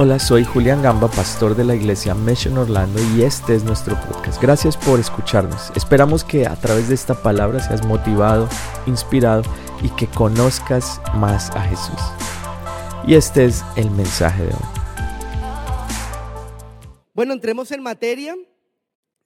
Hola, 0.00 0.20
soy 0.20 0.44
Julián 0.44 0.80
Gamba, 0.80 1.10
pastor 1.10 1.56
de 1.56 1.64
la 1.64 1.74
iglesia 1.74 2.14
Mission 2.14 2.56
Orlando 2.56 3.00
y 3.16 3.24
este 3.24 3.56
es 3.56 3.64
nuestro 3.64 3.96
podcast. 3.96 4.40
Gracias 4.40 4.76
por 4.76 5.00
escucharnos. 5.00 5.72
Esperamos 5.74 6.22
que 6.22 6.46
a 6.46 6.54
través 6.54 6.88
de 6.88 6.94
esta 6.94 7.20
palabra 7.20 7.58
seas 7.58 7.84
motivado, 7.84 8.48
inspirado 8.86 9.42
y 9.82 9.88
que 9.96 10.06
conozcas 10.06 11.00
más 11.16 11.50
a 11.50 11.62
Jesús. 11.62 11.98
Y 13.08 13.16
este 13.16 13.46
es 13.46 13.64
el 13.76 13.90
mensaje 13.90 14.44
de 14.44 14.50
hoy. 14.50 14.68
Bueno, 17.12 17.32
entremos 17.32 17.72
en 17.72 17.82
materia. 17.82 18.36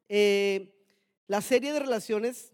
Eh, 0.08 0.74
la 1.26 1.42
serie 1.42 1.74
de 1.74 1.80
relaciones 1.80 2.50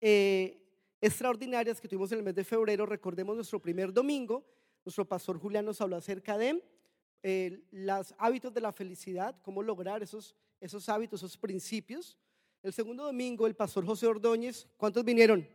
eh, 0.00 0.62
extraordinarias 1.00 1.80
que 1.80 1.88
tuvimos 1.88 2.12
en 2.12 2.18
el 2.18 2.24
mes 2.24 2.36
de 2.36 2.44
febrero, 2.44 2.86
recordemos 2.86 3.34
nuestro 3.34 3.58
primer 3.58 3.92
domingo 3.92 4.53
nuestro 4.84 5.06
pastor 5.06 5.38
Julián 5.38 5.64
nos 5.64 5.80
habló 5.80 5.96
acerca 5.96 6.36
de 6.36 6.62
eh, 7.22 7.64
los 7.70 8.14
hábitos 8.18 8.52
de 8.52 8.60
la 8.60 8.72
felicidad, 8.72 9.34
cómo 9.42 9.62
lograr 9.62 10.02
esos, 10.02 10.36
esos 10.60 10.88
hábitos, 10.88 11.20
esos 11.20 11.38
principios. 11.38 12.18
El 12.62 12.72
segundo 12.72 13.04
domingo, 13.04 13.46
el 13.46 13.54
pastor 13.54 13.86
José 13.86 14.06
Ordóñez, 14.06 14.66
¿cuántos 14.76 15.04
vinieron? 15.04 15.48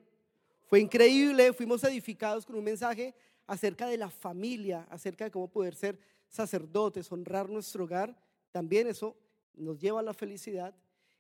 Fue 0.66 0.80
increíble, 0.80 1.54
fuimos 1.54 1.84
edificados 1.84 2.46
con 2.46 2.56
un 2.56 2.64
mensaje 2.64 3.16
acerca 3.46 3.88
de 3.88 3.98
la 3.98 4.10
familia, 4.10 4.88
acerca 4.90 5.26
de 5.26 5.32
cómo 5.32 5.48
poder 5.48 5.76
ser 5.76 6.00
sacerdotes, 6.28 7.12
honrar 7.12 7.50
nuestro 7.50 7.84
hogar. 7.84 8.20
También 8.52 8.88
eso 8.88 9.16
nos 9.54 9.80
lleva 9.80 10.00
a 10.00 10.04
la 10.04 10.14
felicidad. 10.14 10.76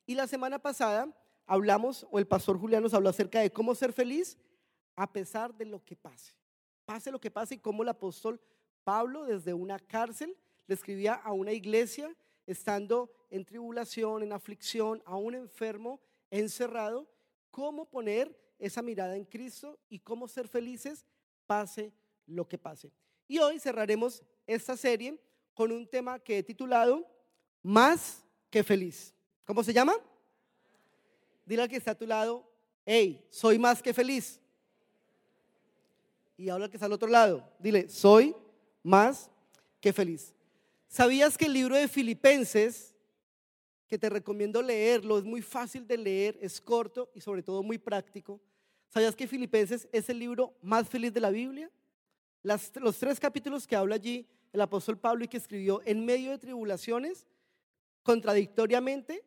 Y 0.05 0.16
la 0.16 0.26
semana 0.26 0.59
pasada 0.59 1.16
hablamos, 1.45 2.08
o 2.09 2.17
el 2.17 2.28
pastor 2.28 2.59
Julián 2.59 2.81
nos 2.81 2.94
habló 2.94 3.09
acerca 3.09 3.39
de 3.39 3.52
cómo 3.52 3.76
ser 3.76 3.94
feliz 3.94 4.38
a 4.95 5.12
pesar 5.12 5.53
de 5.55 5.66
lo 5.66 5.84
que 5.84 5.95
pase 5.95 6.39
pase 6.90 7.12
lo 7.12 7.22
que 7.22 7.30
pase, 7.30 7.54
y 7.54 7.60
como 7.60 7.84
el 7.84 7.90
apóstol 7.90 8.42
Pablo 8.84 9.24
desde 9.24 9.54
una 9.54 9.78
cárcel 9.78 10.36
le 10.66 10.74
escribía 10.74 11.14
a 11.14 11.34
una 11.34 11.54
iglesia 11.54 12.12
estando 12.48 13.12
en 13.30 13.46
tribulación, 13.46 14.23
en 14.23 14.34
aflicción, 14.34 15.04
a 15.06 15.16
un 15.16 15.36
enfermo 15.36 16.00
encerrado, 16.31 17.08
cómo 17.52 17.86
poner 17.86 18.36
esa 18.58 18.81
mirada 18.81 19.16
en 19.16 19.23
Cristo 19.23 19.78
y 19.88 20.00
cómo 20.00 20.28
ser 20.28 20.48
felices 20.48 21.06
pase 21.46 21.94
lo 22.26 22.48
que 22.48 22.58
pase. 22.58 22.92
Y 23.28 23.38
hoy 23.38 23.59
cerraremos 23.59 24.24
esta 24.48 24.76
serie 24.76 25.16
con 25.53 25.72
un 25.72 25.86
tema 25.86 26.18
que 26.18 26.40
he 26.40 26.44
titulado 26.44 27.06
Más 27.62 28.24
que 28.50 28.64
feliz. 28.64 29.14
¿Cómo 29.46 29.64
se 29.64 29.74
llama? 29.74 29.94
Dile 31.46 31.62
al 31.62 31.70
que 31.70 31.78
está 31.78 31.92
a 31.92 31.96
tu 31.96 32.08
lado, 32.08 32.52
hey, 32.84 33.24
soy 33.30 33.59
más 33.59 33.80
que 33.80 33.94
feliz 33.94 34.42
y 36.40 36.50
habla 36.50 36.70
que 36.70 36.78
está 36.78 36.86
al 36.86 36.94
otro 36.94 37.09
lado. 37.09 37.44
Dile, 37.59 37.90
soy 37.90 38.34
más 38.82 39.30
que 39.82 39.92
feliz. 39.92 40.34
¿Sabías 40.88 41.38
que 41.38 41.46
el 41.46 41.54
libro 41.54 41.76
de 41.76 41.90
Filipenses, 41.90 42.96
que 43.90 44.00
te 44.00 44.09
recomiendo 44.09 44.62
leerlo, 44.62 45.18
es 45.18 45.26
muy 45.26 45.42
fácil 45.42 45.86
de 45.86 45.98
leer, 45.98 46.38
es 46.42 46.62
corto 46.62 47.12
y 47.14 47.20
sobre 47.20 47.44
todo 47.44 47.62
muy 47.62 47.78
práctico? 47.78 48.40
¿Sabías 48.88 49.18
que 49.18 49.28
Filipenses 49.28 49.90
es 49.92 50.09
el 50.09 50.18
libro 50.18 50.56
más 50.62 50.88
feliz 50.88 51.14
de 51.14 51.20
la 51.20 51.30
Biblia? 51.30 51.70
los 52.42 52.98
tres 52.98 53.20
capítulos 53.20 53.68
que 53.68 53.76
habla 53.76 53.96
allí 53.96 54.26
el 54.53 54.62
apóstol 54.62 54.98
Pablo 54.98 55.26
y 55.26 55.28
que 55.28 55.36
escribió 55.36 55.81
en 55.84 56.06
medio 56.06 56.31
de 56.31 56.38
tribulaciones, 56.38 57.28
contradictoriamente, 58.02 59.26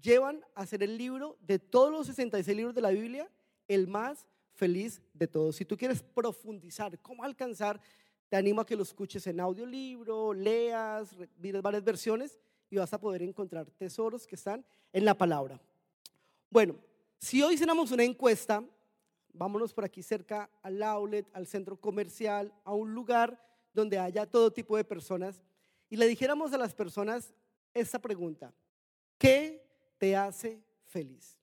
llevan 0.00 0.44
a 0.54 0.64
ser 0.64 0.84
el 0.84 0.96
libro 0.96 1.36
de 1.40 1.58
todos 1.58 1.90
los 1.90 2.06
66 2.06 2.56
libros 2.56 2.74
de 2.74 2.80
la 2.80 2.90
Biblia 2.90 3.28
el 3.66 3.88
más 3.88 4.26
feliz 4.62 5.02
de 5.12 5.26
todos. 5.26 5.56
Si 5.56 5.64
tú 5.64 5.76
quieres 5.76 6.04
profundizar 6.04 6.96
cómo 7.00 7.24
alcanzar, 7.24 7.80
te 8.28 8.36
animo 8.36 8.60
a 8.60 8.64
que 8.64 8.76
lo 8.76 8.84
escuches 8.84 9.26
en 9.26 9.40
audiolibro, 9.40 10.32
leas, 10.32 11.16
mires 11.36 11.60
varias 11.60 11.82
versiones 11.82 12.38
y 12.70 12.76
vas 12.76 12.92
a 12.92 13.00
poder 13.00 13.22
encontrar 13.22 13.68
tesoros 13.72 14.24
que 14.24 14.36
están 14.36 14.64
en 14.92 15.04
la 15.04 15.14
palabra. 15.14 15.60
Bueno, 16.48 16.76
si 17.18 17.42
hoy 17.42 17.54
hiciéramos 17.54 17.90
una 17.90 18.04
encuesta, 18.04 18.62
vámonos 19.32 19.74
por 19.74 19.84
aquí 19.84 20.00
cerca 20.00 20.48
al 20.62 20.80
outlet, 20.80 21.26
al 21.32 21.48
centro 21.48 21.76
comercial, 21.76 22.54
a 22.62 22.72
un 22.72 22.94
lugar 22.94 23.44
donde 23.74 23.98
haya 23.98 24.26
todo 24.26 24.52
tipo 24.52 24.76
de 24.76 24.84
personas 24.84 25.42
y 25.90 25.96
le 25.96 26.06
dijéramos 26.06 26.52
a 26.52 26.58
las 26.58 26.72
personas 26.72 27.34
esta 27.74 27.98
pregunta, 27.98 28.54
¿qué 29.18 29.66
te 29.98 30.14
hace 30.14 30.62
feliz? 30.84 31.36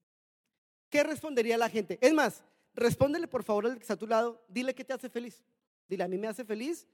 ¿Qué 0.90 1.04
respondería 1.04 1.58
la 1.58 1.68
gente? 1.68 2.00
Es 2.00 2.14
más, 2.14 2.46
Respóndele 2.74 3.28
por 3.28 3.44
favor 3.44 3.66
al 3.66 3.76
que 3.76 3.82
está 3.82 3.94
a 3.94 3.98
tu 3.98 4.08
lado, 4.08 4.42
dile 4.48 4.74
qué 4.74 4.84
te 4.84 4.94
hace 4.94 5.10
feliz. 5.10 5.44
Dile, 5.88 6.04
a 6.04 6.08
mí 6.08 6.18
me 6.18 6.28
hace 6.28 6.46
feliz 6.46 6.88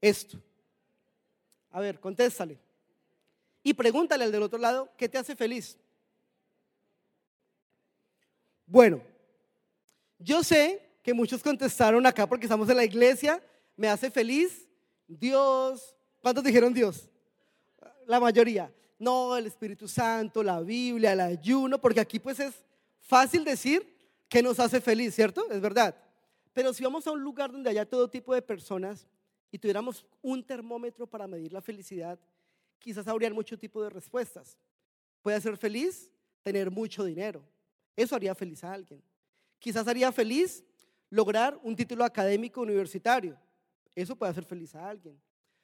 esto. 0.00 0.38
A 1.70 1.80
ver, 1.80 2.00
contéstale. 2.00 2.58
Y 3.62 3.74
pregúntale 3.74 4.24
al 4.24 4.32
del 4.32 4.42
otro 4.42 4.58
lado, 4.58 4.90
¿qué 4.96 5.08
te 5.08 5.18
hace 5.18 5.36
feliz? 5.36 5.78
Bueno, 8.66 9.02
yo 10.18 10.42
sé 10.42 10.90
que 11.02 11.14
muchos 11.14 11.42
contestaron 11.42 12.04
acá 12.06 12.26
porque 12.26 12.46
estamos 12.46 12.68
en 12.68 12.76
la 12.76 12.84
iglesia, 12.84 13.42
me 13.76 13.88
hace 13.88 14.10
feliz 14.10 14.68
Dios. 15.06 15.96
¿Cuántos 16.20 16.44
dijeron 16.44 16.72
Dios? 16.72 17.08
La 18.06 18.20
mayoría. 18.20 18.72
No, 18.98 19.36
el 19.36 19.46
Espíritu 19.46 19.88
Santo, 19.88 20.42
la 20.42 20.60
Biblia, 20.60 21.12
el 21.12 21.20
ayuno, 21.20 21.80
porque 21.80 22.00
aquí 22.00 22.18
pues 22.18 22.38
es 22.38 22.54
fácil 23.00 23.44
decir 23.44 23.99
que 24.30 24.42
nos 24.42 24.60
hace 24.60 24.80
feliz, 24.80 25.14
¿cierto? 25.14 25.50
Es 25.50 25.60
verdad. 25.60 25.94
Pero 26.52 26.72
si 26.72 26.84
vamos 26.84 27.04
a 27.06 27.10
un 27.10 27.20
lugar 27.20 27.50
donde 27.50 27.68
haya 27.68 27.84
todo 27.84 28.08
tipo 28.08 28.32
de 28.32 28.40
personas 28.40 29.06
y 29.50 29.58
tuviéramos 29.58 30.06
un 30.22 30.46
termómetro 30.46 31.06
para 31.06 31.26
medir 31.26 31.52
la 31.52 31.60
felicidad, 31.60 32.18
quizás 32.78 33.08
habría 33.08 33.32
mucho 33.34 33.58
tipo 33.58 33.82
de 33.82 33.90
respuestas. 33.90 34.56
Puede 35.20 35.40
ser 35.40 35.56
feliz 35.56 36.08
tener 36.42 36.70
mucho 36.70 37.04
dinero. 37.04 37.42
Eso 37.96 38.14
haría 38.14 38.34
feliz 38.36 38.62
a 38.62 38.72
alguien. 38.72 39.02
Quizás 39.58 39.86
haría 39.88 40.12
feliz 40.12 40.64
lograr 41.10 41.58
un 41.64 41.74
título 41.74 42.04
académico 42.04 42.60
universitario. 42.60 43.36
Eso 43.96 44.14
puede 44.14 44.30
hacer 44.30 44.44
feliz 44.44 44.76
a 44.76 44.88
alguien. 44.88 45.20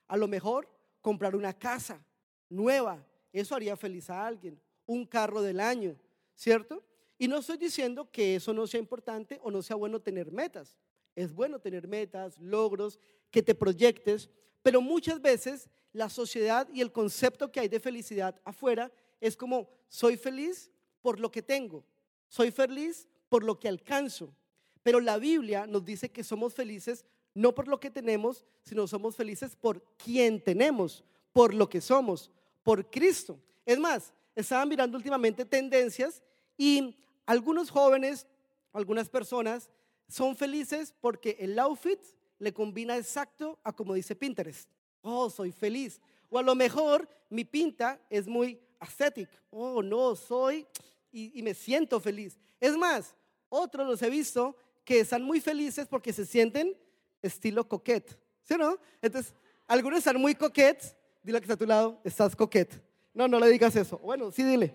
A 0.08 0.16
lo 0.16 0.26
mejor 0.26 0.68
comprar 1.00 1.36
una 1.36 1.52
casa 1.52 2.04
nueva. 2.48 3.06
Eso 3.32 3.54
haría 3.54 3.76
feliz 3.76 4.10
a 4.10 4.26
alguien. 4.26 4.60
Un 4.86 5.06
carro 5.06 5.40
del 5.40 5.60
año, 5.60 5.96
¿cierto? 6.34 6.82
Y 7.18 7.28
no 7.28 7.38
estoy 7.38 7.56
diciendo 7.56 8.10
que 8.10 8.36
eso 8.36 8.52
no 8.52 8.66
sea 8.66 8.80
importante 8.80 9.40
o 9.42 9.50
no 9.50 9.62
sea 9.62 9.76
bueno 9.76 10.00
tener 10.00 10.30
metas. 10.30 10.78
Es 11.14 11.32
bueno 11.32 11.58
tener 11.58 11.88
metas, 11.88 12.38
logros, 12.38 12.98
que 13.30 13.42
te 13.42 13.54
proyectes, 13.54 14.28
pero 14.62 14.80
muchas 14.80 15.20
veces 15.20 15.68
la 15.92 16.10
sociedad 16.10 16.68
y 16.72 16.80
el 16.80 16.92
concepto 16.92 17.50
que 17.50 17.60
hay 17.60 17.68
de 17.68 17.80
felicidad 17.80 18.40
afuera 18.44 18.92
es 19.20 19.36
como 19.36 19.68
soy 19.88 20.16
feliz 20.16 20.70
por 21.00 21.20
lo 21.20 21.30
que 21.30 21.42
tengo, 21.42 21.84
soy 22.28 22.50
feliz 22.50 23.08
por 23.28 23.44
lo 23.44 23.58
que 23.58 23.68
alcanzo. 23.68 24.34
Pero 24.82 25.00
la 25.00 25.18
Biblia 25.18 25.66
nos 25.66 25.84
dice 25.84 26.10
que 26.10 26.22
somos 26.22 26.54
felices 26.54 27.04
no 27.36 27.54
por 27.54 27.68
lo 27.68 27.78
que 27.78 27.90
tenemos, 27.90 28.44
sino 28.62 28.86
somos 28.86 29.14
felices 29.14 29.54
por 29.56 29.82
quien 29.96 30.42
tenemos, 30.42 31.04
por 31.32 31.52
lo 31.52 31.68
que 31.68 31.82
somos, 31.82 32.30
por 32.62 32.88
Cristo. 32.90 33.38
Es 33.66 33.78
más, 33.78 34.14
estaba 34.34 34.64
mirando 34.64 34.96
últimamente 34.96 35.44
tendencias 35.44 36.22
y 36.56 36.96
algunos 37.26 37.70
jóvenes, 37.70 38.26
algunas 38.72 39.08
personas 39.08 39.70
son 40.08 40.36
felices 40.36 40.94
porque 41.00 41.36
el 41.40 41.58
outfit 41.58 42.00
le 42.38 42.52
combina 42.52 42.96
exacto 42.96 43.58
a 43.64 43.72
como 43.72 43.94
dice 43.94 44.14
Pinterest. 44.14 44.70
Oh, 45.02 45.28
soy 45.28 45.52
feliz. 45.52 46.00
O 46.30 46.38
a 46.38 46.42
lo 46.42 46.54
mejor 46.54 47.08
mi 47.28 47.44
pinta 47.44 48.00
es 48.08 48.26
muy 48.26 48.60
aesthetic. 48.80 49.28
Oh, 49.50 49.82
no, 49.82 50.14
soy 50.14 50.66
y, 51.12 51.42
me 51.42 51.54
siento 51.54 51.98
feliz. 51.98 52.38
Es 52.60 52.76
más, 52.76 53.14
otros 53.48 53.86
los 53.86 54.02
he 54.02 54.10
visto 54.10 54.56
que 54.84 55.00
están 55.00 55.22
muy 55.22 55.40
felices 55.40 55.86
porque 55.88 56.12
se 56.12 56.26
sienten 56.26 56.76
estilo 57.22 57.66
coquette. 57.66 58.18
¿Sí 58.42 58.54
o 58.54 58.58
no? 58.58 58.78
Entonces, 59.00 59.34
algunos 59.66 59.98
están 59.98 60.20
muy 60.20 60.34
coquettes. 60.34 60.94
Dile 61.22 61.40
que 61.40 61.44
está 61.44 61.54
a 61.54 61.58
tu 61.58 61.66
lado, 61.66 62.00
estás 62.04 62.36
coquette. 62.36 62.80
No, 63.14 63.26
no 63.26 63.40
le 63.40 63.48
digas 63.48 63.74
eso. 63.74 63.98
Bueno, 63.98 64.30
sí, 64.30 64.44
dile. 64.44 64.74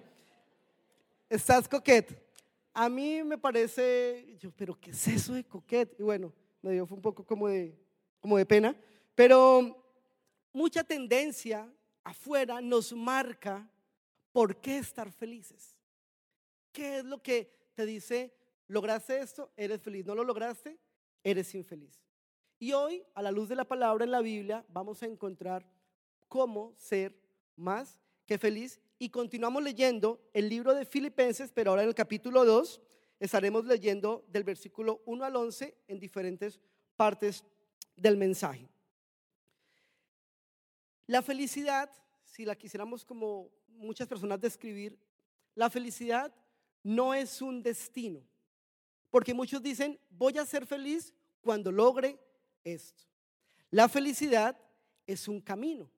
Estás 1.30 1.68
coquette. 1.70 2.31
A 2.74 2.88
mí 2.88 3.24
me 3.24 3.38
parece, 3.38 4.38
yo, 4.40 4.52
pero 4.52 4.80
¿qué 4.80 4.92
es 4.92 5.08
eso 5.08 5.34
de 5.34 5.44
coquete? 5.44 5.96
Y 6.00 6.04
bueno, 6.04 6.34
me 6.62 6.72
dio 6.72 6.86
fue 6.86 6.96
un 6.96 7.02
poco 7.02 7.26
como 7.26 7.48
de, 7.48 7.78
como 8.20 8.38
de 8.38 8.46
pena, 8.46 8.76
pero 9.16 9.84
mucha 10.54 10.84
tendencia 10.84 11.70
afuera 12.04 12.62
nos 12.62 12.94
marca 12.94 13.70
por 14.32 14.56
qué 14.62 14.78
estar 14.78 15.12
felices. 15.12 15.78
¿Qué 16.72 17.00
es 17.00 17.06
lo 17.06 17.22
que 17.22 17.52
te 17.74 17.86
dice, 17.86 18.34
lograste 18.68 19.20
esto, 19.20 19.52
eres 19.58 19.82
feliz, 19.82 20.06
no 20.06 20.16
lo 20.16 20.24
lograste, 20.24 20.80
eres 21.24 21.54
infeliz? 21.54 22.02
Y 22.58 22.74
hoy, 22.74 23.04
a 23.16 23.22
la 23.22 23.32
luz 23.32 23.50
de 23.50 23.56
la 23.56 23.66
palabra 23.66 24.06
en 24.06 24.12
la 24.12 24.22
Biblia, 24.22 24.64
vamos 24.70 25.02
a 25.04 25.08
encontrar 25.08 25.68
cómo 26.28 26.74
ser 26.78 27.14
más 27.56 28.00
que 28.26 28.38
feliz 28.38 28.80
y 29.02 29.10
continuamos 29.10 29.64
leyendo 29.64 30.22
el 30.32 30.48
libro 30.48 30.76
de 30.76 30.86
Filipenses, 30.86 31.52
pero 31.52 31.72
ahora 31.72 31.82
en 31.82 31.88
el 31.88 31.96
capítulo 31.96 32.46
2 32.46 32.80
estaremos 33.20 33.66
leyendo 33.66 34.24
del 34.28 34.44
versículo 34.44 35.02
1 35.08 35.26
al 35.26 35.36
11 35.38 35.76
en 35.88 36.00
diferentes 36.00 36.60
partes 36.96 37.44
del 37.96 38.16
mensaje. 38.16 38.70
La 41.08 41.24
felicidad, 41.24 41.90
si 42.24 42.46
la 42.46 42.56
quisiéramos 42.56 43.04
como 43.04 43.50
muchas 43.70 44.08
personas 44.08 44.40
describir, 44.40 44.96
la 45.56 45.72
felicidad 45.72 46.32
no 46.84 47.16
es 47.16 47.42
un 47.42 47.64
destino. 47.64 48.22
Porque 49.10 49.34
muchos 49.34 49.64
dicen, 49.64 50.00
voy 50.12 50.38
a 50.38 50.46
ser 50.46 50.68
feliz 50.68 51.12
cuando 51.42 51.72
logre 51.72 52.20
esto. 52.64 53.04
La 53.72 53.90
felicidad 53.90 54.56
es 55.08 55.28
un 55.28 55.42
camino. 55.42 55.90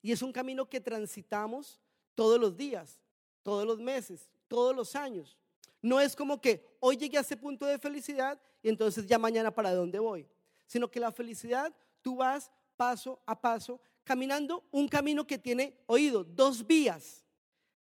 Y 0.00 0.12
es 0.12 0.22
un 0.22 0.30
camino 0.30 0.68
que 0.68 0.80
transitamos 0.80 1.80
todos 2.16 2.40
los 2.40 2.56
días, 2.56 2.98
todos 3.44 3.64
los 3.64 3.78
meses, 3.78 4.28
todos 4.48 4.74
los 4.74 4.96
años. 4.96 5.38
No 5.80 6.00
es 6.00 6.16
como 6.16 6.40
que 6.40 6.66
hoy 6.80 6.96
llegué 6.96 7.18
a 7.18 7.20
ese 7.20 7.36
punto 7.36 7.64
de 7.64 7.78
felicidad 7.78 8.40
y 8.60 8.68
entonces 8.68 9.06
ya 9.06 9.18
mañana 9.18 9.54
para 9.54 9.72
dónde 9.72 10.00
voy. 10.00 10.26
Sino 10.66 10.90
que 10.90 10.98
la 10.98 11.12
felicidad 11.12 11.72
tú 12.02 12.16
vas 12.16 12.50
paso 12.76 13.20
a 13.24 13.40
paso 13.40 13.80
caminando 14.02 14.64
un 14.72 14.88
camino 14.88 15.26
que 15.26 15.38
tiene 15.38 15.78
oído, 15.86 16.24
dos 16.24 16.66
vías. 16.66 17.24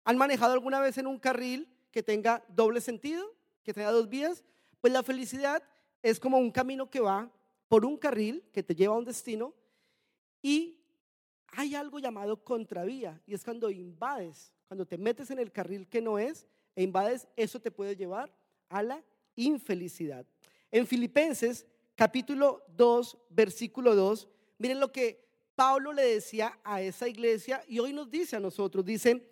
¿Han 0.04 0.18
manejado 0.18 0.54
alguna 0.54 0.80
vez 0.80 0.98
en 0.98 1.08
un 1.08 1.18
carril 1.18 1.68
que 1.92 2.04
tenga 2.04 2.44
doble 2.50 2.82
sentido, 2.82 3.34
que 3.64 3.74
tenga 3.74 3.92
dos 3.92 4.10
vías? 4.10 4.44
Pues 4.80 4.94
la 4.94 5.04
felicidad 5.04 5.64
es 6.04 6.20
como 6.20 6.38
un 6.38 6.52
camino 6.52 6.90
que 6.90 7.00
va 7.00 7.32
por 7.68 7.86
un 7.86 7.98
carril 7.98 8.44
que 8.54 8.64
te 8.64 8.76
lleva 8.76 8.96
a 8.96 8.98
un 8.98 9.06
destino 9.06 9.54
y 10.42 10.77
hay 11.52 11.76
algo 11.76 12.00
llamado 12.00 12.44
contravía 12.44 13.22
y 13.26 13.34
es 13.34 13.44
cuando 13.44 13.70
invades, 13.70 14.54
cuando 14.68 14.86
te 14.86 14.98
metes 14.98 15.32
en 15.32 15.40
el 15.40 15.52
carril 15.52 15.88
que 15.88 16.02
no 16.02 16.20
es 16.20 16.48
e 16.76 16.84
invades, 16.84 17.28
eso 17.36 17.60
te 17.60 17.72
puede 17.72 17.96
llevar 17.96 18.32
a 18.70 18.84
la 18.84 19.04
infelicidad. 19.36 20.26
En 20.72 20.86
Filipenses 20.86 21.66
capítulo 21.96 22.64
2, 22.76 23.18
versículo 23.30 23.96
2, 23.96 24.28
miren 24.60 24.80
lo 24.80 24.92
que 24.92 25.26
Pablo 25.56 25.94
le 25.94 26.04
decía 26.04 26.60
a 26.64 26.82
esa 26.82 27.08
iglesia 27.08 27.64
y 27.68 27.80
hoy 27.80 27.94
nos 27.94 28.12
dice 28.12 28.36
a 28.36 28.40
nosotros, 28.40 28.86
dice, 28.86 29.28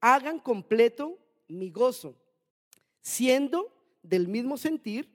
hagan 0.00 0.38
completo 0.38 1.18
mi 1.48 1.70
gozo, 1.70 2.16
siendo 3.02 3.72
del 4.02 4.28
mismo 4.28 4.56
sentir, 4.56 5.10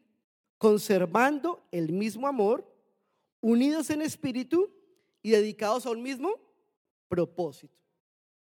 conservando 0.58 1.66
el 1.72 1.92
mismo 1.92 2.28
amor, 2.28 2.72
unidos 3.40 3.90
en 3.90 4.04
espíritu 4.04 4.72
y 5.22 5.32
dedicados 5.32 5.86
a 5.86 5.92
un 5.92 6.02
mismo 6.02 6.40
propósito. 7.08 7.78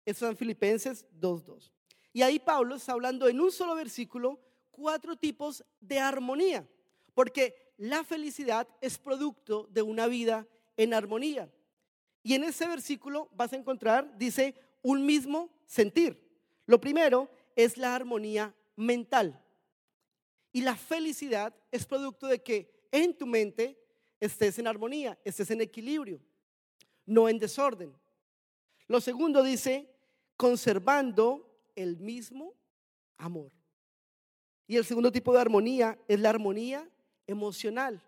Eso 0.04 0.26
es 0.26 0.30
en 0.30 0.36
Filipenses 0.36 1.06
2.2. 1.20 1.70
Y 2.12 2.22
ahí 2.22 2.38
Pablo 2.38 2.76
está 2.76 2.92
hablando 2.92 3.28
en 3.28 3.40
un 3.40 3.52
solo 3.52 3.74
versículo 3.74 4.40
cuatro 4.70 5.16
tipos 5.16 5.64
de 5.80 5.98
armonía, 5.98 6.68
porque 7.14 7.74
la 7.76 8.04
felicidad 8.04 8.68
es 8.80 8.98
producto 8.98 9.68
de 9.70 9.82
una 9.82 10.06
vida 10.06 10.46
en 10.76 10.94
armonía. 10.94 11.52
Y 12.22 12.34
en 12.34 12.44
ese 12.44 12.66
versículo 12.66 13.28
vas 13.32 13.52
a 13.52 13.56
encontrar, 13.56 14.16
dice, 14.18 14.54
un 14.82 15.04
mismo 15.04 15.50
sentir. 15.66 16.20
Lo 16.66 16.80
primero 16.80 17.28
es 17.56 17.76
la 17.76 17.94
armonía 17.94 18.54
mental. 18.76 19.42
Y 20.52 20.62
la 20.62 20.76
felicidad 20.76 21.54
es 21.70 21.86
producto 21.86 22.26
de 22.26 22.42
que 22.42 22.88
en 22.90 23.16
tu 23.16 23.26
mente 23.26 23.78
estés 24.20 24.58
en 24.58 24.66
armonía, 24.66 25.18
estés 25.24 25.50
en 25.50 25.60
equilibrio, 25.60 26.20
no 27.08 27.28
en 27.28 27.38
desorden. 27.38 27.92
Lo 28.86 29.00
segundo 29.00 29.42
dice, 29.42 29.90
conservando 30.36 31.58
el 31.74 31.96
mismo 31.96 32.54
amor. 33.16 33.50
Y 34.66 34.76
el 34.76 34.84
segundo 34.84 35.10
tipo 35.10 35.32
de 35.32 35.40
armonía 35.40 35.98
es 36.06 36.20
la 36.20 36.30
armonía 36.30 36.88
emocional, 37.26 38.02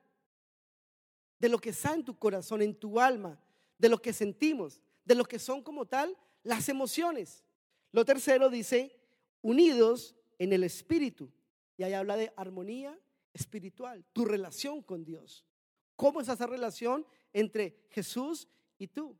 de 1.38 1.48
lo 1.48 1.58
que 1.58 1.70
está 1.70 1.94
en 1.94 2.04
tu 2.04 2.18
corazón, 2.18 2.62
en 2.62 2.74
tu 2.74 3.00
alma, 3.00 3.40
de 3.78 3.88
lo 3.88 4.00
que 4.00 4.12
sentimos, 4.12 4.82
de 5.04 5.14
lo 5.14 5.24
que 5.24 5.38
son 5.38 5.62
como 5.62 5.86
tal 5.86 6.16
las 6.42 6.68
emociones. 6.68 7.44
Lo 7.92 8.04
tercero 8.04 8.50
dice, 8.50 9.00
unidos 9.40 10.14
en 10.38 10.52
el 10.52 10.64
espíritu. 10.64 11.30
Y 11.78 11.82
ahí 11.82 11.94
habla 11.94 12.16
de 12.16 12.32
armonía 12.36 12.98
espiritual, 13.32 14.04
tu 14.12 14.26
relación 14.26 14.82
con 14.82 15.04
Dios. 15.04 15.46
¿Cómo 15.96 16.20
es 16.20 16.28
esa 16.28 16.46
relación 16.46 17.06
entre 17.32 17.86
Jesús 17.90 18.48
y 18.80 18.88
tú? 18.88 19.14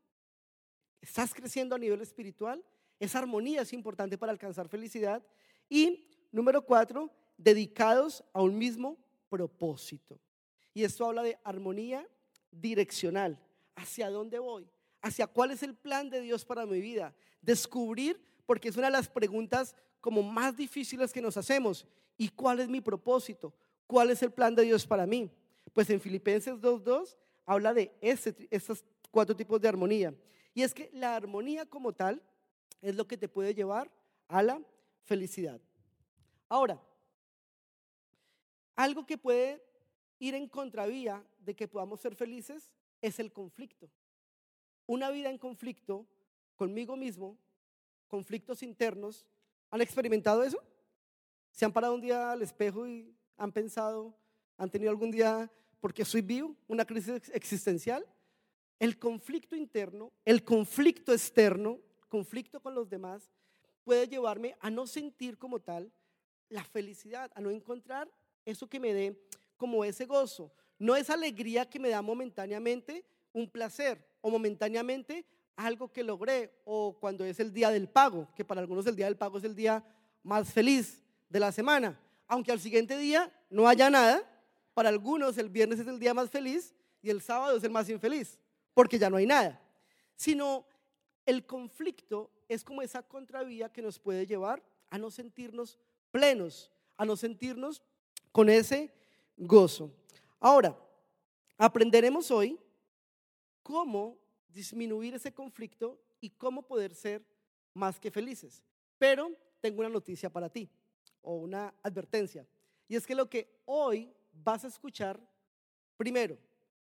¿Estás 0.99 1.33
creciendo 1.33 1.75
a 1.75 1.79
nivel 1.79 2.01
espiritual? 2.01 2.63
Esa 2.99 3.19
armonía 3.19 3.61
es 3.61 3.73
importante 3.73 4.17
para 4.17 4.31
alcanzar 4.31 4.67
felicidad. 4.67 5.23
Y 5.69 6.07
número 6.31 6.65
cuatro, 6.65 7.11
dedicados 7.37 8.23
a 8.33 8.41
un 8.41 8.57
mismo 8.57 8.97
propósito. 9.29 10.19
Y 10.73 10.83
esto 10.83 11.05
habla 11.05 11.21
de 11.23 11.37
armonía 11.43 12.07
direccional. 12.51 13.39
¿Hacia 13.75 14.09
dónde 14.09 14.39
voy? 14.39 14.67
¿Hacia 15.01 15.27
cuál 15.27 15.51
es 15.51 15.63
el 15.63 15.75
plan 15.75 16.09
de 16.09 16.21
Dios 16.21 16.43
para 16.43 16.65
mi 16.65 16.81
vida? 16.81 17.13
Descubrir, 17.41 18.19
porque 18.45 18.69
es 18.69 18.77
una 18.77 18.87
de 18.87 18.93
las 18.93 19.09
preguntas 19.09 19.75
como 19.99 20.23
más 20.23 20.57
difíciles 20.57 21.13
que 21.13 21.21
nos 21.21 21.37
hacemos. 21.37 21.87
¿Y 22.17 22.29
cuál 22.29 22.59
es 22.59 22.67
mi 22.67 22.81
propósito? 22.81 23.53
¿Cuál 23.85 24.09
es 24.09 24.23
el 24.23 24.31
plan 24.31 24.55
de 24.55 24.63
Dios 24.63 24.87
para 24.87 25.05
mí? 25.05 25.31
Pues 25.71 25.89
en 25.91 26.01
Filipenses 26.01 26.55
2.2 26.55 27.15
habla 27.45 27.73
de 27.73 27.91
estos 28.01 28.83
cuatro 29.11 29.35
tipos 29.35 29.61
de 29.61 29.67
armonía. 29.67 30.15
Y 30.53 30.63
es 30.63 30.73
que 30.73 30.89
la 30.93 31.15
armonía 31.15 31.65
como 31.65 31.93
tal 31.93 32.21
es 32.81 32.95
lo 32.95 33.07
que 33.07 33.17
te 33.17 33.29
puede 33.29 33.53
llevar 33.53 33.91
a 34.27 34.41
la 34.41 34.61
felicidad. 35.03 35.61
Ahora, 36.49 36.81
algo 38.75 39.05
que 39.05 39.17
puede 39.17 39.63
ir 40.19 40.35
en 40.35 40.47
contravía 40.47 41.23
de 41.39 41.55
que 41.55 41.67
podamos 41.67 41.99
ser 41.99 42.15
felices 42.15 42.71
es 43.01 43.19
el 43.19 43.31
conflicto. 43.31 43.89
Una 44.85 45.09
vida 45.09 45.29
en 45.29 45.37
conflicto 45.37 46.05
conmigo 46.55 46.95
mismo, 46.95 47.37
conflictos 48.07 48.63
internos, 48.63 49.25
¿han 49.69 49.81
experimentado 49.81 50.43
eso? 50.43 50.61
¿Se 51.51 51.65
han 51.65 51.73
parado 51.73 51.95
un 51.95 52.01
día 52.01 52.31
al 52.31 52.41
espejo 52.41 52.87
y 52.87 53.15
han 53.37 53.51
pensado, 53.51 54.15
han 54.57 54.69
tenido 54.69 54.91
algún 54.91 55.11
día, 55.11 55.51
porque 55.79 56.05
soy 56.05 56.21
vivo, 56.21 56.55
una 56.67 56.85
crisis 56.85 57.29
existencial? 57.33 58.05
El 58.81 58.97
conflicto 58.97 59.55
interno, 59.55 60.11
el 60.25 60.43
conflicto 60.43 61.13
externo, 61.13 61.79
conflicto 62.09 62.59
con 62.59 62.73
los 62.73 62.89
demás, 62.89 63.29
puede 63.83 64.07
llevarme 64.07 64.57
a 64.59 64.71
no 64.71 64.87
sentir 64.87 65.37
como 65.37 65.59
tal 65.59 65.91
la 66.49 66.63
felicidad, 66.63 67.31
a 67.35 67.41
no 67.41 67.51
encontrar 67.51 68.09
eso 68.43 68.67
que 68.67 68.79
me 68.79 68.91
dé 68.91 69.23
como 69.55 69.85
ese 69.85 70.07
gozo. 70.07 70.51
No 70.79 70.95
es 70.95 71.11
alegría 71.11 71.69
que 71.69 71.77
me 71.77 71.89
da 71.89 72.01
momentáneamente 72.01 73.05
un 73.33 73.47
placer 73.47 74.03
o 74.19 74.31
momentáneamente 74.31 75.27
algo 75.55 75.93
que 75.93 76.03
logré 76.03 76.51
o 76.65 76.97
cuando 76.99 77.23
es 77.23 77.39
el 77.39 77.53
día 77.53 77.69
del 77.69 77.87
pago, 77.87 78.29
que 78.35 78.43
para 78.43 78.61
algunos 78.61 78.87
el 78.87 78.95
día 78.95 79.05
del 79.05 79.15
pago 79.15 79.37
es 79.37 79.43
el 79.43 79.55
día 79.55 79.85
más 80.23 80.51
feliz 80.51 81.03
de 81.29 81.39
la 81.39 81.51
semana. 81.51 82.01
Aunque 82.27 82.51
al 82.51 82.59
siguiente 82.59 82.97
día 82.97 83.31
no 83.47 83.67
haya 83.67 83.91
nada, 83.91 84.27
para 84.73 84.89
algunos 84.89 85.37
el 85.37 85.49
viernes 85.49 85.77
es 85.77 85.87
el 85.87 85.99
día 85.99 86.15
más 86.15 86.31
feliz 86.31 86.73
y 87.03 87.11
el 87.11 87.21
sábado 87.21 87.55
es 87.55 87.63
el 87.63 87.69
más 87.69 87.87
infeliz 87.87 88.40
porque 88.73 88.99
ya 88.99 89.09
no 89.09 89.17
hay 89.17 89.25
nada, 89.25 89.61
sino 90.15 90.65
el 91.25 91.45
conflicto 91.45 92.31
es 92.47 92.63
como 92.63 92.81
esa 92.81 93.01
contravía 93.03 93.71
que 93.71 93.81
nos 93.81 93.99
puede 93.99 94.25
llevar 94.25 94.61
a 94.89 94.97
no 94.97 95.09
sentirnos 95.09 95.77
plenos, 96.11 96.71
a 96.97 97.05
no 97.05 97.15
sentirnos 97.15 97.81
con 98.31 98.49
ese 98.49 98.93
gozo. 99.37 99.91
Ahora, 100.39 100.77
aprenderemos 101.57 102.31
hoy 102.31 102.59
cómo 103.63 104.17
disminuir 104.49 105.15
ese 105.15 105.33
conflicto 105.33 105.99
y 106.19 106.29
cómo 106.29 106.61
poder 106.61 106.93
ser 106.93 107.23
más 107.73 107.99
que 107.99 108.11
felices. 108.11 108.61
Pero 108.97 109.31
tengo 109.59 109.79
una 109.79 109.89
noticia 109.89 110.29
para 110.29 110.49
ti 110.49 110.69
o 111.21 111.35
una 111.35 111.73
advertencia. 111.81 112.45
Y 112.87 112.95
es 112.95 113.05
que 113.05 113.15
lo 113.15 113.29
que 113.29 113.61
hoy 113.65 114.13
vas 114.33 114.65
a 114.65 114.67
escuchar, 114.67 115.19
primero, 115.97 116.37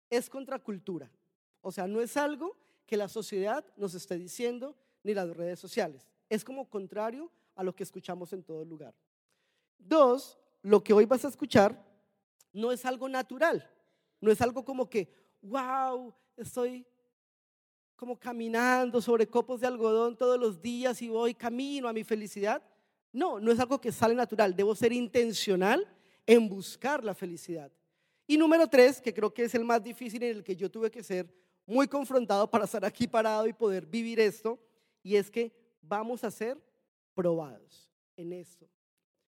es 0.09 0.29
contracultura. 0.29 1.09
O 1.67 1.71
sea, 1.71 1.87
no 1.87 1.99
es 1.99 2.15
algo 2.15 2.55
que 2.85 2.95
la 2.95 3.07
sociedad 3.07 3.65
nos 3.75 3.95
esté 3.95 4.19
diciendo 4.19 4.75
ni 5.01 5.15
las 5.15 5.35
redes 5.35 5.59
sociales. 5.59 6.07
Es 6.29 6.45
como 6.45 6.69
contrario 6.69 7.31
a 7.55 7.63
lo 7.63 7.73
que 7.73 7.81
escuchamos 7.81 8.31
en 8.33 8.43
todo 8.43 8.63
lugar. 8.63 8.93
Dos, 9.79 10.37
lo 10.61 10.83
que 10.83 10.93
hoy 10.93 11.05
vas 11.05 11.25
a 11.25 11.27
escuchar 11.27 11.83
no 12.53 12.71
es 12.71 12.85
algo 12.85 13.09
natural. 13.09 13.67
No 14.21 14.31
es 14.31 14.39
algo 14.41 14.63
como 14.63 14.87
que, 14.87 15.11
wow, 15.41 16.13
estoy 16.37 16.85
como 17.95 18.19
caminando 18.19 19.01
sobre 19.01 19.25
copos 19.25 19.59
de 19.61 19.65
algodón 19.65 20.15
todos 20.15 20.39
los 20.39 20.61
días 20.61 21.01
y 21.01 21.09
voy 21.09 21.33
camino 21.33 21.87
a 21.87 21.93
mi 21.93 22.03
felicidad. 22.03 22.61
No, 23.11 23.39
no 23.39 23.51
es 23.51 23.59
algo 23.59 23.81
que 23.81 23.91
sale 23.91 24.13
natural. 24.13 24.55
Debo 24.55 24.75
ser 24.75 24.93
intencional 24.93 25.83
en 26.27 26.47
buscar 26.47 27.03
la 27.03 27.15
felicidad. 27.15 27.71
Y 28.27 28.37
número 28.37 28.67
tres, 28.67 29.01
que 29.01 29.15
creo 29.15 29.33
que 29.33 29.45
es 29.45 29.55
el 29.55 29.65
más 29.65 29.81
difícil 29.81 30.21
en 30.21 30.37
el 30.37 30.43
que 30.43 30.55
yo 30.55 30.69
tuve 30.69 30.91
que 30.91 31.01
ser 31.01 31.44
muy 31.65 31.87
confrontado 31.87 32.49
para 32.49 32.65
estar 32.65 32.85
aquí 32.85 33.07
parado 33.07 33.47
y 33.47 33.53
poder 33.53 33.85
vivir 33.85 34.19
esto, 34.19 34.59
y 35.01 35.15
es 35.15 35.29
que 35.29 35.51
vamos 35.81 36.23
a 36.23 36.31
ser 36.31 36.57
probados 37.13 37.89
en 38.17 38.33
esto. 38.33 38.67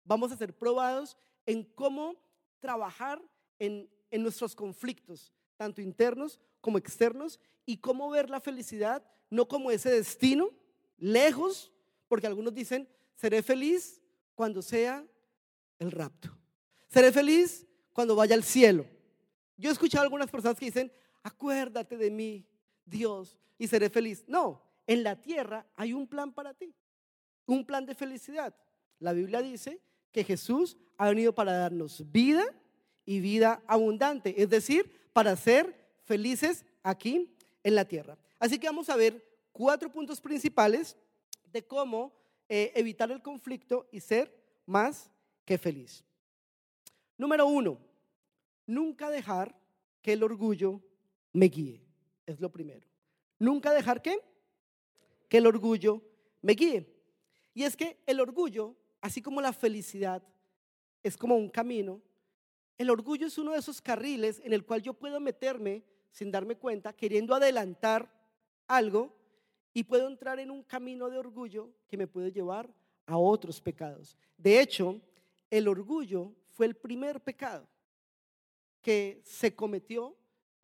Vamos 0.03 0.31
a 0.31 0.37
ser 0.37 0.53
probados 0.57 1.17
en 1.45 1.63
cómo 1.63 2.15
trabajar 2.59 3.21
en, 3.59 3.89
en 4.09 4.23
nuestros 4.23 4.55
conflictos, 4.55 5.33
tanto 5.57 5.81
internos 5.81 6.39
como 6.59 6.77
externos 6.77 7.39
y 7.65 7.77
cómo 7.77 8.09
ver 8.09 8.29
la 8.29 8.39
felicidad 8.39 9.03
no 9.29 9.47
como 9.47 9.71
ese 9.71 9.89
destino 9.89 10.51
lejos, 10.97 11.71
porque 12.07 12.27
algunos 12.27 12.53
dicen, 12.53 12.87
seré 13.15 13.41
feliz 13.41 14.01
cuando 14.35 14.61
sea 14.61 15.05
el 15.79 15.91
rapto. 15.91 16.29
Seré 16.87 17.11
feliz 17.11 17.65
cuando 17.93 18.15
vaya 18.15 18.35
al 18.35 18.43
cielo. 18.43 18.85
Yo 19.57 19.69
he 19.69 19.73
escuchado 19.73 20.01
a 20.01 20.05
algunas 20.05 20.29
personas 20.29 20.59
que 20.59 20.65
dicen, 20.65 20.91
acuérdate 21.23 21.97
de 21.97 22.11
mí, 22.11 22.45
Dios, 22.85 23.37
y 23.57 23.67
seré 23.67 23.89
feliz. 23.89 24.23
No, 24.27 24.61
en 24.87 25.03
la 25.03 25.15
tierra 25.21 25.65
hay 25.75 25.93
un 25.93 26.07
plan 26.07 26.33
para 26.33 26.53
ti, 26.53 26.73
un 27.45 27.65
plan 27.65 27.85
de 27.85 27.95
felicidad. 27.95 28.55
La 28.99 29.13
Biblia 29.13 29.41
dice 29.41 29.81
que 30.11 30.23
Jesús 30.23 30.77
ha 30.97 31.09
venido 31.09 31.33
para 31.33 31.53
darnos 31.53 32.11
vida 32.11 32.43
y 33.05 33.19
vida 33.19 33.61
abundante, 33.67 34.41
es 34.41 34.49
decir, 34.49 34.91
para 35.13 35.35
ser 35.35 35.75
felices 36.03 36.65
aquí 36.83 37.33
en 37.63 37.75
la 37.75 37.85
tierra. 37.85 38.17
Así 38.39 38.59
que 38.59 38.67
vamos 38.67 38.89
a 38.89 38.95
ver 38.95 39.23
cuatro 39.51 39.91
puntos 39.91 40.19
principales 40.19 40.97
de 41.51 41.65
cómo 41.65 42.13
eh, 42.49 42.71
evitar 42.75 43.11
el 43.11 43.21
conflicto 43.21 43.87
y 43.91 43.99
ser 43.99 44.35
más 44.65 45.09
que 45.45 45.57
feliz. 45.57 46.03
Número 47.17 47.45
uno, 47.45 47.77
nunca 48.65 49.09
dejar 49.09 49.55
que 50.01 50.13
el 50.13 50.23
orgullo 50.23 50.81
me 51.33 51.45
guíe. 51.47 51.83
Es 52.25 52.39
lo 52.39 52.51
primero. 52.51 52.87
Nunca 53.39 53.73
dejar 53.73 54.01
que, 54.01 54.19
que 55.27 55.37
el 55.37 55.47
orgullo 55.47 56.01
me 56.41 56.53
guíe. 56.53 56.87
Y 57.53 57.63
es 57.63 57.75
que 57.75 57.97
el 58.05 58.19
orgullo, 58.19 58.75
así 59.01 59.21
como 59.21 59.41
la 59.41 59.53
felicidad, 59.53 60.23
es 61.03 61.17
como 61.17 61.35
un 61.35 61.49
camino. 61.49 62.01
El 62.77 62.89
orgullo 62.89 63.27
es 63.27 63.37
uno 63.37 63.51
de 63.51 63.59
esos 63.59 63.81
carriles 63.81 64.41
en 64.43 64.53
el 64.53 64.65
cual 64.65 64.81
yo 64.81 64.93
puedo 64.93 65.19
meterme 65.19 65.83
sin 66.11 66.31
darme 66.31 66.57
cuenta, 66.57 66.93
queriendo 66.93 67.33
adelantar 67.33 68.11
algo 68.67 69.15
y 69.73 69.83
puedo 69.83 70.07
entrar 70.07 70.39
en 70.39 70.51
un 70.51 70.63
camino 70.63 71.09
de 71.09 71.17
orgullo 71.17 71.69
que 71.87 71.97
me 71.97 72.07
puede 72.07 72.31
llevar 72.31 72.73
a 73.05 73.17
otros 73.17 73.61
pecados. 73.61 74.17
De 74.37 74.59
hecho, 74.59 74.99
el 75.49 75.67
orgullo 75.67 76.33
fue 76.49 76.65
el 76.65 76.75
primer 76.75 77.21
pecado 77.21 77.67
que 78.81 79.21
se 79.23 79.55
cometió, 79.55 80.15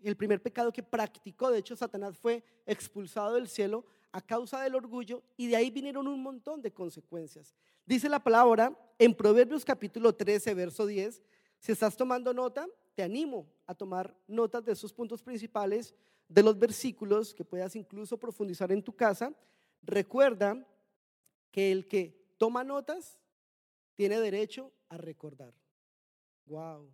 el 0.03 0.15
primer 0.15 0.41
pecado 0.41 0.71
que 0.71 0.83
practicó. 0.83 1.51
De 1.51 1.59
hecho, 1.59 1.75
Satanás 1.75 2.17
fue 2.17 2.43
expulsado 2.65 3.35
del 3.35 3.47
cielo 3.47 3.85
a 4.11 4.21
causa 4.21 4.61
del 4.61 4.75
orgullo 4.75 5.23
y 5.35 5.47
de 5.47 5.55
ahí 5.55 5.69
vinieron 5.69 6.07
un 6.07 6.21
montón 6.21 6.61
de 6.61 6.73
consecuencias. 6.73 7.55
Dice 7.85 8.09
la 8.09 8.23
palabra 8.23 8.77
en 8.99 9.13
Proverbios 9.13 9.63
capítulo 9.63 10.13
13, 10.13 10.53
verso 10.53 10.85
10. 10.85 11.21
Si 11.59 11.71
estás 11.71 11.95
tomando 11.95 12.33
nota, 12.33 12.67
te 12.95 13.03
animo 13.03 13.47
a 13.65 13.73
tomar 13.73 14.15
notas 14.27 14.63
de 14.65 14.73
esos 14.73 14.93
puntos 14.93 15.21
principales 15.21 15.93
de 16.27 16.43
los 16.43 16.57
versículos 16.57 17.33
que 17.33 17.45
puedas 17.45 17.75
incluso 17.75 18.17
profundizar 18.17 18.71
en 18.71 18.83
tu 18.83 18.93
casa. 18.93 19.33
Recuerda 19.81 20.65
que 21.51 21.71
el 21.71 21.87
que 21.87 22.27
toma 22.37 22.63
notas 22.63 23.19
tiene 23.95 24.19
derecho 24.19 24.71
a 24.89 24.97
recordar. 24.97 25.53
Wow, 26.45 26.89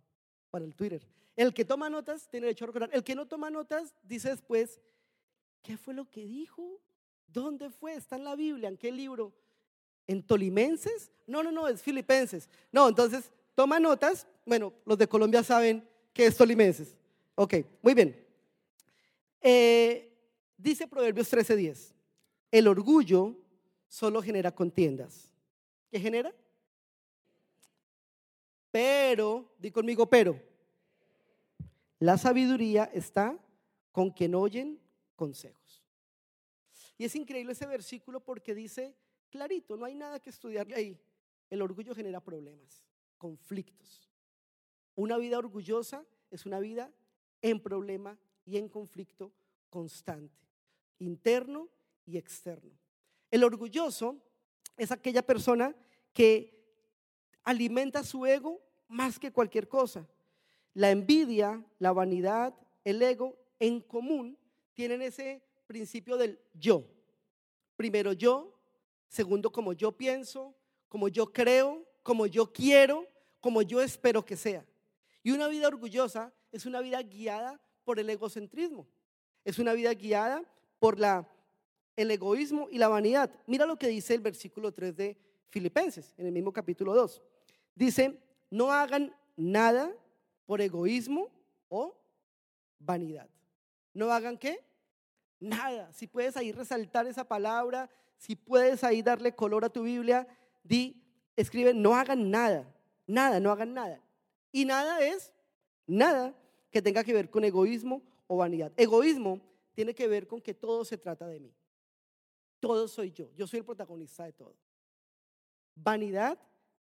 para 0.54 0.64
el 0.64 0.76
Twitter. 0.76 1.04
El 1.34 1.52
que 1.52 1.64
toma 1.64 1.90
notas 1.90 2.28
tiene 2.28 2.46
derecho 2.46 2.64
a 2.64 2.68
recordar. 2.68 2.90
El 2.92 3.02
que 3.02 3.16
no 3.16 3.26
toma 3.26 3.50
notas 3.50 3.92
dice 4.04 4.28
después, 4.30 4.80
¿qué 5.62 5.76
fue 5.76 5.94
lo 5.94 6.08
que 6.08 6.24
dijo? 6.24 6.80
¿Dónde 7.26 7.70
fue? 7.70 7.96
¿Está 7.96 8.14
en 8.14 8.22
la 8.22 8.36
Biblia? 8.36 8.68
¿En 8.68 8.76
qué 8.76 8.92
libro? 8.92 9.32
¿En 10.06 10.22
Tolimenses? 10.22 11.10
No, 11.26 11.42
no, 11.42 11.50
no, 11.50 11.66
es 11.66 11.82
Filipenses. 11.82 12.48
No, 12.70 12.88
entonces 12.88 13.32
toma 13.56 13.80
notas. 13.80 14.28
Bueno, 14.46 14.72
los 14.84 14.96
de 14.96 15.08
Colombia 15.08 15.42
saben 15.42 15.84
que 16.12 16.26
es 16.26 16.36
Tolimenses. 16.36 16.94
Ok, 17.34 17.54
muy 17.82 17.94
bien. 17.94 18.24
Eh, 19.40 20.16
dice 20.56 20.86
Proverbios 20.86 21.28
13:10, 21.32 21.92
el 22.52 22.68
orgullo 22.68 23.36
solo 23.88 24.22
genera 24.22 24.54
contiendas. 24.54 25.32
¿Qué 25.90 25.98
genera? 25.98 26.32
Pero, 28.74 29.54
di 29.56 29.70
conmigo, 29.70 30.04
pero. 30.04 30.36
La 32.00 32.18
sabiduría 32.18 32.90
está 32.92 33.38
con 33.92 34.10
quien 34.10 34.34
oyen 34.34 34.80
consejos. 35.14 35.84
Y 36.98 37.04
es 37.04 37.14
increíble 37.14 37.52
ese 37.52 37.66
versículo 37.66 38.18
porque 38.18 38.52
dice 38.52 38.96
clarito, 39.30 39.76
no 39.76 39.84
hay 39.84 39.94
nada 39.94 40.18
que 40.18 40.28
estudiarle 40.28 40.74
ahí. 40.74 41.00
El 41.50 41.62
orgullo 41.62 41.94
genera 41.94 42.20
problemas, 42.20 42.84
conflictos. 43.16 44.10
Una 44.96 45.18
vida 45.18 45.38
orgullosa 45.38 46.04
es 46.32 46.44
una 46.44 46.58
vida 46.58 46.92
en 47.42 47.62
problema 47.62 48.18
y 48.44 48.56
en 48.56 48.68
conflicto 48.68 49.30
constante, 49.70 50.48
interno 50.98 51.68
y 52.06 52.16
externo. 52.16 52.76
El 53.30 53.44
orgulloso 53.44 54.20
es 54.76 54.90
aquella 54.90 55.24
persona 55.24 55.76
que 56.12 56.63
alimenta 57.44 58.02
su 58.02 58.26
ego 58.26 58.60
más 58.88 59.18
que 59.18 59.32
cualquier 59.32 59.68
cosa. 59.68 60.06
La 60.72 60.90
envidia, 60.90 61.64
la 61.78 61.92
vanidad, 61.92 62.54
el 62.84 63.00
ego 63.02 63.36
en 63.60 63.80
común 63.80 64.36
tienen 64.72 65.02
ese 65.02 65.42
principio 65.66 66.16
del 66.16 66.38
yo. 66.52 66.84
Primero 67.76 68.12
yo, 68.12 68.58
segundo 69.08 69.52
como 69.52 69.72
yo 69.72 69.92
pienso, 69.92 70.54
como 70.88 71.08
yo 71.08 71.32
creo, 71.32 71.86
como 72.02 72.26
yo 72.26 72.52
quiero, 72.52 73.06
como 73.40 73.62
yo 73.62 73.80
espero 73.80 74.24
que 74.24 74.36
sea. 74.36 74.64
Y 75.22 75.30
una 75.30 75.48
vida 75.48 75.68
orgullosa 75.68 76.32
es 76.52 76.66
una 76.66 76.80
vida 76.80 77.02
guiada 77.02 77.60
por 77.84 77.98
el 77.98 78.10
egocentrismo. 78.10 78.86
Es 79.44 79.58
una 79.58 79.72
vida 79.72 79.92
guiada 79.92 80.44
por 80.78 80.98
la, 80.98 81.28
el 81.96 82.10
egoísmo 82.10 82.68
y 82.70 82.78
la 82.78 82.88
vanidad. 82.88 83.30
Mira 83.46 83.66
lo 83.66 83.76
que 83.76 83.88
dice 83.88 84.14
el 84.14 84.20
versículo 84.20 84.72
3 84.72 84.96
de 84.96 85.16
Filipenses, 85.48 86.14
en 86.16 86.26
el 86.26 86.32
mismo 86.32 86.52
capítulo 86.52 86.94
2. 86.94 87.22
Dice, 87.74 88.20
no 88.50 88.70
hagan 88.70 89.14
nada 89.36 89.92
por 90.46 90.60
egoísmo 90.60 91.30
o 91.68 91.96
vanidad. 92.78 93.28
¿No 93.92 94.10
hagan 94.10 94.38
qué? 94.38 94.64
Nada. 95.40 95.92
Si 95.92 96.06
puedes 96.06 96.36
ahí 96.36 96.52
resaltar 96.52 97.06
esa 97.06 97.24
palabra, 97.24 97.90
si 98.16 98.36
puedes 98.36 98.84
ahí 98.84 99.02
darle 99.02 99.34
color 99.34 99.64
a 99.64 99.68
tu 99.70 99.82
Biblia, 99.82 100.26
di, 100.62 101.02
escribe, 101.36 101.74
no 101.74 101.94
hagan 101.94 102.30
nada. 102.30 102.72
Nada, 103.06 103.40
no 103.40 103.50
hagan 103.50 103.74
nada. 103.74 104.00
Y 104.52 104.64
nada 104.64 105.04
es 105.04 105.32
nada 105.86 106.34
que 106.70 106.80
tenga 106.80 107.04
que 107.04 107.12
ver 107.12 107.28
con 107.30 107.44
egoísmo 107.44 108.02
o 108.26 108.36
vanidad. 108.36 108.72
Egoísmo 108.76 109.40
tiene 109.74 109.94
que 109.94 110.08
ver 110.08 110.26
con 110.26 110.40
que 110.40 110.54
todo 110.54 110.84
se 110.84 110.96
trata 110.96 111.26
de 111.26 111.40
mí. 111.40 111.52
Todo 112.60 112.88
soy 112.88 113.12
yo. 113.12 113.30
Yo 113.34 113.46
soy 113.46 113.58
el 113.58 113.64
protagonista 113.64 114.24
de 114.24 114.32
todo. 114.32 114.56
Vanidad 115.74 116.38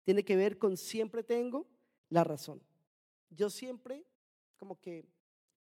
tiene 0.09 0.25
que 0.25 0.35
ver 0.35 0.57
con 0.57 0.75
siempre 0.75 1.21
tengo 1.21 1.67
la 2.09 2.23
razón. 2.23 2.59
Yo 3.29 3.47
siempre 3.47 4.03
como 4.57 4.81
que 4.81 5.05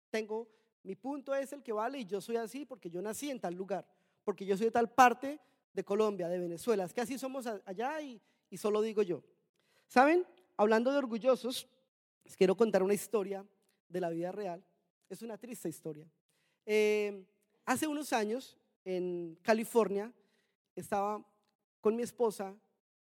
tengo, 0.10 0.50
mi 0.82 0.96
punto 0.96 1.36
es 1.36 1.54
el 1.54 1.62
que 1.62 1.72
vale 1.72 2.00
y 2.00 2.06
yo 2.08 2.20
soy 2.20 2.38
así 2.38 2.66
porque 2.66 2.90
yo 2.90 3.04
nací 3.04 3.30
en 3.30 3.40
tal 3.40 3.54
lugar, 3.54 3.88
porque 4.24 4.44
yo 4.44 4.58
soy 4.58 4.66
de 4.66 4.72
tal 4.72 4.92
parte 4.92 5.40
de 5.72 5.84
Colombia, 5.84 6.28
de 6.28 6.40
Venezuela. 6.40 6.86
Es 6.86 6.92
que 6.92 7.02
así 7.02 7.20
somos 7.20 7.46
allá 7.46 8.02
y, 8.02 8.20
y 8.50 8.58
solo 8.58 8.82
digo 8.82 9.04
yo. 9.04 9.22
¿Saben? 9.88 10.26
Hablando 10.58 10.92
de 10.92 10.98
orgullosos, 10.98 11.68
les 12.24 12.36
quiero 12.36 12.58
contar 12.58 12.82
una 12.82 12.96
historia 12.96 13.46
de 13.90 14.02
la 14.02 14.10
vida 14.10 14.32
real. 14.32 14.66
Es 15.08 15.22
una 15.22 15.38
triste 15.38 15.70
historia. 15.70 16.10
Eh, 16.66 17.28
hace 17.64 17.86
unos 17.86 18.12
años, 18.12 18.58
en 18.86 19.38
California, 19.44 20.12
estaba 20.76 21.24
con 21.80 21.96
mi 21.96 22.02
esposa 22.02 22.56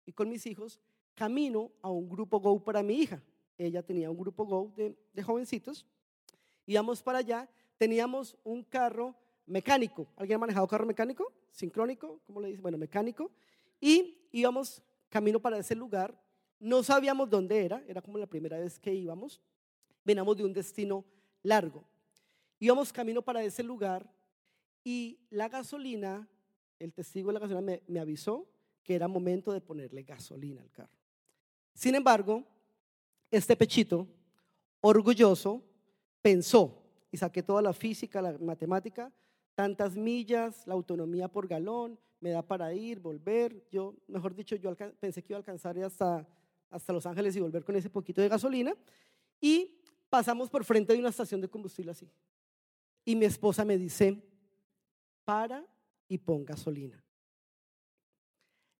y 0.05 0.11
con 0.11 0.27
mis 0.27 0.45
hijos 0.45 0.81
camino 1.19 1.69
a 1.81 1.89
un 1.89 2.07
grupo 2.07 2.39
Go 2.39 2.63
para 2.63 2.81
mi 2.81 2.93
hija. 2.93 3.21
Ella 3.57 3.83
tenía 3.83 4.09
un 4.09 4.17
grupo 4.17 4.45
Go 4.45 4.71
de, 4.77 4.95
de 5.11 5.21
jovencitos. 5.21 5.85
Íbamos 6.65 7.03
para 7.03 7.17
allá, 7.17 7.49
teníamos 7.77 8.37
un 8.45 8.63
carro 8.63 9.13
mecánico. 9.45 10.07
¿Alguien 10.15 10.37
ha 10.37 10.39
manejado 10.39 10.65
carro 10.65 10.85
mecánico? 10.85 11.33
¿Sincrónico? 11.51 12.21
¿Cómo 12.25 12.39
le 12.39 12.47
dice? 12.47 12.61
Bueno, 12.61 12.77
mecánico. 12.77 13.31
Y 13.81 14.17
íbamos 14.31 14.81
camino 15.09 15.41
para 15.41 15.57
ese 15.57 15.75
lugar. 15.75 16.17
No 16.57 16.83
sabíamos 16.83 17.29
dónde 17.29 17.65
era, 17.65 17.83
era 17.85 18.01
como 18.01 18.17
la 18.17 18.25
primera 18.25 18.57
vez 18.57 18.79
que 18.79 18.93
íbamos. 18.93 19.41
Veníamos 20.05 20.37
de 20.37 20.45
un 20.45 20.53
destino 20.53 21.03
largo. 21.43 21.83
Íbamos 22.59 22.93
camino 22.93 23.21
para 23.21 23.43
ese 23.43 23.61
lugar 23.61 24.09
y 24.85 25.19
la 25.31 25.49
gasolina, 25.49 26.29
el 26.79 26.93
testigo 26.93 27.27
de 27.27 27.33
la 27.33 27.39
gasolina 27.41 27.77
me 27.87 27.99
avisó 27.99 28.47
que 28.83 28.95
era 28.95 29.09
momento 29.09 29.51
de 29.51 29.59
ponerle 29.59 30.03
gasolina 30.03 30.61
al 30.61 30.71
carro. 30.71 30.98
Sin 31.73 31.95
embargo, 31.95 32.43
este 33.31 33.55
pechito, 33.55 34.07
orgulloso, 34.81 35.63
pensó, 36.21 36.79
y 37.11 37.17
saqué 37.17 37.41
toda 37.41 37.61
la 37.61 37.73
física, 37.73 38.21
la 38.21 38.37
matemática, 38.37 39.11
tantas 39.55 39.95
millas, 39.95 40.65
la 40.67 40.73
autonomía 40.73 41.27
por 41.27 41.47
galón, 41.47 41.99
me 42.19 42.31
da 42.31 42.41
para 42.41 42.73
ir, 42.73 42.99
volver. 42.99 43.65
Yo, 43.71 43.95
mejor 44.07 44.35
dicho, 44.35 44.55
yo 44.55 44.75
pensé 44.99 45.23
que 45.23 45.33
iba 45.33 45.37
a 45.37 45.39
alcanzar 45.39 45.77
hasta, 45.79 46.27
hasta 46.69 46.93
Los 46.93 47.05
Ángeles 47.05 47.35
y 47.35 47.39
volver 47.39 47.63
con 47.63 47.75
ese 47.75 47.89
poquito 47.89 48.21
de 48.21 48.29
gasolina. 48.29 48.75
Y 49.41 49.79
pasamos 50.09 50.49
por 50.49 50.63
frente 50.63 50.93
de 50.93 50.99
una 50.99 51.09
estación 51.09 51.41
de 51.41 51.49
combustible 51.49 51.91
así. 51.91 52.09
y 53.05 53.15
mi 53.15 53.25
esposa 53.25 53.65
me 53.65 53.77
dice, 53.77 54.21
para 55.25 55.65
y 56.07 56.17
pon 56.17 56.45
gasolina. 56.45 57.03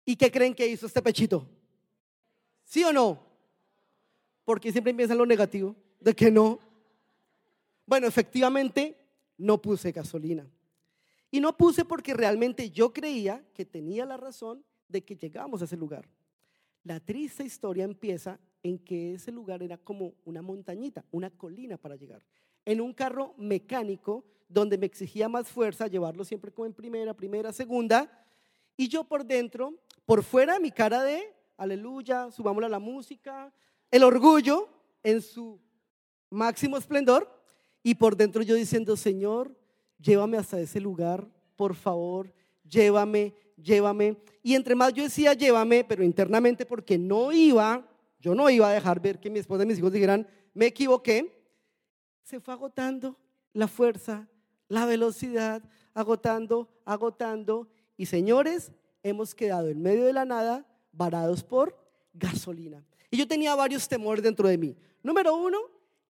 ¿Y 0.05 0.15
qué 0.15 0.31
creen 0.31 0.53
que 0.53 0.67
hizo 0.67 0.85
este 0.85 1.01
pechito? 1.01 1.47
¿Sí 2.69 2.83
o 2.83 2.93
no? 2.93 3.19
Porque 4.45 4.71
siempre 4.71 4.93
piensan 4.93 5.17
lo 5.17 5.25
negativo, 5.25 5.75
de 5.99 6.13
que 6.13 6.29
no. 6.29 6.59
Bueno, 7.83 8.05
efectivamente, 8.05 8.95
no 9.39 9.59
puse 9.59 9.91
gasolina. 9.91 10.47
Y 11.31 11.39
no 11.39 11.57
puse 11.57 11.83
porque 11.83 12.13
realmente 12.13 12.69
yo 12.69 12.93
creía 12.93 13.43
que 13.55 13.65
tenía 13.65 14.05
la 14.05 14.17
razón 14.17 14.63
de 14.87 15.03
que 15.03 15.15
llegamos 15.15 15.63
a 15.63 15.65
ese 15.65 15.77
lugar. 15.77 16.07
La 16.83 16.99
triste 16.99 17.43
historia 17.43 17.85
empieza 17.85 18.39
en 18.61 18.77
que 18.77 19.15
ese 19.15 19.31
lugar 19.31 19.63
era 19.63 19.79
como 19.79 20.13
una 20.23 20.43
montañita, 20.43 21.03
una 21.09 21.31
colina 21.31 21.75
para 21.75 21.95
llegar. 21.95 22.23
En 22.65 22.81
un 22.81 22.93
carro 22.93 23.33
mecánico 23.35 24.23
donde 24.47 24.77
me 24.77 24.85
exigía 24.85 25.27
más 25.27 25.47
fuerza, 25.47 25.87
llevarlo 25.87 26.23
siempre 26.23 26.51
como 26.51 26.67
en 26.67 26.73
primera, 26.73 27.15
primera, 27.15 27.51
segunda. 27.51 28.27
Y 28.77 28.89
yo 28.89 29.05
por 29.05 29.25
dentro, 29.25 29.73
por 30.05 30.21
fuera, 30.23 30.59
mi 30.59 30.69
cara 30.69 31.01
de 31.01 31.38
aleluya, 31.59 32.31
subámosle 32.31 32.67
a 32.67 32.69
la 32.69 32.79
música, 32.79 33.53
el 33.91 34.03
orgullo 34.03 34.69
en 35.03 35.21
su 35.21 35.59
máximo 36.29 36.77
esplendor. 36.77 37.29
Y 37.83 37.95
por 37.95 38.15
dentro 38.15 38.41
yo 38.41 38.55
diciendo, 38.55 38.95
Señor, 38.95 39.55
llévame 39.97 40.37
hasta 40.37 40.59
ese 40.59 40.79
lugar, 40.79 41.27
por 41.55 41.75
favor, 41.75 42.33
llévame, 42.63 43.33
llévame. 43.57 44.17
Y 44.41 44.55
entre 44.55 44.73
más 44.75 44.93
yo 44.93 45.03
decía, 45.03 45.33
llévame, 45.33 45.83
pero 45.83 46.03
internamente 46.03 46.65
porque 46.65 46.97
no 46.97 47.31
iba, 47.31 47.85
yo 48.19 48.33
no 48.33 48.49
iba 48.49 48.69
a 48.69 48.73
dejar 48.73 49.01
ver 49.01 49.19
que 49.19 49.29
mi 49.29 49.39
esposa 49.39 49.63
y 49.63 49.67
mis 49.67 49.79
hijos 49.79 49.91
dijeran, 49.91 50.27
me 50.53 50.67
equivoqué, 50.67 51.45
se 52.23 52.39
fue 52.39 52.53
agotando 52.53 53.17
la 53.53 53.67
fuerza, 53.67 54.29
la 54.67 54.85
velocidad, 54.85 55.61
agotando, 55.93 56.69
agotando. 56.85 57.67
Y 57.97 58.05
señores, 58.05 58.71
hemos 59.03 59.35
quedado 59.35 59.67
en 59.69 59.81
medio 59.81 60.05
de 60.05 60.13
la 60.13 60.25
nada, 60.25 60.65
varados 60.91 61.43
por 61.43 61.75
gasolina. 62.13 62.83
Y 63.09 63.17
yo 63.17 63.27
tenía 63.27 63.55
varios 63.55 63.87
temores 63.87 64.23
dentro 64.23 64.47
de 64.47 64.57
mí. 64.57 64.75
Número 65.01 65.35
uno, 65.35 65.59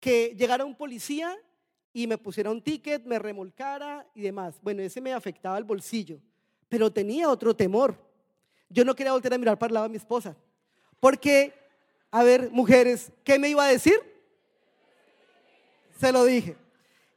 que 0.01 0.35
llegara 0.37 0.65
un 0.65 0.75
policía 0.75 1.37
y 1.93 2.07
me 2.07 2.19
pusiera 2.19 2.51
un 2.51 2.61
ticket, 2.61 3.05
me 3.05 3.19
remolcara 3.19 4.07
y 4.15 4.23
demás. 4.23 4.59
Bueno, 4.63 4.83
ese 4.83 5.01
me 5.01 5.13
afectaba 5.13 5.57
el 5.59 5.65
bolsillo, 5.65 6.21
pero 6.69 6.93
tenía 6.93 7.29
otro 7.29 7.55
temor. 7.55 7.97
Yo 8.69 8.85
no 8.85 8.95
quería 8.95 9.13
volver 9.13 9.33
a 9.33 9.39
mirar 9.39 9.59
para 9.59 9.71
el 9.71 9.75
lado 9.75 9.85
de 9.85 9.91
mi 9.91 9.97
esposa, 9.97 10.37
porque, 11.01 11.55
a 12.11 12.23
ver, 12.23 12.51
mujeres, 12.51 13.13
¿qué 13.23 13.39
me 13.39 13.49
iba 13.49 13.65
a 13.65 13.69
decir? 13.69 13.95
Se 16.01 16.11
lo 16.13 16.25
dije. 16.25 16.57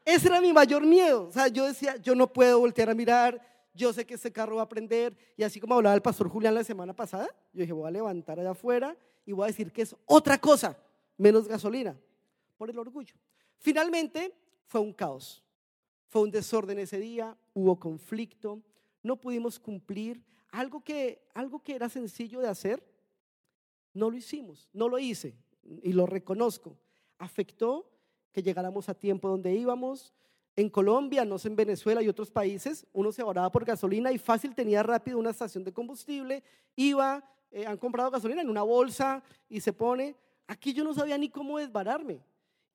Ese 0.06 0.28
era 0.28 0.40
mi 0.40 0.54
mayor 0.54 0.86
miedo. 0.86 1.28
O 1.28 1.32
sea, 1.32 1.48
yo 1.48 1.66
decía, 1.66 1.98
yo 1.98 2.16
no 2.16 2.32
puedo 2.32 2.60
voltear 2.60 2.90
a 2.90 2.94
mirar, 2.94 3.42
yo 3.78 3.94
sé 3.94 4.06
que 4.06 4.16
ese 4.16 4.32
carro 4.32 4.58
va 4.58 4.64
a 4.64 4.70
prender. 4.70 5.16
Y 5.38 5.44
así 5.44 5.60
como 5.60 5.76
hablaba 5.76 5.96
el 5.96 6.02
pastor 6.02 6.28
Julián 6.28 6.56
la 6.56 6.64
semana 6.64 6.94
pasada, 6.94 7.28
yo 7.54 7.62
dije, 7.62 7.72
voy 7.72 7.88
a 7.88 7.92
levantar 7.92 8.40
allá 8.40 8.52
afuera 8.52 8.98
y 9.26 9.32
voy 9.32 9.46
a 9.46 9.48
decir 9.48 9.72
que 9.72 9.84
es 9.84 9.96
otra 10.06 10.38
cosa, 10.38 10.78
menos 11.18 11.48
gasolina, 11.48 11.98
por 12.58 12.70
el 12.70 12.80
orgullo. 12.80 13.16
Finalmente, 13.60 14.34
fue 14.66 14.82
un 14.82 14.92
caos. 14.92 15.44
Fue 16.10 16.22
un 16.22 16.32
desorden 16.32 16.80
ese 16.80 17.00
día, 17.00 17.38
hubo 17.54 17.78
conflicto, 17.78 18.62
no 19.04 19.20
pudimos 19.20 19.60
cumplir 19.60 20.24
algo 20.52 20.82
que, 20.82 21.28
algo 21.34 21.62
que 21.62 21.76
era 21.76 21.90
sencillo 21.90 22.40
de 22.40 22.48
hacer, 22.48 22.84
no 23.94 24.10
lo 24.10 24.18
hicimos, 24.18 24.70
no 24.74 24.88
lo 24.88 25.00
hice 25.00 25.36
y 25.84 25.92
lo 25.94 26.06
reconozco. 26.06 26.78
Afectó 27.18 27.90
que 28.32 28.42
llegáramos 28.42 28.88
a 28.90 28.94
tiempo 28.94 29.28
donde 29.28 29.54
íbamos. 29.54 30.14
En 30.58 30.72
Colombia, 30.72 31.24
no 31.24 31.38
sé 31.38 31.50
en 31.50 31.56
Venezuela 31.56 32.02
y 32.02 32.10
otros 32.10 32.32
países, 32.32 32.88
uno 32.92 33.12
se 33.12 33.22
ahorraba 33.22 33.52
por 33.52 33.64
gasolina 33.64 34.12
y 34.12 34.18
fácil 34.18 34.56
tenía 34.56 34.82
rápido 34.82 35.20
una 35.20 35.30
estación 35.30 35.64
de 35.64 35.72
combustible, 35.72 36.44
iba, 36.76 37.24
eh, 37.52 37.67
han 37.67 37.78
comprado 37.78 38.10
gasolina 38.10 38.41
en 38.41 38.50
una 38.50 38.63
bolsa 38.63 39.24
y 39.48 39.62
se 39.62 39.72
pone. 39.72 40.15
Aquí 40.48 40.74
yo 40.74 40.84
no 40.84 40.96
sabía 40.96 41.15
ni 41.15 41.30
cómo 41.30 41.60
desbararme 41.60 42.24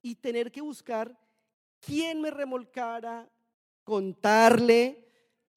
y 0.00 0.14
tener 0.14 0.52
que 0.52 0.60
buscar 0.60 1.18
quién 1.80 2.20
me 2.20 2.30
remolcara, 2.30 3.28
contarle, 3.82 5.04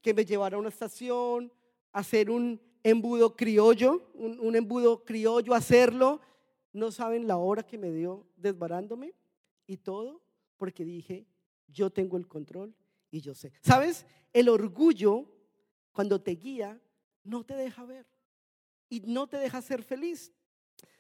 que 0.02 0.16
me 0.16 0.26
llevara 0.26 0.58
a 0.58 0.60
una 0.60 0.70
estación, 0.70 1.54
hacer 1.92 2.32
un 2.32 2.60
embudo 2.82 3.36
criollo, 3.36 4.10
un, 4.16 4.56
embudo 4.56 5.06
criollo, 5.06 5.54
hacerlo. 5.54 6.22
No 6.74 6.92
saben 6.92 7.28
la 7.28 7.38
hora 7.38 7.62
que 7.62 7.78
me 7.78 7.92
dio 7.92 8.26
desbarándome 8.36 9.14
y 9.68 9.78
todo 9.78 10.22
porque 10.58 10.84
dije, 10.84 11.28
yo 11.68 11.90
tengo 11.90 12.18
el 12.18 12.28
control 12.28 12.74
y 13.12 13.22
yo 13.22 13.34
sé. 13.34 13.52
¿Sabes? 13.62 14.06
El 14.34 14.50
orgullo, 14.50 15.26
cuando 15.92 16.22
te 16.22 16.32
guía, 16.32 16.80
no 17.24 17.44
te 17.44 17.56
deja 17.56 17.86
ver 17.86 18.06
y 18.90 19.02
no 19.02 19.28
te 19.28 19.38
deja 19.38 19.62
ser 19.62 19.84
feliz. 19.84 20.32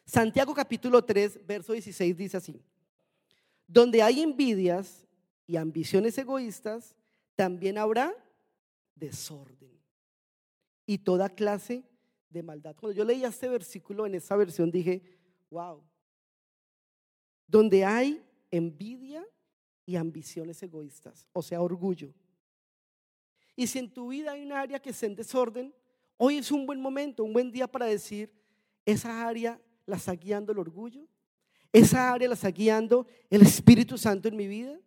Santiago 0.05 0.53
capítulo 0.53 1.03
3, 1.03 1.45
verso 1.45 1.73
16 1.73 2.15
dice 2.15 2.37
así, 2.37 2.61
donde 3.67 4.01
hay 4.01 4.21
envidias 4.21 5.07
y 5.47 5.55
ambiciones 5.55 6.17
egoístas, 6.17 6.95
también 7.35 7.77
habrá 7.77 8.13
desorden 8.95 9.71
y 10.85 10.99
toda 10.99 11.29
clase 11.29 11.83
de 12.29 12.43
maldad. 12.43 12.75
Cuando 12.75 12.95
yo 12.95 13.03
leía 13.03 13.29
este 13.29 13.49
versículo 13.49 14.05
en 14.05 14.15
esa 14.15 14.35
versión 14.35 14.71
dije, 14.71 15.01
wow, 15.49 15.81
donde 17.47 17.83
hay 17.83 18.23
envidia 18.51 19.25
y 19.85 19.95
ambiciones 19.95 20.61
egoístas, 20.63 21.27
o 21.33 21.41
sea, 21.41 21.61
orgullo. 21.61 22.13
Y 23.55 23.67
si 23.67 23.79
en 23.79 23.91
tu 23.91 24.09
vida 24.09 24.31
hay 24.31 24.43
un 24.43 24.51
área 24.51 24.79
que 24.79 24.89
está 24.89 25.05
en 25.05 25.15
desorden, 25.15 25.73
hoy 26.17 26.37
es 26.37 26.51
un 26.51 26.65
buen 26.65 26.81
momento, 26.81 27.23
un 27.23 27.33
buen 27.33 27.51
día 27.51 27.67
para 27.67 27.85
decir, 27.85 28.33
esa 28.85 29.27
área 29.27 29.59
la 29.85 29.95
está 29.97 30.13
guiando 30.13 30.51
el 30.51 30.59
orgullo, 30.59 31.07
esa 31.71 32.13
área 32.13 32.27
la 32.27 32.33
está 32.33 32.49
guiando 32.49 33.05
el 33.29 33.41
Espíritu 33.41 33.97
Santo 33.97 34.27
en 34.27 34.35
mi 34.35 34.47
vida. 34.47 34.79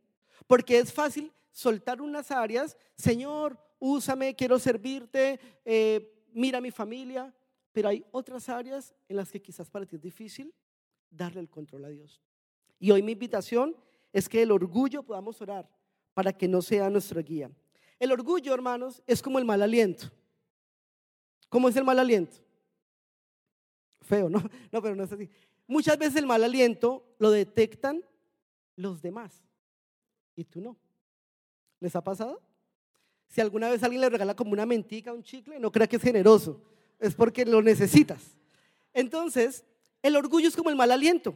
Porque 0.47 0.79
es 0.79 0.93
fácil 0.93 1.33
soltar 1.53 2.01
unas 2.01 2.31
áreas, 2.31 2.77
Señor, 2.97 3.59
úsame, 3.79 4.35
quiero 4.35 4.59
servirte, 4.59 5.39
eh, 5.65 6.25
mira 6.33 6.61
mi 6.61 6.71
familia, 6.71 7.35
pero 7.73 7.89
hay 7.89 8.05
otras 8.11 8.49
áreas 8.49 8.95
en 9.09 9.17
las 9.17 9.31
que 9.31 9.43
quizás 9.43 9.69
para 9.69 9.87
ti 9.87 9.97
es 9.97 10.03
difícil 10.03 10.55
darle 11.11 11.41
el 11.41 11.51
control 11.51 11.85
a 11.85 11.89
Dios. 11.89 12.23
Y 12.79 12.91
hoy 12.91 13.03
mi 13.03 13.13
invitación 13.13 13.77
es 14.13 14.29
que 14.29 14.43
el 14.43 14.51
orgullo 14.51 15.03
podamos 15.03 15.41
orar 15.41 15.69
para 16.15 16.33
que 16.33 16.49
no 16.49 16.63
sea 16.63 16.91
nuestra 16.91 17.23
guía. 17.23 17.51
El 17.99 18.13
orgullo, 18.13 18.55
hermanos, 18.55 19.03
es 19.07 19.23
como 19.23 19.39
el 19.39 19.45
mal 19.45 19.63
aliento. 19.63 20.11
¿Cómo 21.49 21.69
es 21.69 21.77
el 21.77 21.85
mal 21.85 21.99
aliento? 21.99 22.37
Feo, 24.01 24.29
¿no? 24.29 24.43
No, 24.73 24.83
pero 24.83 24.95
no 24.95 25.05
es 25.05 25.13
así. 25.13 25.29
Muchas 25.67 25.99
veces 25.99 26.17
el 26.17 26.27
mal 26.27 26.43
aliento 26.45 27.05
lo 27.19 27.31
detectan 27.31 28.03
los 28.77 29.03
demás 29.03 29.43
y 30.35 30.45
tú 30.45 30.61
no. 30.61 30.77
¿Les 31.81 31.95
ha 31.95 32.03
pasado? 32.03 32.41
Si 33.29 33.41
alguna 33.41 33.69
vez 33.69 33.83
alguien 33.83 34.01
le 34.01 34.09
regala 34.09 34.35
como 34.35 34.53
una 34.53 34.65
mentica, 34.65 35.13
un 35.13 35.23
chicle, 35.23 35.61
no 35.61 35.71
crea 35.71 35.87
que 35.87 35.97
es 35.97 36.03
generoso, 36.03 36.63
es 36.99 37.15
porque 37.15 37.45
lo 37.45 37.61
necesitas. 37.61 38.39
Entonces, 38.95 39.65
el 40.03 40.17
orgullo 40.17 40.49
es 40.49 40.57
como 40.57 40.71
el 40.71 40.77
mal 40.77 40.91
aliento. 40.91 41.35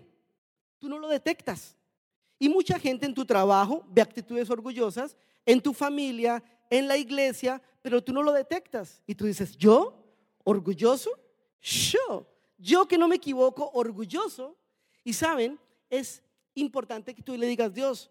Tú 0.79 0.89
no 0.89 0.99
lo 0.99 1.09
detectas. 1.09 1.77
Y 2.43 2.49
mucha 2.49 2.77
gente 2.77 3.07
en 3.07 3.15
tu 3.15 3.25
trabajo 3.25 3.85
ve 3.89 4.03
actitudes 4.03 4.51
orgullosas, 4.51 5.17
en 5.47 5.61
tu 5.61 5.73
familia, 5.73 6.43
en 6.71 6.89
la 6.89 6.97
iglesia, 6.97 7.63
pero 7.81 8.03
tú 8.03 8.13
no 8.13 8.21
lo 8.21 8.33
detectas. 8.33 9.01
Y 9.07 9.15
tú 9.15 9.27
dices, 9.27 9.57
¿yo? 9.57 10.05
¿Orgulloso? 10.43 11.13
Yo. 11.61 12.27
Yo 12.59 12.89
que 12.89 12.99
no 12.99 13.07
me 13.07 13.15
equivoco, 13.15 13.71
orgulloso. 13.75 14.57
Y 15.05 15.13
saben, 15.13 15.57
es 15.89 16.21
importante 16.55 17.15
que 17.15 17.23
tú 17.23 17.37
le 17.37 17.47
digas, 17.47 17.73
Dios, 17.73 18.11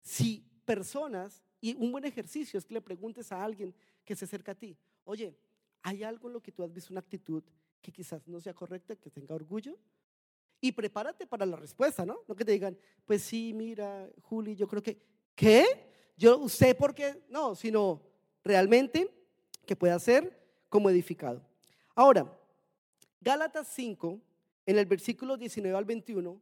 si 0.00 0.42
personas, 0.64 1.44
y 1.60 1.74
un 1.74 1.92
buen 1.92 2.06
ejercicio 2.06 2.58
es 2.58 2.64
que 2.64 2.72
le 2.72 2.80
preguntes 2.80 3.30
a 3.30 3.44
alguien 3.44 3.74
que 4.06 4.16
se 4.16 4.24
acerca 4.24 4.52
a 4.52 4.54
ti, 4.54 4.74
oye, 5.04 5.36
¿hay 5.82 6.02
algo 6.02 6.28
en 6.28 6.32
lo 6.32 6.40
que 6.40 6.50
tú 6.50 6.62
has 6.62 6.72
visto 6.72 6.94
una 6.94 7.00
actitud 7.00 7.44
que 7.82 7.92
quizás 7.92 8.26
no 8.26 8.40
sea 8.40 8.54
correcta, 8.54 8.96
que 8.96 9.10
tenga 9.10 9.34
orgullo? 9.34 9.76
Y 10.60 10.72
prepárate 10.72 11.26
para 11.26 11.46
la 11.46 11.56
respuesta, 11.56 12.04
¿no? 12.04 12.20
No 12.26 12.34
que 12.34 12.44
te 12.44 12.52
digan, 12.52 12.76
pues 13.04 13.22
sí, 13.22 13.52
mira, 13.54 14.08
Juli, 14.22 14.56
yo 14.56 14.66
creo 14.66 14.82
que, 14.82 14.98
¿qué? 15.34 15.64
Yo 16.16 16.48
sé 16.48 16.74
por 16.74 16.94
qué, 16.94 17.22
no, 17.28 17.54
sino 17.54 18.02
realmente 18.42 19.12
que 19.66 19.76
pueda 19.76 19.98
ser 19.98 20.42
como 20.68 20.88
edificado. 20.88 21.42
Ahora, 21.94 22.32
Gálatas 23.20 23.68
5, 23.74 24.20
en 24.66 24.78
el 24.78 24.86
versículo 24.86 25.36
19 25.36 25.76
al 25.76 25.84
21, 25.84 26.40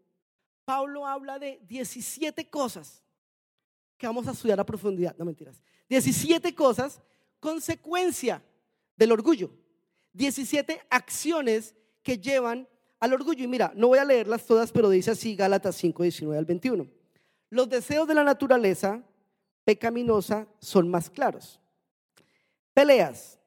Pablo 0.64 1.06
habla 1.06 1.38
de 1.38 1.60
17 1.66 2.48
cosas 2.48 3.02
que 3.96 4.06
vamos 4.06 4.26
a 4.26 4.32
estudiar 4.32 4.60
a 4.60 4.66
profundidad, 4.66 5.16
no 5.16 5.24
mentiras. 5.24 5.60
17 5.88 6.54
cosas, 6.54 7.00
consecuencia 7.40 8.42
del 8.96 9.12
orgullo. 9.12 9.50
17 10.12 10.80
acciones 10.90 11.74
que 12.02 12.18
llevan 12.18 12.68
al 13.04 13.12
orgullo. 13.12 13.44
Y 13.44 13.48
mira, 13.48 13.72
no 13.76 13.88
voy 13.88 13.98
a 13.98 14.04
leerlas 14.04 14.44
todas, 14.46 14.72
pero 14.72 14.88
dice 14.88 15.12
así 15.12 15.36
Gálatas 15.36 15.76
5, 15.76 16.02
19 16.02 16.38
al 16.38 16.44
21. 16.44 16.88
Los 17.50 17.68
deseos 17.68 18.08
de 18.08 18.14
la 18.14 18.24
naturaleza 18.24 19.02
pecaminosa 19.64 20.48
son 20.58 20.88
más 20.88 21.10
claros. 21.10 21.60
Peleas. 22.72 23.38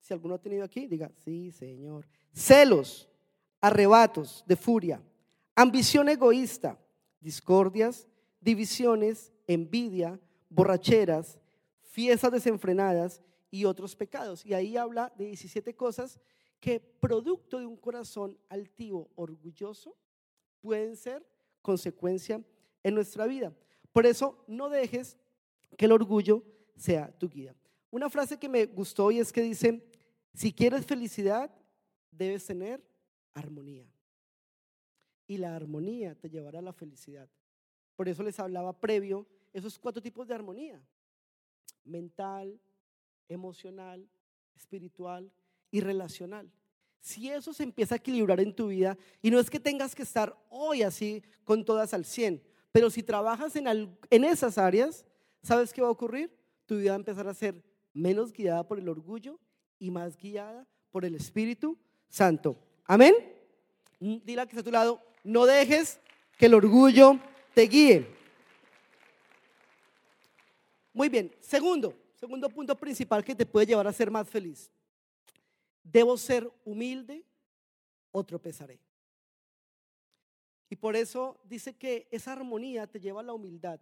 Si 0.00 0.12
alguno 0.12 0.34
ha 0.34 0.38
tenido 0.38 0.64
aquí, 0.64 0.86
diga, 0.86 1.10
sí, 1.24 1.52
Señor. 1.52 2.08
Celos, 2.32 3.08
arrebatos 3.60 4.42
de 4.46 4.56
furia, 4.56 5.00
ambición 5.54 6.08
egoísta, 6.08 6.78
discordias, 7.20 8.08
divisiones, 8.40 9.32
envidia, 9.46 10.18
borracheras, 10.48 11.38
fiestas 11.82 12.32
desenfrenadas 12.32 13.20
y 13.50 13.66
otros 13.66 13.94
pecados. 13.94 14.44
Y 14.46 14.54
ahí 14.54 14.76
habla 14.76 15.12
de 15.16 15.26
17 15.26 15.74
cosas 15.74 16.18
que 16.60 16.78
producto 16.78 17.58
de 17.58 17.66
un 17.66 17.76
corazón 17.76 18.38
altivo, 18.48 19.10
orgulloso, 19.16 19.96
pueden 20.60 20.94
ser 20.94 21.26
consecuencia 21.62 22.44
en 22.82 22.94
nuestra 22.94 23.26
vida. 23.26 23.52
Por 23.92 24.06
eso 24.06 24.44
no 24.46 24.68
dejes 24.68 25.16
que 25.76 25.86
el 25.86 25.92
orgullo 25.92 26.44
sea 26.76 27.10
tu 27.18 27.28
guía. 27.28 27.54
Una 27.90 28.10
frase 28.10 28.38
que 28.38 28.48
me 28.48 28.66
gustó 28.66 29.10
y 29.10 29.18
es 29.18 29.32
que 29.32 29.42
dice, 29.42 29.82
si 30.34 30.52
quieres 30.52 30.86
felicidad, 30.86 31.50
debes 32.10 32.46
tener 32.46 32.84
armonía. 33.34 33.86
Y 35.26 35.38
la 35.38 35.56
armonía 35.56 36.14
te 36.14 36.28
llevará 36.28 36.58
a 36.58 36.62
la 36.62 36.72
felicidad. 36.72 37.28
Por 37.96 38.08
eso 38.08 38.22
les 38.22 38.38
hablaba 38.38 38.78
previo 38.78 39.26
esos 39.52 39.78
cuatro 39.78 40.02
tipos 40.02 40.28
de 40.28 40.34
armonía. 40.34 40.80
Mental, 41.84 42.60
emocional, 43.28 44.08
espiritual 44.54 45.32
y 45.70 45.80
relacional. 45.80 46.50
Si 47.00 47.30
eso 47.30 47.52
se 47.52 47.62
empieza 47.62 47.94
a 47.94 47.98
equilibrar 47.98 48.40
en 48.40 48.54
tu 48.54 48.68
vida, 48.68 48.96
y 49.22 49.30
no 49.30 49.38
es 49.38 49.48
que 49.48 49.58
tengas 49.58 49.94
que 49.94 50.02
estar 50.02 50.36
hoy 50.50 50.82
así 50.82 51.22
con 51.44 51.64
todas 51.64 51.94
al 51.94 52.04
100, 52.04 52.42
pero 52.72 52.90
si 52.90 53.02
trabajas 53.02 53.56
en, 53.56 53.96
en 54.10 54.24
esas 54.24 54.58
áreas, 54.58 55.06
¿sabes 55.42 55.72
qué 55.72 55.80
va 55.80 55.88
a 55.88 55.92
ocurrir? 55.92 56.30
Tu 56.66 56.76
vida 56.76 56.90
va 56.90 56.96
a 56.96 56.98
empezar 56.98 57.26
a 57.26 57.34
ser 57.34 57.62
menos 57.92 58.32
guiada 58.32 58.66
por 58.66 58.78
el 58.78 58.88
orgullo 58.88 59.38
y 59.78 59.90
más 59.90 60.16
guiada 60.16 60.66
por 60.90 61.04
el 61.04 61.14
Espíritu 61.14 61.78
Santo. 62.08 62.56
Amén. 62.84 63.14
Mm, 63.98 64.16
dile 64.24 64.42
a 64.42 64.46
que 64.46 64.50
está 64.50 64.60
a 64.60 64.64
tu 64.64 64.70
lado, 64.70 65.00
no 65.24 65.46
dejes 65.46 65.98
que 66.36 66.46
el 66.46 66.54
orgullo 66.54 67.18
te 67.54 67.62
guíe. 67.62 68.06
Muy 70.92 71.08
bien, 71.08 71.34
segundo, 71.40 71.94
segundo 72.14 72.48
punto 72.48 72.74
principal 72.76 73.24
que 73.24 73.34
te 73.34 73.46
puede 73.46 73.66
llevar 73.66 73.86
a 73.86 73.92
ser 73.92 74.10
más 74.10 74.28
feliz. 74.28 74.70
Debo 75.82 76.16
ser 76.16 76.50
humilde 76.64 77.24
o 78.12 78.24
tropezaré. 78.24 78.80
Y 80.68 80.76
por 80.76 80.94
eso 80.94 81.40
dice 81.44 81.76
que 81.76 82.08
esa 82.10 82.32
armonía 82.32 82.86
te 82.86 83.00
lleva 83.00 83.20
a 83.20 83.24
la 83.24 83.32
humildad. 83.32 83.80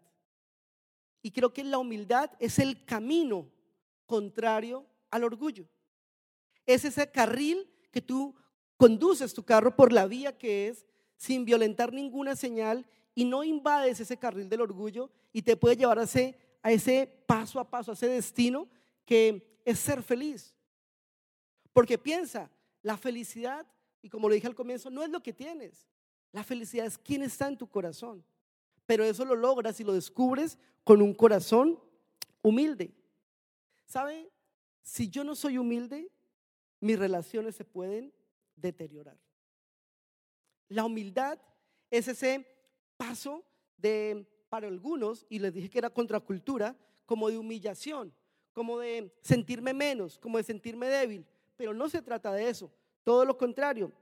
Y 1.20 1.30
creo 1.30 1.52
que 1.52 1.62
la 1.62 1.78
humildad 1.78 2.30
es 2.38 2.58
el 2.58 2.84
camino 2.84 3.50
contrario 4.06 4.87
al 5.11 5.24
orgullo. 5.24 5.68
Es 6.64 6.84
ese 6.84 7.11
carril 7.11 7.70
que 7.90 8.00
tú 8.00 8.34
conduces 8.76 9.34
tu 9.34 9.44
carro 9.44 9.74
por 9.76 9.92
la 9.92 10.06
vía 10.06 10.38
que 10.38 10.68
es 10.68 10.87
sin 11.16 11.44
violentar 11.44 11.92
ninguna 11.92 12.37
señal 12.37 12.87
y 13.14 13.24
no 13.24 13.42
invades 13.42 14.00
ese 14.00 14.16
carril 14.16 14.48
del 14.48 14.61
orgullo 14.61 15.11
y 15.32 15.42
te 15.42 15.56
puede 15.56 15.76
llevar 15.76 15.98
a 15.98 16.04
ese, 16.04 16.38
a 16.62 16.70
ese 16.70 17.06
paso 17.26 17.58
a 17.58 17.68
paso, 17.68 17.90
a 17.90 17.94
ese 17.94 18.08
destino 18.08 18.68
que 19.04 19.61
es 19.64 19.78
ser 19.78 20.02
feliz. 20.02 20.54
Porque 21.79 21.97
piensa, 21.97 22.51
la 22.83 22.97
felicidad, 22.97 23.64
y 24.03 24.09
como 24.09 24.29
lo 24.29 24.35
dije 24.35 24.49
al 24.49 24.57
comienzo, 24.57 24.91
no 24.91 25.05
es 25.05 25.11
lo 25.11 25.23
que 25.23 25.33
tienes. 25.33 25.87
La 26.33 26.43
felicidad 26.43 26.87
es 26.87 26.99
quién 26.99 27.23
está 27.23 27.47
en 27.47 27.57
tu 27.57 27.69
corazón. 27.69 28.25
Pero 28.85 29.05
eso 29.05 29.25
lo 29.25 29.37
logras 29.37 29.79
y 29.79 29.85
lo 29.85 29.93
descubres 29.93 30.59
con 30.83 31.01
un 31.01 31.14
corazón 31.14 31.79
humilde. 32.43 32.93
¿Sabe? 33.87 34.29
Si 34.83 35.09
yo 35.09 35.23
no 35.23 35.37
soy 35.37 35.57
humilde, 35.57 36.11
mis 36.81 36.99
relaciones 36.99 37.55
se 37.55 37.64
pueden 37.64 38.12
deteriorar. 38.57 39.17
La 40.69 40.85
humildad 40.85 41.38
es 41.93 42.09
ese 42.09 42.45
paso 42.97 43.45
de, 43.77 44.27
para 44.49 44.67
algunos, 44.67 45.27
y 45.29 45.38
les 45.38 45.55
dije 45.55 45.71
que 45.71 45.79
era 45.79 45.91
contracultura, 45.91 46.77
como 47.07 47.31
de 47.31 47.38
humillación, 47.38 48.12
como 48.53 48.81
de 48.81 49.17
sentirme 49.23 49.73
menos, 49.73 50.19
como 50.19 50.38
de 50.38 50.43
sentirme 50.43 50.88
débil. 50.88 51.25
Pero 51.59 51.75
no 51.75 51.88
se 51.90 52.01
trata 52.01 52.33
de 52.33 52.49
eso, 52.49 52.73
todo 53.03 53.25
lo 53.25 53.37
contrario. 53.37 53.92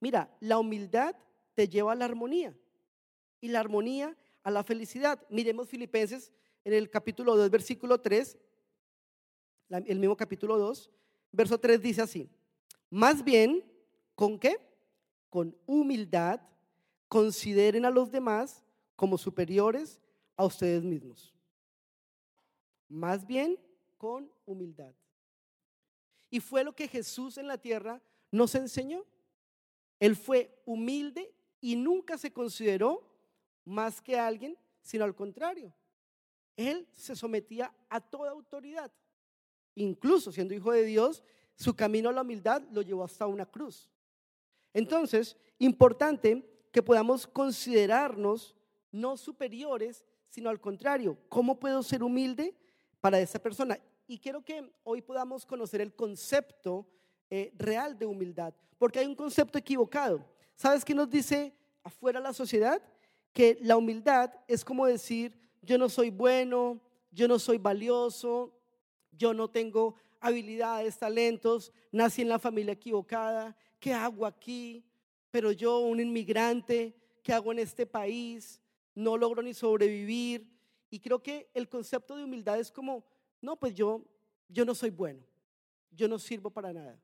Mira, 0.00 0.34
la 0.40 0.56
humildad 0.56 1.16
te 1.54 1.68
lleva 1.68 1.92
a 1.92 1.96
la 1.96 2.04
armonía 2.04 2.56
y 3.40 3.48
la 3.48 3.58
armonía 3.60 4.16
a 4.44 4.50
la 4.52 4.62
felicidad. 4.62 5.20
Miremos 5.28 5.68
Filipenses 5.68 6.32
en 6.64 6.72
el 6.72 6.88
capítulo 6.88 7.36
2, 7.36 7.50
versículo 7.50 8.00
3, 8.00 8.38
el 9.68 9.98
mismo 9.98 10.16
capítulo 10.16 10.58
2, 10.58 10.90
verso 11.32 11.58
3 11.58 11.82
dice 11.82 12.02
así, 12.02 12.30
más 12.88 13.24
bien, 13.24 13.64
¿con 14.14 14.38
qué? 14.38 14.56
Con 15.28 15.56
humildad, 15.66 16.40
consideren 17.08 17.84
a 17.84 17.90
los 17.90 18.12
demás 18.12 18.62
como 18.94 19.18
superiores 19.18 20.00
a 20.36 20.44
ustedes 20.44 20.84
mismos. 20.84 21.34
Más 22.88 23.26
bien, 23.26 23.58
con 23.98 24.30
humildad. 24.44 24.94
Y 26.36 26.40
fue 26.40 26.62
lo 26.62 26.76
que 26.76 26.86
Jesús 26.86 27.38
en 27.38 27.46
la 27.46 27.56
tierra 27.56 27.98
nos 28.30 28.54
enseñó. 28.54 29.06
Él 29.98 30.14
fue 30.14 30.60
humilde 30.66 31.32
y 31.62 31.76
nunca 31.76 32.18
se 32.18 32.30
consideró 32.30 33.10
más 33.64 34.02
que 34.02 34.18
alguien, 34.18 34.54
sino 34.82 35.06
al 35.06 35.14
contrario. 35.14 35.72
Él 36.54 36.86
se 36.92 37.16
sometía 37.16 37.74
a 37.88 38.02
toda 38.02 38.32
autoridad. 38.32 38.92
Incluso 39.76 40.30
siendo 40.30 40.52
hijo 40.52 40.72
de 40.72 40.84
Dios, 40.84 41.22
su 41.54 41.74
camino 41.74 42.10
a 42.10 42.12
la 42.12 42.20
humildad 42.20 42.60
lo 42.70 42.82
llevó 42.82 43.04
hasta 43.04 43.26
una 43.26 43.46
cruz. 43.46 43.88
Entonces, 44.74 45.38
importante 45.58 46.46
que 46.70 46.82
podamos 46.82 47.26
considerarnos 47.26 48.54
no 48.92 49.16
superiores, 49.16 50.04
sino 50.28 50.50
al 50.50 50.60
contrario. 50.60 51.16
¿Cómo 51.30 51.58
puedo 51.58 51.82
ser 51.82 52.02
humilde 52.02 52.54
para 53.00 53.18
esa 53.20 53.38
persona? 53.38 53.78
Y 54.06 54.18
quiero 54.18 54.42
que 54.44 54.70
hoy 54.84 55.02
podamos 55.02 55.44
conocer 55.44 55.80
el 55.80 55.94
concepto 55.94 56.86
eh, 57.28 57.52
real 57.56 57.98
de 57.98 58.06
humildad, 58.06 58.54
porque 58.78 59.00
hay 59.00 59.06
un 59.06 59.16
concepto 59.16 59.58
equivocado. 59.58 60.24
¿Sabes 60.54 60.84
qué 60.84 60.94
nos 60.94 61.10
dice 61.10 61.52
afuera 61.82 62.20
la 62.20 62.32
sociedad? 62.32 62.80
Que 63.32 63.58
la 63.60 63.76
humildad 63.76 64.32
es 64.46 64.64
como 64.64 64.86
decir, 64.86 65.36
yo 65.60 65.76
no 65.76 65.88
soy 65.88 66.10
bueno, 66.10 66.80
yo 67.10 67.26
no 67.26 67.38
soy 67.38 67.58
valioso, 67.58 68.52
yo 69.10 69.34
no 69.34 69.48
tengo 69.48 69.96
habilidades, 70.20 70.98
talentos, 70.98 71.72
nací 71.90 72.22
en 72.22 72.28
la 72.28 72.38
familia 72.38 72.72
equivocada, 72.72 73.56
¿qué 73.80 73.92
hago 73.92 74.24
aquí? 74.24 74.84
Pero 75.32 75.50
yo, 75.50 75.80
un 75.80 75.98
inmigrante, 75.98 76.94
¿qué 77.24 77.32
hago 77.32 77.50
en 77.50 77.58
este 77.58 77.86
país? 77.86 78.60
No 78.94 79.16
logro 79.16 79.42
ni 79.42 79.52
sobrevivir. 79.52 80.48
Y 80.90 81.00
creo 81.00 81.20
que 81.22 81.50
el 81.52 81.68
concepto 81.68 82.16
de 82.16 82.24
humildad 82.24 82.58
es 82.58 82.70
como, 82.70 83.04
no, 83.40 83.56
pues 83.56 83.74
yo, 83.74 84.02
yo 84.48 84.64
no 84.64 84.74
soy 84.74 84.90
bueno, 84.90 85.20
yo 85.90 86.08
no 86.08 86.18
sirvo 86.18 86.50
para 86.50 86.72
nada. 86.72 86.98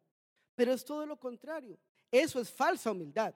Pero 0.54 0.72
es 0.72 0.84
todo 0.84 1.06
lo 1.06 1.18
contrario. 1.18 1.78
Eso 2.10 2.40
es 2.40 2.50
falsa 2.50 2.90
humildad. 2.90 3.34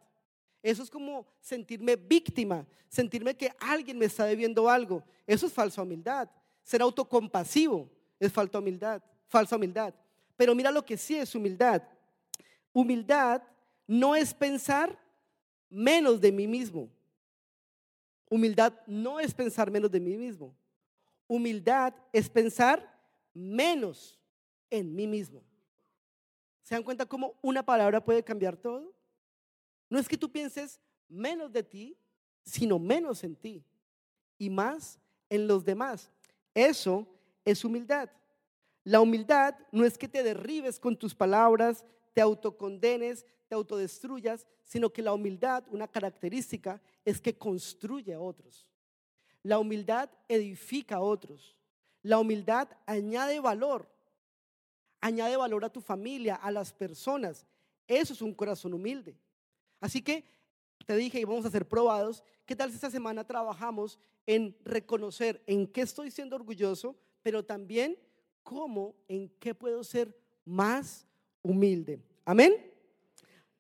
Eso 0.63 0.83
es 0.83 0.91
como 0.91 1.27
sentirme 1.41 1.97
víctima, 1.97 2.67
sentirme 2.89 3.37
que 3.37 3.53
alguien 3.59 3.99
me 3.99 4.07
está 4.07 4.25
debiendo 4.25 4.69
algo. 4.69 5.03
Eso 5.27 5.47
es 5.47 5.53
falsa 5.53 5.83
humildad. 5.83 6.29
Ser 6.63 6.83
autocompasivo 6.83 7.89
es 8.19 8.33
falta 8.33 8.59
humildad, 8.59 9.03
falsa 9.29 9.57
humildad. 9.57 9.95
Pero 10.37 10.55
mira 10.55 10.71
lo 10.71 10.85
que 10.85 10.97
sí 10.97 11.17
es 11.17 11.35
humildad. 11.35 11.83
Humildad 12.73 13.43
no 13.87 14.15
es 14.15 14.35
pensar 14.35 14.99
menos 15.71 16.21
de 16.21 16.33
mí 16.33 16.47
mismo. 16.47 16.91
Humildad 18.29 18.73
no 18.87 19.21
es 19.21 19.33
pensar 19.33 19.71
menos 19.71 19.91
de 19.91 20.01
mí 20.01 20.17
mismo. 20.17 20.55
Humildad 21.29 21.95
es 22.12 22.29
pensar 22.29 22.97
menos 23.35 24.19
en 24.71 24.95
mí 24.95 25.07
mismo. 25.07 25.43
¿Se 26.62 26.75
dan 26.75 26.83
cuenta 26.83 27.07
cómo 27.07 27.35
una 27.43 27.65
palabra 27.65 28.05
puede 28.05 28.25
cambiar 28.25 28.57
todo? 28.57 28.93
No 29.89 29.99
es 29.99 30.09
que 30.09 30.19
tú 30.19 30.31
pienses 30.31 30.81
menos 31.09 31.53
de 31.53 31.62
ti, 31.62 31.97
sino 32.45 32.79
menos 32.79 33.23
en 33.25 33.37
ti 33.37 33.65
y 34.39 34.51
más 34.51 34.99
en 35.29 35.47
los 35.47 35.65
demás. 35.65 36.11
Eso 36.55 37.07
es 37.45 37.65
humildad. 37.65 38.11
La 38.83 39.01
humildad 39.01 39.57
no 39.73 39.85
es 39.85 39.99
que 39.99 40.09
te 40.09 40.23
derribes 40.23 40.79
con 40.79 40.97
tus 40.97 41.15
palabras, 41.15 41.85
te 42.12 42.21
autocondenes, 42.21 43.27
te 43.49 43.55
autodestruyas, 43.55 44.47
sino 44.65 44.93
que 44.93 45.03
la 45.03 45.12
humildad, 45.12 45.65
una 45.71 45.89
característica, 45.89 46.81
es 47.05 47.21
que 47.21 47.37
construye 47.37 48.15
a 48.15 48.21
otros. 48.21 48.67
La 49.47 49.61
humildad 49.61 50.11
edifica 50.29 50.97
a 50.97 51.01
otros. 51.01 51.57
La 52.03 52.19
humildad 52.19 52.69
añade 52.85 53.39
valor. 53.39 53.89
Añade 55.01 55.37
valor 55.37 55.65
a 55.65 55.73
tu 55.73 55.81
familia, 55.81 56.35
a 56.35 56.51
las 56.51 56.73
personas. 56.73 57.47
Eso 57.87 58.13
es 58.13 58.21
un 58.23 58.35
corazón 58.35 58.75
humilde. 58.75 59.17
Así 59.81 60.03
que 60.03 60.25
te 60.85 60.97
dije, 60.97 61.21
íbamos 61.21 61.47
a 61.47 61.51
ser 61.51 61.69
probados. 61.69 62.25
¿Qué 62.45 62.57
tal 62.57 62.71
si 62.71 62.75
esta 62.75 62.91
semana 62.91 63.23
trabajamos 63.23 64.01
en 64.27 64.57
reconocer 64.65 65.41
en 65.47 65.69
qué 65.69 65.83
estoy 65.83 66.11
siendo 66.11 66.35
orgulloso, 66.35 66.97
pero 67.23 67.45
también 67.45 67.97
cómo, 68.43 68.97
en 69.07 69.29
qué 69.39 69.55
puedo 69.55 69.85
ser 69.85 70.13
más 70.45 71.07
humilde? 71.41 72.01
Amén. 72.25 72.53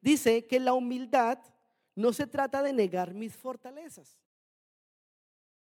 Dice 0.00 0.44
que 0.48 0.58
la 0.58 0.74
humildad 0.74 1.38
no 1.94 2.12
se 2.12 2.26
trata 2.26 2.60
de 2.60 2.72
negar 2.72 3.14
mis 3.14 3.36
fortalezas. 3.36 4.18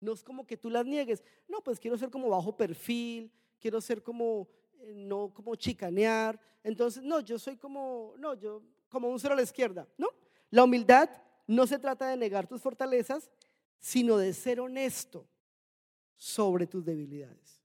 No 0.06 0.12
es 0.12 0.22
como 0.22 0.46
que 0.46 0.56
tú 0.56 0.70
las 0.70 0.86
niegues. 0.86 1.24
No, 1.48 1.60
pues 1.60 1.80
quiero 1.80 1.98
ser 1.98 2.10
como 2.10 2.28
bajo 2.28 2.56
perfil, 2.56 3.28
quiero 3.58 3.80
ser 3.80 4.04
como, 4.04 4.46
eh, 4.78 4.92
no 4.94 5.34
como 5.34 5.56
chicanear. 5.56 6.40
Entonces, 6.62 7.02
no, 7.02 7.18
yo 7.18 7.40
soy 7.40 7.56
como, 7.56 8.14
no, 8.16 8.34
yo 8.34 8.62
como 8.88 9.08
un 9.08 9.18
cero 9.18 9.34
a 9.34 9.36
la 9.36 9.42
izquierda. 9.42 9.84
No, 9.98 10.06
la 10.50 10.62
humildad 10.62 11.10
no 11.48 11.66
se 11.66 11.80
trata 11.80 12.08
de 12.08 12.16
negar 12.16 12.46
tus 12.46 12.62
fortalezas, 12.62 13.32
sino 13.80 14.16
de 14.16 14.32
ser 14.32 14.60
honesto 14.60 15.26
sobre 16.14 16.68
tus 16.68 16.84
debilidades. 16.84 17.60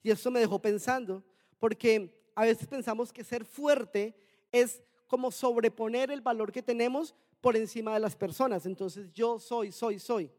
Y 0.00 0.12
esto 0.12 0.30
me 0.30 0.38
dejó 0.38 0.62
pensando, 0.62 1.24
porque 1.58 2.24
a 2.36 2.44
veces 2.44 2.68
pensamos 2.68 3.12
que 3.12 3.24
ser 3.24 3.44
fuerte 3.44 4.14
es 4.52 4.80
como 5.08 5.32
sobreponer 5.32 6.12
el 6.12 6.20
valor 6.20 6.52
que 6.52 6.62
tenemos 6.62 7.16
por 7.40 7.56
encima 7.56 7.94
de 7.94 7.98
las 7.98 8.14
personas. 8.14 8.64
Entonces 8.64 9.12
yo 9.12 9.40
soy, 9.40 9.72
soy, 9.72 9.98
soy. 9.98 10.30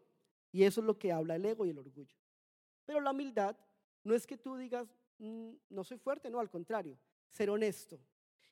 Y 0.53 0.63
eso 0.63 0.79
es 0.79 0.87
lo 0.87 0.97
que 0.97 1.11
habla 1.11 1.35
el 1.35 1.45
ego 1.45 1.65
y 1.65 1.71
el 1.71 1.79
orgullo. 1.79 2.15
Pero 2.85 3.01
la 3.01 3.11
humildad 3.11 3.57
no 4.03 4.13
es 4.13 4.25
que 4.25 4.37
tú 4.37 4.55
digas, 4.55 4.87
mm, 5.17 5.49
no 5.69 5.83
soy 5.83 5.97
fuerte, 5.97 6.29
no, 6.29 6.39
al 6.39 6.49
contrario, 6.49 6.97
ser 7.27 7.49
honesto. 7.49 7.99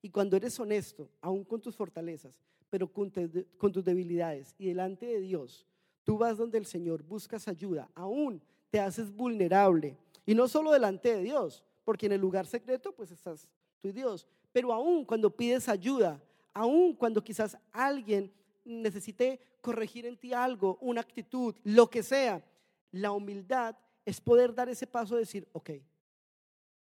Y 0.02 0.10
cuando 0.10 0.36
eres 0.36 0.60
honesto, 0.60 1.10
aún 1.22 1.46
con 1.46 1.62
tus 1.62 1.76
fortalezas, 1.76 2.42
pero 2.72 2.92
con, 2.92 3.12
tus 3.12 3.86
debilidades 3.86 4.56
y 4.58 4.68
delante 4.68 5.06
de 5.06 5.20
Dios, 5.20 5.68
tú 6.04 6.18
vas 6.18 6.38
donde 6.38 6.58
el 6.58 6.66
Señor, 6.66 7.04
buscas 7.04 7.48
ayuda, 7.48 7.90
aún 7.94 8.42
te 8.72 8.80
haces 8.80 9.12
vulnerable. 9.12 9.96
Y 10.26 10.34
no 10.34 10.48
solo 10.48 10.72
delante 10.72 11.16
de 11.16 11.22
Dios, 11.22 11.64
porque 11.84 12.08
en 12.08 12.14
el 12.14 12.22
lugar 12.22 12.48
secreto 12.48 12.94
pues 12.94 13.12
estás 13.12 13.48
tú 13.80 13.90
y 13.90 13.92
Dios, 13.92 14.26
pero 14.52 14.74
aún 14.74 15.06
cuando 15.06 15.30
pides 15.30 15.70
ayuda, 15.70 16.20
aún 16.54 16.96
cuando 16.96 17.24
quizás 17.24 17.58
alguien 17.72 18.32
necesite 18.65 19.39
corregir 19.62 20.06
en 20.06 20.17
ti 20.17 20.34
algo, 20.34 20.78
una 20.82 21.02
actitud, 21.02 21.56
lo 21.63 21.89
que 21.89 22.04
sea, 22.04 22.43
la 22.91 23.12
humildad 23.12 23.76
es 24.06 24.19
poder 24.19 24.54
dar 24.54 24.69
ese 24.69 24.88
paso 24.88 25.15
de 25.15 25.21
decir, 25.21 25.47
ok, 25.52 25.71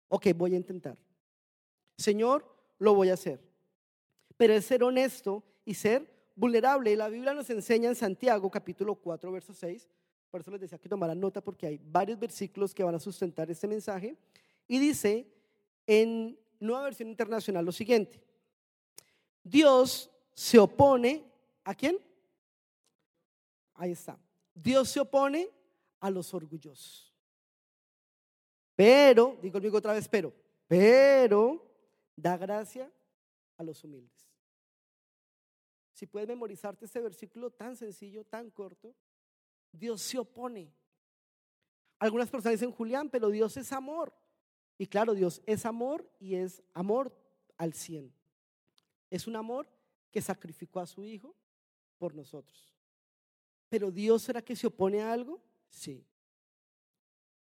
ok, 0.09 0.27
voy 0.35 0.55
a 0.55 0.57
intentar. 0.57 0.97
Señor, 1.97 2.45
lo 2.79 2.95
voy 2.95 3.11
a 3.11 3.15
hacer. 3.15 3.41
Pero 4.37 4.55
es 4.55 4.65
ser 4.65 4.83
honesto 4.83 5.45
y 5.65 5.75
ser 5.75 6.11
vulnerable. 6.35 6.97
La 6.97 7.09
Biblia 7.09 7.35
nos 7.35 7.49
enseña 7.51 7.89
en 7.89 7.95
Santiago 7.95 8.51
capítulo 8.51 8.95
4, 8.95 9.31
verso 9.31 9.53
6. 9.53 9.89
Por 10.31 10.41
eso 10.41 10.51
les 10.51 10.61
decía 10.63 10.79
que 10.79 10.89
tomaran 10.89 11.21
nota 11.21 11.43
porque 11.43 11.67
hay 11.67 11.79
varios 11.83 12.19
versículos 12.19 12.75
que 12.75 12.83
van 12.83 12.95
a 12.95 12.99
sustentar 12.99 13.51
este 13.51 13.69
mensaje. 13.69 14.17
Y 14.67 14.79
dice 14.79 15.27
en 15.87 16.39
nueva 16.59 16.85
versión 16.85 17.09
internacional 17.09 17.65
lo 17.65 17.73
siguiente. 17.73 18.23
Dios 19.43 20.11
se 20.35 20.59
opone 20.59 21.32
a 21.65 21.75
quién? 21.75 21.99
Ahí 23.75 23.93
está. 23.93 24.19
Dios 24.55 24.89
se 24.89 25.01
opone 25.01 25.51
a 26.01 26.11
los 26.11 26.33
orgullosos. 26.35 27.13
Pero, 28.75 29.39
digo 29.41 29.55
conmigo 29.55 29.79
otra 29.79 29.93
vez, 29.93 30.09
pero, 30.09 30.33
pero 30.67 31.65
da 32.17 32.37
gracia 32.37 32.91
a 33.57 33.63
los 33.63 33.83
humildes. 33.85 34.29
Si 35.93 36.07
puedes 36.07 36.29
memorizarte 36.29 36.85
este 36.85 37.01
versículo 37.01 37.51
tan 37.51 37.77
sencillo, 37.77 38.25
tan 38.25 38.51
corto, 38.51 38.95
Dios 39.71 40.03
se 40.03 40.19
opone. 40.19 40.73
Algunas 41.99 42.29
personas 42.29 42.59
dicen, 42.59 42.73
Julián, 42.73 43.09
pero 43.09 43.29
Dios 43.29 43.57
es 43.57 43.73
amor. 43.73 44.13
Y 44.79 44.87
claro, 44.87 45.15
Dios 45.15 45.41
es 45.47 45.65
amor 45.65 46.11
y 46.19 46.35
es 46.35 46.63
amor 46.75 47.17
al 47.57 47.73
cien. 47.75 48.13
Es 49.11 49.27
un 49.27 49.37
amor 49.37 49.69
que 50.11 50.21
sacrificó 50.21 50.81
a 50.81 50.87
su 50.87 51.05
Hijo 51.05 51.37
por 52.03 52.17
nosotros. 52.17 52.75
Pero 53.69 53.93
Dios 53.93 54.23
será 54.23 54.43
que 54.43 54.57
se 54.57 54.67
opone 54.67 55.01
a 55.01 55.13
algo? 55.13 55.41
Sí. 55.71 56.05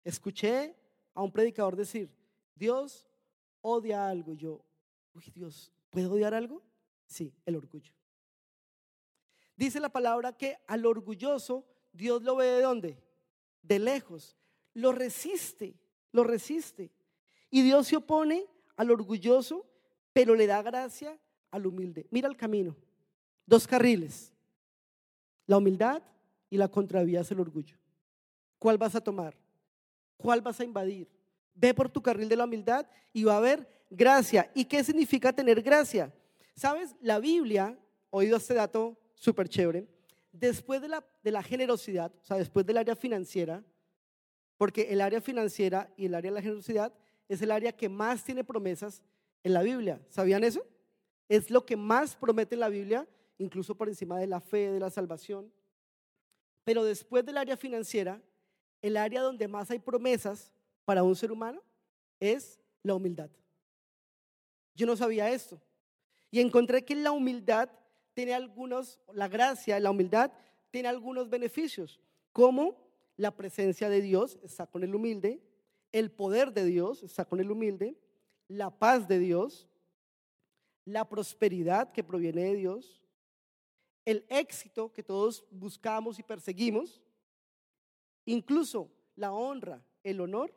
Escuché 0.05 0.77
a 1.15 1.23
un 1.23 1.33
predicador 1.33 1.75
decir, 1.75 2.11
Dios 2.55 3.09
odia 3.63 4.07
algo. 4.07 4.35
yo, 4.35 4.63
uy 5.15 5.33
Dios, 5.35 5.73
¿puedo 5.89 6.13
odiar 6.13 6.35
algo? 6.35 6.63
Sí, 7.07 7.33
el 7.47 7.57
orgullo. 7.57 7.95
Dice 9.57 9.81
la 9.81 9.89
palabra 9.89 10.37
que 10.37 10.59
al 10.67 10.85
orgulloso 10.85 11.65
Dios 11.91 12.23
lo 12.23 12.37
ve 12.37 12.49
de 12.49 12.61
dónde? 12.61 13.03
De 13.63 13.79
lejos. 13.79 14.37
Lo 14.75 14.93
resiste, 14.93 15.75
lo 16.13 16.23
resiste. 16.23 16.93
Y 17.49 17.63
Dios 17.63 17.87
se 17.87 17.97
opone 17.97 18.47
al 18.77 18.91
orgulloso, 18.91 19.65
pero 20.13 20.35
le 20.35 20.47
da 20.47 20.61
gracia 20.61 21.19
al 21.51 21.65
humilde. 21.65 22.07
Mira 22.11 22.29
el 22.29 22.37
camino. 22.37 22.77
Dos 23.47 23.67
carriles. 23.67 24.34
La 25.47 25.59
humildad 25.59 26.03
y 26.51 26.57
la 26.57 26.69
contravía 26.69 27.21
es 27.21 27.31
el 27.31 27.41
orgullo. 27.41 27.77
¿Cuál 28.59 28.79
vas 28.79 28.95
a 28.95 29.01
tomar? 29.01 29.37
¿Cuál 30.17 30.41
vas 30.41 30.61
a 30.61 30.65
invadir? 30.65 31.09
Ve 31.55 31.75
por 31.75 31.89
tu 31.89 32.03
carril 32.03 32.29
de 32.29 32.37
la 32.37 32.45
humildad 32.45 32.87
y 33.13 33.25
va 33.25 33.35
a 33.35 33.39
haber 33.39 33.69
gracia. 33.91 34.51
¿Y 34.55 34.65
qué 34.65 34.83
significa 34.83 35.33
tener 35.33 35.63
gracia? 35.63 36.13
¿Sabes? 36.55 36.95
La 37.01 37.19
Biblia, 37.19 37.79
oído 38.11 38.37
este 38.37 38.55
dato 38.55 38.97
súper 39.15 39.49
chévere, 39.49 39.89
después 40.33 40.81
de 40.81 40.89
la, 40.89 41.05
de 41.23 41.31
la 41.31 41.43
generosidad, 41.43 42.13
o 42.23 42.25
sea, 42.25 42.37
después 42.37 42.67
del 42.67 42.79
área 42.79 42.97
financiera, 42.97 43.63
porque 44.57 44.83
el 44.91 45.01
área 45.01 45.21
financiera 45.21 45.93
y 45.97 46.07
el 46.07 46.15
área 46.15 46.31
de 46.31 46.35
la 46.37 46.43
generosidad 46.43 46.93
es 47.29 47.43
el 47.43 47.51
área 47.51 47.73
que 47.73 47.89
más 47.89 48.25
tiene 48.25 48.45
promesas 48.45 49.03
en 49.43 49.55
la 49.55 49.63
Biblia. 49.63 50.01
¿Sabían 50.09 50.45
eso? 50.45 50.65
Es 51.29 51.51
lo 51.51 51.65
que 51.65 51.77
más 51.77 52.17
promete 52.17 52.55
en 52.55 52.61
la 52.61 52.69
Biblia, 52.69 53.09
incluso 53.39 53.75
por 53.75 53.89
encima 53.89 54.19
de 54.19 54.27
la 54.27 54.41
fe, 54.41 54.71
de 54.71 54.81
la 54.81 54.91
salvación. 54.91 55.53
Pero 56.65 56.85
después 56.85 57.25
del 57.25 57.37
área 57.37 57.57
financiera, 57.57 58.23
el 58.81 58.97
área 58.97 59.23
donde 59.23 59.49
más 59.49 59.71
hay 59.71 59.79
promesas 59.79 60.53
para 60.85 61.03
un 61.03 61.17
ser 61.17 61.33
humano 61.33 61.63
es 62.21 62.61
la 62.83 62.95
humildad. 62.95 63.31
Yo 64.75 64.87
no 64.87 64.97
sabía 64.97 65.31
esto. 65.31 65.61
Y 66.31 66.41
encontré 66.41 66.85
que 66.85 66.95
la 66.95 67.13
humildad 67.13 67.71
tiene 68.13 68.35
algunos, 68.35 69.01
la 69.13 69.29
gracia, 69.29 69.79
la 69.81 69.91
humildad 69.91 70.33
tiene 70.71 70.89
algunos 70.89 71.31
beneficios, 71.31 72.01
como 72.33 72.77
la 73.17 73.31
presencia 73.31 73.89
de 73.89 74.01
Dios 74.01 74.39
está 74.43 74.67
con 74.67 74.83
el 74.83 74.95
humilde, 74.95 75.41
el 75.93 76.11
poder 76.11 76.53
de 76.53 76.65
Dios 76.65 77.03
está 77.05 77.25
con 77.25 77.39
el 77.39 77.51
humilde, 77.51 77.97
la 78.49 78.71
paz 78.71 79.07
de 79.07 79.19
Dios, 79.21 79.69
la 80.85 81.09
prosperidad 81.09 81.93
que 81.93 82.03
proviene 82.03 82.43
de 82.43 82.57
Dios, 82.57 83.04
el 84.05 84.27
éxito 84.29 84.93
que 84.93 85.03
todos 85.03 85.45
buscamos 85.51 86.19
y 86.19 86.23
perseguimos, 86.23 87.01
incluso 88.27 88.91
la 89.17 89.33
honra, 89.33 89.83
el 90.03 90.21
honor. 90.21 90.55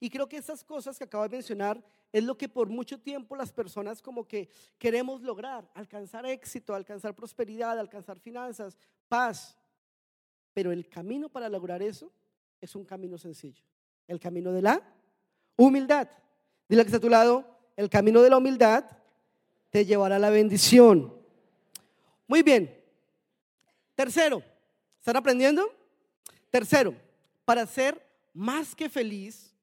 Y 0.00 0.10
creo 0.10 0.28
que 0.28 0.36
esas 0.36 0.64
cosas 0.64 0.98
que 0.98 1.04
acabo 1.04 1.22
de 1.24 1.36
mencionar 1.36 1.82
es 2.12 2.24
lo 2.24 2.36
que 2.36 2.48
por 2.48 2.68
mucho 2.68 3.00
tiempo 3.00 3.36
las 3.36 3.52
personas 3.52 4.02
como 4.02 4.26
que 4.26 4.48
queremos 4.78 5.22
lograr, 5.22 5.70
alcanzar 5.74 6.26
éxito, 6.26 6.74
alcanzar 6.74 7.14
prosperidad, 7.14 7.78
alcanzar 7.78 8.18
finanzas, 8.18 8.76
paz. 9.08 9.56
Pero 10.52 10.72
el 10.72 10.88
camino 10.88 11.28
para 11.28 11.48
lograr 11.48 11.82
eso 11.82 12.12
es 12.60 12.74
un 12.74 12.84
camino 12.84 13.16
sencillo, 13.16 13.64
el 14.08 14.20
camino 14.20 14.52
de 14.52 14.62
la 14.62 14.82
humildad. 15.56 16.08
Dile 16.68 16.82
que 16.82 16.88
está 16.88 16.98
a 16.98 17.00
tu 17.00 17.08
lado, 17.08 17.46
el 17.76 17.88
camino 17.88 18.22
de 18.22 18.30
la 18.30 18.38
humildad 18.38 18.84
te 19.70 19.86
llevará 19.86 20.16
a 20.16 20.18
la 20.18 20.30
bendición. 20.30 21.21
Muy 22.26 22.42
bien. 22.42 22.82
Tercero, 23.94 24.42
¿están 24.98 25.16
aprendiendo? 25.16 25.70
Tercero, 26.50 26.94
para 27.44 27.66
ser 27.66 28.04
más 28.32 28.74
que 28.74 28.88
feliz, 28.88 29.54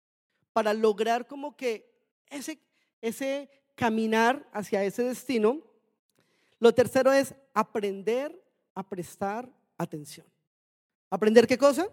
para 0.54 0.74
lograr 0.74 1.28
como 1.28 1.56
que 1.56 1.92
ese, 2.28 2.60
ese 3.02 3.50
caminar 3.76 4.48
hacia 4.52 4.84
ese 4.84 5.04
destino, 5.04 5.62
lo 6.60 6.74
tercero 6.74 7.12
es 7.14 7.34
aprender 7.54 8.44
a 8.76 8.88
prestar 8.88 9.50
atención. 9.78 10.28
¿Aprender 11.10 11.48
qué 11.48 11.58
cosa? 11.58 11.90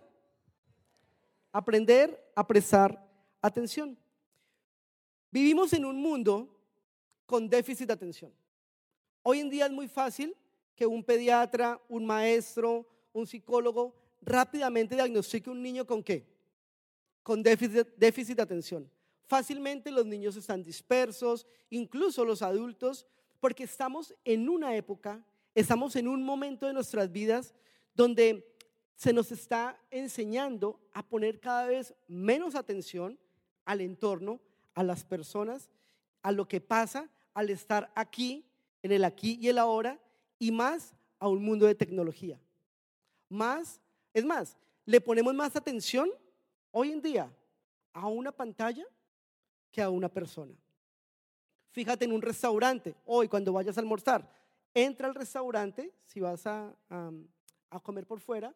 Aprender 1.53 2.33
a 2.35 2.47
prestar 2.47 3.03
atención. 3.41 3.97
Vivimos 5.31 5.73
en 5.73 5.85
un 5.85 6.01
mundo 6.01 6.53
con 7.25 7.49
déficit 7.49 7.87
de 7.87 7.93
atención. 7.93 8.33
Hoy 9.23 9.41
en 9.41 9.51
día 9.51 9.67
es 9.67 9.73
muy 9.73 9.89
fácil 9.89 10.37
que 10.77 10.87
un 10.87 11.03
pediatra, 11.03 11.81
un 11.89 12.07
maestro, 12.07 12.87
un 13.13 13.27
psicólogo 13.27 13.95
rápidamente 14.23 14.95
diagnostique 14.95 15.51
un 15.51 15.63
niño 15.63 15.87
con 15.87 16.03
qué? 16.03 16.27
Con 17.23 17.43
déficit, 17.43 18.37
de 18.37 18.43
atención. 18.43 18.89
Fácilmente 19.27 19.91
los 19.91 20.07
niños 20.07 20.37
están 20.37 20.63
dispersos, 20.63 21.47
incluso 21.71 22.25
los 22.25 22.43
adultos, 22.43 23.07
porque 23.41 23.65
estamos 23.65 24.15
en 24.25 24.49
una 24.49 24.77
época 24.77 25.25
estamos 25.57 25.97
en 25.97 26.07
un 26.07 26.23
momento 26.23 26.67
de 26.67 26.75
nuestras 26.75 27.11
vidas 27.11 27.55
donde 27.95 28.47
se 28.95 29.15
nos 29.15 29.33
está 29.33 29.81
enseñando 29.91 30.79
a 30.93 31.03
poner 31.03 31.41
cada 31.41 31.67
vez 31.67 31.95
menos 32.07 32.55
atención 32.55 33.19
al 33.65 33.81
entorno, 33.81 34.39
a 34.75 34.83
las 34.83 35.03
personas, 35.03 35.71
a 36.23 36.31
lo 36.31 36.47
que 36.47 36.61
pasa 36.61 37.11
al 37.33 37.49
estar 37.49 37.91
aquí, 37.95 38.45
en 38.83 38.93
el 38.93 39.03
aquí 39.03 39.39
y 39.41 39.49
el 39.49 39.57
ahora, 39.57 39.99
y 40.39 40.51
más 40.51 40.95
a 41.19 41.29
un 41.29 41.43
mundo 41.43 41.67
de 41.67 41.75
tecnología. 41.75 42.41
Más, 43.29 43.81
es 44.13 44.25
más, 44.25 44.57
le 44.85 45.01
ponemos 45.01 45.35
más 45.35 45.57
atención 45.57 46.11
hoy 46.71 46.93
en 46.93 47.03
día 47.03 47.33
a 47.93 48.07
una 48.09 48.33
pantalla 48.33 48.85
que 49.71 49.83
a 49.83 49.91
una 49.91 50.09
persona. 50.09 50.55
Fíjate 51.71 52.05
en 52.05 52.13
un 52.13 52.23
restaurante, 52.23 52.95
hoy 53.05 53.29
cuando 53.29 53.53
vayas 53.53 53.77
a 53.77 53.81
almorzar, 53.81 54.31
entra 54.73 55.09
al 55.09 55.15
restaurante, 55.15 55.93
si 56.05 56.21
vas 56.21 56.47
a, 56.47 56.75
a 56.89 57.81
comer 57.81 58.07
por 58.07 58.21
fuera, 58.21 58.55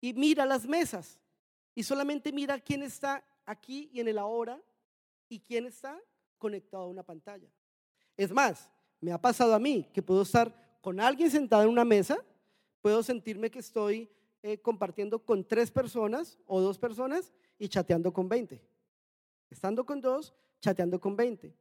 y 0.00 0.12
mira 0.12 0.46
las 0.46 0.66
mesas. 0.66 1.18
Y 1.74 1.82
solamente 1.82 2.32
mira 2.32 2.58
quién 2.58 2.82
está 2.82 3.22
aquí 3.44 3.90
y 3.92 4.00
en 4.00 4.08
el 4.08 4.18
ahora 4.18 4.60
y 5.28 5.38
quién 5.40 5.66
está 5.66 6.00
conectado 6.38 6.84
a 6.84 6.88
una 6.88 7.02
pantalla. 7.02 7.48
Es 8.16 8.32
más, 8.32 8.70
me 9.00 9.12
ha 9.12 9.20
pasado 9.20 9.54
a 9.54 9.58
mí 9.58 9.88
que 9.92 10.02
puedo 10.02 10.22
estar 10.22 10.52
con 10.86 11.00
alguien 11.00 11.28
sentado 11.32 11.64
en 11.64 11.68
una 11.68 11.84
mesa, 11.84 12.16
puedo 12.80 13.02
sentirme 13.02 13.50
que 13.50 13.58
estoy 13.58 14.08
eh, 14.40 14.56
compartiendo 14.58 15.18
con 15.18 15.42
tres 15.42 15.68
personas 15.68 16.38
o 16.46 16.60
dos 16.60 16.78
personas 16.78 17.32
y 17.58 17.66
chateando 17.66 18.12
con 18.12 18.28
20. 18.28 18.62
Estando 19.50 19.84
con 19.84 20.00
dos, 20.00 20.32
chateando 20.60 21.00
con 21.00 21.16
20. 21.16 21.52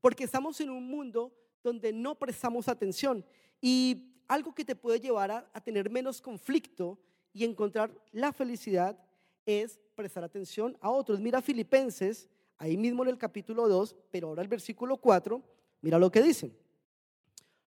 Porque 0.00 0.24
estamos 0.24 0.58
en 0.62 0.70
un 0.70 0.86
mundo 0.86 1.30
donde 1.62 1.92
no 1.92 2.14
prestamos 2.14 2.68
atención. 2.68 3.22
Y 3.60 4.14
algo 4.26 4.54
que 4.54 4.64
te 4.64 4.74
puede 4.74 4.98
llevar 4.98 5.30
a, 5.30 5.50
a 5.52 5.60
tener 5.60 5.90
menos 5.90 6.22
conflicto 6.22 6.98
y 7.34 7.44
encontrar 7.44 7.94
la 8.12 8.32
felicidad 8.32 8.98
es 9.44 9.78
prestar 9.94 10.24
atención 10.24 10.74
a 10.80 10.88
otros. 10.88 11.20
Mira 11.20 11.42
Filipenses, 11.42 12.30
ahí 12.56 12.78
mismo 12.78 13.02
en 13.02 13.10
el 13.10 13.18
capítulo 13.18 13.68
2, 13.68 13.94
pero 14.10 14.28
ahora 14.28 14.40
el 14.40 14.48
versículo 14.48 14.96
4, 14.96 15.42
mira 15.82 15.98
lo 15.98 16.10
que 16.10 16.22
dicen. 16.22 16.56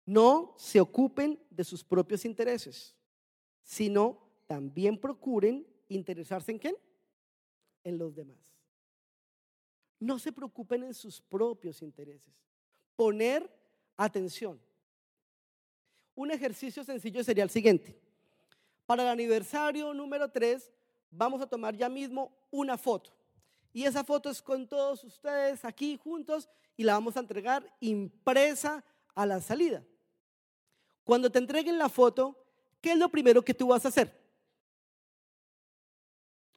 No 0.06 0.54
se 0.56 0.80
ocupen 0.80 1.38
de 1.50 1.64
sus 1.64 1.82
propios 1.82 2.24
intereses, 2.24 2.94
sino 3.62 4.22
también 4.46 4.98
procuren 4.98 5.66
interesarse 5.88 6.52
en 6.52 6.58
quién? 6.58 6.76
En 7.82 7.98
los 7.98 8.14
demás. 8.14 8.38
No 9.98 10.18
se 10.20 10.32
preocupen 10.32 10.84
en 10.84 10.94
sus 10.94 11.20
propios 11.20 11.82
intereses. 11.82 12.32
Poner 12.94 13.50
atención. 13.96 14.60
Un 16.14 16.30
ejercicio 16.30 16.84
sencillo 16.84 17.24
sería 17.24 17.44
el 17.44 17.50
siguiente. 17.50 18.00
Para 18.86 19.02
el 19.02 19.08
aniversario 19.08 19.92
número 19.92 20.30
3 20.30 20.70
vamos 21.10 21.40
a 21.40 21.46
tomar 21.46 21.74
ya 21.76 21.88
mismo 21.88 22.32
una 22.50 22.78
foto. 22.78 23.12
Y 23.72 23.84
esa 23.84 24.04
foto 24.04 24.30
es 24.30 24.40
con 24.40 24.68
todos 24.68 25.02
ustedes 25.02 25.64
aquí 25.64 25.96
juntos 25.96 26.48
y 26.76 26.84
la 26.84 26.94
vamos 26.94 27.16
a 27.16 27.20
entregar 27.20 27.70
impresa 27.80 28.84
a 29.14 29.26
la 29.26 29.40
salida. 29.40 29.84
Cuando 31.06 31.30
te 31.30 31.38
entreguen 31.38 31.78
la 31.78 31.88
foto, 31.88 32.36
¿qué 32.82 32.92
es 32.92 32.98
lo 32.98 33.08
primero 33.08 33.42
que 33.42 33.54
tú 33.54 33.68
vas 33.68 33.86
a 33.86 33.88
hacer? 33.88 34.14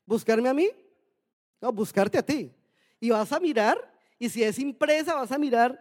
¿Buscarme 0.05 0.49
a 0.49 0.53
mí? 0.53 0.69
No, 1.61 1.71
buscarte 1.71 2.17
a 2.17 2.25
ti. 2.25 2.53
Y 2.99 3.11
vas 3.11 3.31
a 3.31 3.39
mirar, 3.39 3.77
y 4.17 4.27
si 4.27 4.43
es 4.43 4.59
impresa, 4.59 5.15
vas 5.15 5.31
a 5.31 5.37
mirar 5.37 5.79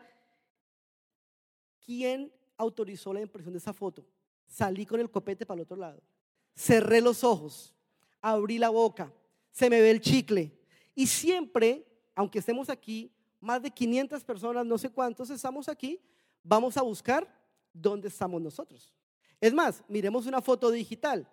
quién 1.84 2.32
autorizó 2.56 3.12
la 3.12 3.20
impresión 3.20 3.52
de 3.52 3.58
esa 3.58 3.72
foto. 3.72 4.06
Salí 4.46 4.86
con 4.86 5.00
el 5.00 5.10
copete 5.10 5.44
para 5.44 5.56
el 5.56 5.62
otro 5.62 5.76
lado 5.76 6.00
cerré 6.58 7.00
los 7.00 7.22
ojos, 7.22 7.72
abrí 8.20 8.58
la 8.58 8.68
boca, 8.68 9.12
se 9.52 9.70
me 9.70 9.80
ve 9.80 9.92
el 9.92 10.00
chicle. 10.00 10.52
Y 10.92 11.06
siempre, 11.06 11.86
aunque 12.16 12.40
estemos 12.40 12.68
aquí, 12.68 13.12
más 13.40 13.62
de 13.62 13.70
500 13.70 14.24
personas, 14.24 14.66
no 14.66 14.76
sé 14.76 14.90
cuántos 14.90 15.30
estamos 15.30 15.68
aquí, 15.68 16.00
vamos 16.42 16.76
a 16.76 16.82
buscar 16.82 17.32
dónde 17.72 18.08
estamos 18.08 18.40
nosotros. 18.40 18.92
Es 19.40 19.52
más, 19.52 19.82
miremos 19.88 20.26
una 20.26 20.40
foto 20.40 20.70
digital. 20.70 21.28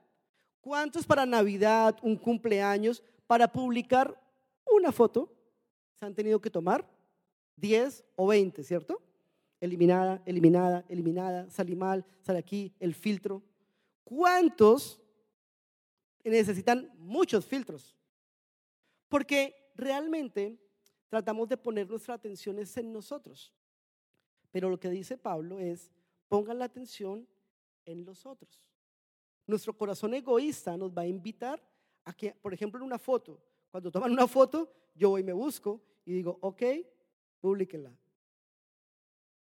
¿Cuántos 0.62 1.06
para 1.06 1.26
Navidad, 1.26 1.98
un 2.02 2.16
cumpleaños, 2.16 3.04
para 3.28 3.52
publicar 3.52 4.20
una 4.72 4.92
foto 4.92 5.32
se 5.94 6.06
han 6.06 6.14
tenido 6.14 6.40
que 6.40 6.50
tomar? 6.50 6.88
10 7.58 8.04
o 8.16 8.28
20, 8.28 8.64
¿cierto? 8.64 9.02
Eliminada, 9.62 10.22
eliminada, 10.26 10.86
eliminada, 10.90 11.50
sale 11.50 11.76
mal, 11.76 12.06
sale 12.22 12.40
aquí, 12.40 12.74
el 12.80 12.94
filtro. 12.94 13.42
¿Cuántos 14.04 15.02
necesitan 16.30 16.92
muchos 16.98 17.46
filtros. 17.46 17.96
Porque 19.08 19.56
realmente 19.76 20.60
tratamos 21.08 21.48
de 21.48 21.58
poner 21.58 21.90
nuestra 21.90 22.16
atención 22.16 22.58
en 22.60 22.94
nosotros. 22.94 23.54
Pero 24.52 24.70
lo 24.70 24.80
que 24.80 24.90
dice 24.90 25.18
Pablo 25.18 25.60
es, 25.60 25.92
pongan 26.28 26.60
la 26.60 26.66
atención 26.66 27.28
en 27.86 28.06
los 28.06 28.26
otros. 28.26 28.66
Nuestro 29.48 29.78
corazón 29.78 30.14
egoísta 30.14 30.76
nos 30.78 30.92
va 30.92 31.04
a 31.04 31.08
invitar 31.08 31.62
a 32.04 32.14
que, 32.14 32.34
por 32.34 32.54
ejemplo, 32.54 32.80
en 32.80 32.86
una 32.86 32.98
foto, 33.00 33.40
cuando 33.70 33.92
toman 33.92 34.12
una 34.12 34.28
foto, 34.28 34.72
yo 34.96 35.10
voy 35.10 35.22
y 35.22 35.26
me 35.26 35.34
busco 35.34 35.82
y 36.06 36.14
digo, 36.14 36.38
ok, 36.42 36.62
publíquenla. 37.40 37.96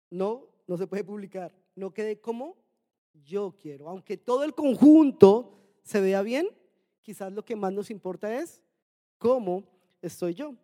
No, 0.09 0.47
no 0.67 0.77
se 0.77 0.87
puede 0.87 1.03
publicar. 1.03 1.53
No 1.75 1.93
quede 1.93 2.19
como 2.19 2.57
yo 3.23 3.55
quiero. 3.59 3.89
Aunque 3.89 4.17
todo 4.17 4.43
el 4.43 4.53
conjunto 4.53 5.57
se 5.83 6.01
vea 6.01 6.21
bien, 6.21 6.47
quizás 7.01 7.31
lo 7.31 7.43
que 7.43 7.55
más 7.55 7.73
nos 7.73 7.89
importa 7.89 8.33
es 8.39 8.61
cómo 9.17 9.63
estoy 10.01 10.33
yo. 10.33 10.55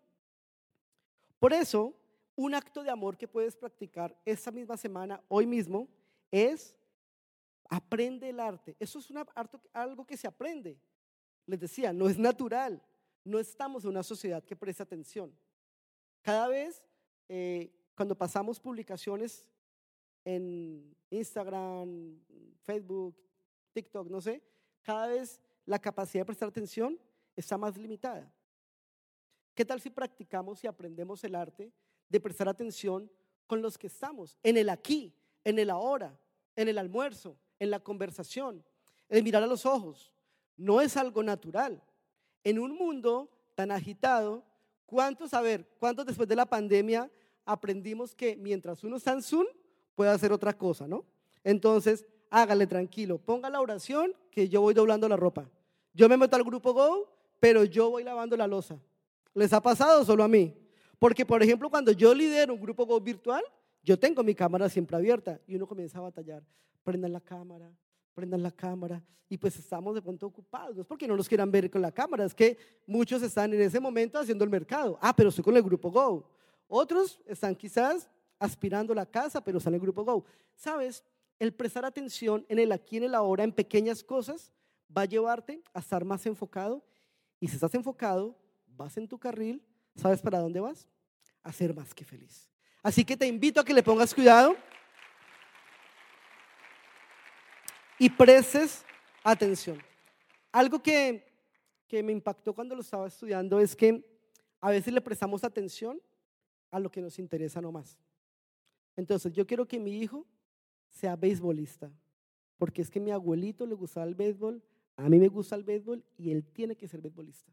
Por 1.39 1.53
eso, 1.53 1.93
un 2.35 2.55
acto 2.55 2.83
de 2.83 2.89
amor 2.89 3.17
que 3.17 3.27
puedes 3.27 3.55
practicar 3.55 4.17
esta 4.25 4.51
misma 4.51 4.77
semana, 4.77 5.21
hoy 5.27 5.45
mismo, 5.45 5.87
es 6.31 6.75
aprende 7.69 8.29
el 8.29 8.39
arte. 8.39 8.75
Eso 8.79 8.99
es 8.99 9.11
algo 9.73 10.05
que 10.05 10.17
se 10.17 10.27
aprende. 10.27 10.79
Les 11.45 11.59
decía, 11.59 11.93
no 11.93 12.07
es 12.09 12.17
natural. 12.17 12.81
No 13.23 13.39
estamos 13.39 13.83
en 13.83 13.89
una 13.89 14.03
sociedad 14.03 14.43
que 14.43 14.55
presta 14.55 14.83
atención. 14.83 15.37
Cada 16.21 16.47
vez, 16.47 16.83
eh, 17.27 17.73
cuando 17.95 18.17
pasamos 18.17 18.59
publicaciones 18.59 19.45
en 20.23 20.95
Instagram, 21.09 22.19
Facebook, 22.61 23.15
TikTok, 23.73 24.09
no 24.09 24.21
sé, 24.21 24.41
cada 24.81 25.07
vez 25.07 25.41
la 25.65 25.79
capacidad 25.79 26.21
de 26.21 26.25
prestar 26.25 26.49
atención 26.49 26.99
está 27.35 27.57
más 27.57 27.77
limitada. 27.77 28.31
¿Qué 29.53 29.65
tal 29.65 29.81
si 29.81 29.89
practicamos 29.89 30.63
y 30.63 30.67
aprendemos 30.67 31.23
el 31.23 31.35
arte 31.35 31.71
de 32.09 32.19
prestar 32.19 32.47
atención 32.47 33.11
con 33.45 33.61
los 33.61 33.77
que 33.77 33.87
estamos, 33.87 34.37
en 34.43 34.57
el 34.57 34.69
aquí, 34.69 35.13
en 35.47 35.59
el 35.59 35.69
ahora, 35.69 36.19
en 36.57 36.67
el 36.67 36.77
almuerzo, 36.77 37.37
en 37.57 37.71
la 37.71 37.79
conversación, 37.79 38.65
en 39.07 39.23
mirar 39.23 39.41
a 39.43 39.47
los 39.47 39.65
ojos? 39.65 40.11
No 40.57 40.81
es 40.81 40.97
algo 40.97 41.23
natural. 41.23 41.81
En 42.43 42.59
un 42.59 42.75
mundo 42.75 43.29
tan 43.55 43.71
agitado, 43.71 44.43
¿cuántos, 44.85 45.33
a 45.33 45.39
ver, 45.39 45.65
cuántos 45.79 46.05
después 46.05 46.27
de 46.27 46.35
la 46.35 46.45
pandemia 46.45 47.09
aprendimos 47.45 48.13
que 48.13 48.35
mientras 48.35 48.83
uno 48.83 48.97
está 48.97 49.13
en 49.13 49.21
Zoom, 49.21 49.45
puede 49.95 50.11
hacer 50.11 50.33
otra 50.33 50.51
cosa, 50.51 50.85
¿no? 50.85 51.05
Entonces, 51.45 52.05
hágale 52.29 52.67
tranquilo, 52.67 53.17
ponga 53.17 53.49
la 53.49 53.61
oración 53.61 54.13
que 54.29 54.49
yo 54.49 54.59
voy 54.59 54.73
doblando 54.73 55.07
la 55.07 55.15
ropa. 55.15 55.49
Yo 55.93 56.09
me 56.09 56.17
meto 56.17 56.35
al 56.35 56.43
grupo 56.43 56.73
Go, 56.73 57.09
pero 57.39 57.63
yo 57.63 57.89
voy 57.89 58.03
lavando 58.03 58.35
la 58.35 58.47
losa. 58.47 58.77
¿Les 59.33 59.53
ha 59.53 59.61
pasado 59.61 60.03
solo 60.03 60.25
a 60.25 60.27
mí? 60.27 60.53
Porque, 60.99 61.25
por 61.25 61.41
ejemplo, 61.41 61.69
cuando 61.69 61.93
yo 61.93 62.13
lidero 62.13 62.53
un 62.53 62.59
grupo 62.59 62.85
Go 62.85 62.99
virtual, 62.99 63.43
yo 63.83 63.97
tengo 63.97 64.23
mi 64.23 64.35
cámara 64.35 64.69
siempre 64.69 64.97
abierta 64.97 65.39
y 65.47 65.55
uno 65.55 65.67
comienza 65.67 65.97
a 65.99 66.01
batallar. 66.01 66.43
Prendan 66.83 67.13
la 67.13 67.21
cámara, 67.21 67.71
prendan 68.13 68.43
la 68.43 68.51
cámara. 68.51 69.03
Y 69.29 69.37
pues 69.37 69.57
estamos 69.57 69.93
de 69.93 70.01
pronto 70.01 70.25
ocupados. 70.25 70.75
No 70.75 70.81
es 70.81 70.87
porque 70.87 71.07
no 71.07 71.15
nos 71.15 71.27
quieran 71.27 71.51
ver 71.51 71.69
con 71.69 71.81
la 71.81 71.91
cámara, 71.91 72.25
es 72.25 72.33
que 72.33 72.57
muchos 72.85 73.21
están 73.21 73.53
en 73.53 73.61
ese 73.61 73.79
momento 73.79 74.19
haciendo 74.19 74.43
el 74.43 74.49
mercado. 74.49 74.97
Ah, 75.01 75.15
pero 75.15 75.29
estoy 75.29 75.43
con 75.43 75.55
el 75.55 75.63
grupo 75.63 75.91
Go. 75.91 76.29
Otros 76.67 77.19
están 77.25 77.55
quizás 77.55 78.09
aspirando 78.39 78.93
la 78.93 79.05
casa, 79.05 79.43
pero 79.43 79.57
están 79.57 79.73
en 79.73 79.75
el 79.75 79.81
grupo 79.81 80.03
Go. 80.03 80.25
¿Sabes? 80.55 81.03
El 81.39 81.53
prestar 81.53 81.85
atención 81.85 82.45
en 82.49 82.59
el 82.59 82.71
aquí, 82.71 82.97
en 82.97 83.03
el 83.03 83.15
ahora, 83.15 83.43
en 83.43 83.51
pequeñas 83.51 84.03
cosas, 84.03 84.51
va 84.95 85.03
a 85.03 85.05
llevarte 85.05 85.61
a 85.73 85.79
estar 85.79 86.03
más 86.03 86.25
enfocado. 86.25 86.83
Y 87.39 87.47
si 87.47 87.55
estás 87.55 87.73
enfocado, 87.75 88.35
vas 88.65 88.97
en 88.97 89.07
tu 89.07 89.19
carril, 89.19 89.61
¿sabes 89.95 90.21
para 90.21 90.39
dónde 90.39 90.59
vas? 90.59 90.87
A 91.43 91.51
ser 91.51 91.75
más 91.75 91.93
que 91.93 92.03
feliz. 92.03 92.49
Así 92.83 93.03
que 93.03 93.17
te 93.17 93.27
invito 93.27 93.59
a 93.59 93.65
que 93.65 93.73
le 93.73 93.83
pongas 93.83 94.13
cuidado 94.13 94.55
y 97.99 98.09
prestes 98.09 98.85
atención. 99.23 99.81
Algo 100.51 100.81
que, 100.81 101.25
que 101.87 102.01
me 102.03 102.11
impactó 102.11 102.53
cuando 102.53 102.75
lo 102.75 102.81
estaba 102.81 103.07
estudiando 103.07 103.59
es 103.59 103.75
que 103.75 104.03
a 104.61 104.71
veces 104.71 104.93
le 104.93 105.01
prestamos 105.01 105.43
atención 105.43 106.01
a 106.71 106.79
lo 106.79 106.89
que 106.89 107.01
nos 107.01 107.19
interesa 107.19 107.61
no 107.61 107.71
más. 107.71 107.97
Entonces, 108.95 109.33
yo 109.33 109.45
quiero 109.45 109.67
que 109.67 109.79
mi 109.79 109.99
hijo 109.99 110.25
sea 110.89 111.15
beisbolista. 111.15 111.91
porque 112.57 112.81
es 112.81 112.89
que 112.89 112.99
mi 112.99 113.11
abuelito 113.11 113.67
le 113.67 113.75
gustaba 113.75 114.07
el 114.07 114.15
béisbol, 114.15 114.63
a 114.95 115.07
mí 115.09 115.19
me 115.19 115.27
gusta 115.27 115.55
el 115.55 115.63
béisbol 115.63 116.03
y 116.17 116.31
él 116.31 116.43
tiene 116.43 116.75
que 116.75 116.87
ser 116.87 117.01
béisbolista. 117.01 117.51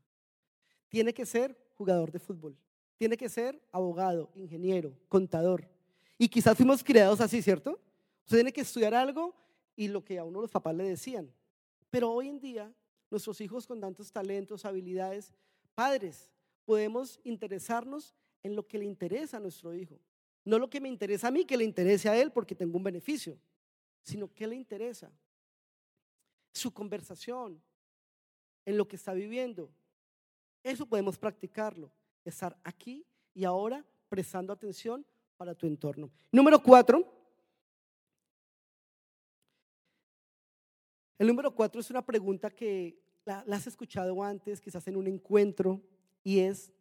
Tiene 0.89 1.13
que 1.13 1.27
ser 1.27 1.55
jugador 1.75 2.11
de 2.11 2.19
fútbol. 2.19 2.57
Tiene 3.05 3.19
que 3.19 3.29
ser 3.29 3.61
abogado, 3.71 4.31
ingeniero, 4.35 4.97
contador. 5.11 5.69
Y 6.17 6.27
quizás 6.27 6.57
fuimos 6.57 6.83
criados 6.83 7.21
así, 7.21 7.43
¿cierto? 7.43 7.79
Usted 8.23 8.39
tiene 8.39 8.51
que 8.51 8.63
estudiar 8.63 8.95
algo 8.95 9.35
y 9.77 9.89
lo 9.89 10.03
que 10.03 10.19
a 10.19 10.25
uno 10.25 10.41
los 10.41 10.51
papás 10.51 10.75
le 10.75 10.85
decían. 10.85 11.31
Pero 11.91 12.11
hoy 12.11 12.31
en 12.31 12.41
día, 12.41 12.73
nuestros 13.11 13.43
hijos 13.43 13.67
con 13.67 13.79
tantos 13.79 14.11
talentos, 14.11 14.65
habilidades, 14.65 15.35
padres, 15.75 16.31
podemos 16.65 17.21
interesarnos 17.25 18.15
en 18.43 18.57
lo 18.57 18.67
que 18.67 18.79
le 18.79 18.87
interesa 18.87 19.37
a 19.37 19.41
nuestro 19.41 19.75
hijo. 19.75 20.01
No 20.43 20.59
lo 20.59 20.71
que 20.71 20.81
me 20.81 20.89
interesa 20.89 21.29
a 21.29 21.31
mí, 21.31 21.45
que 21.45 21.59
le 21.59 21.65
interese 21.65 22.09
a 22.09 22.19
él 22.19 22.33
porque 22.33 22.55
tengo 22.55 22.79
un 22.79 22.85
beneficio, 22.85 23.37
sino 24.03 24.33
qué 24.33 24.47
le 24.47 24.57
interesa. 24.57 25.13
Su 26.55 26.73
conversación, 26.73 27.61
en 28.65 28.79
lo 28.79 28.89
que 28.89 28.97
está 28.97 29.13
viviendo. 29.13 29.69
Eso 30.63 30.87
podemos 30.87 31.19
practicarlo, 31.19 31.93
estar 32.25 32.57
aquí 32.65 33.07
y 33.35 33.45
ahora 33.45 33.85
prestando 34.09 34.53
atención 34.53 35.05
para 35.37 35.55
tu 35.55 35.67
entorno. 35.67 36.11
Número 36.31 36.63
cuatro. 36.63 37.05
El 41.19 41.29
número 41.29 41.55
cuatro 41.55 41.81
es 41.81 41.91
una 41.91 42.05
pregunta 42.05 42.51
que 42.51 42.99
la, 43.25 43.45
has 43.51 43.67
escuchado 43.67 44.23
antes, 44.23 44.61
quizás 44.61 44.87
en 44.89 44.97
un 44.97 45.07
encuentro, 45.07 45.81
y 46.23 46.41
es, 46.41 46.73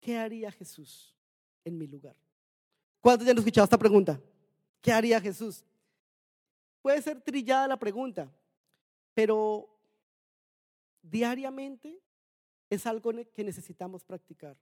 ¿qué 0.00 0.16
haría 0.16 0.50
Jesús 0.50 1.14
en 1.64 1.76
mi 1.76 1.86
lugar? 1.86 2.16
¿Cuántos 3.00 3.26
ya 3.26 3.32
han 3.32 3.38
escuchado 3.38 3.64
esta 3.64 3.78
pregunta? 3.78 4.20
¿Qué 4.80 4.92
haría 4.92 5.20
Jesús? 5.20 5.64
Puede 6.80 7.02
ser 7.02 7.20
trillada 7.20 7.68
la 7.68 7.78
pregunta, 7.78 8.30
pero 9.14 9.68
diariamente 11.02 11.98
es 12.70 12.86
algo 12.86 13.12
que 13.34 13.44
necesitamos 13.44 14.04
practicar. 14.04 14.56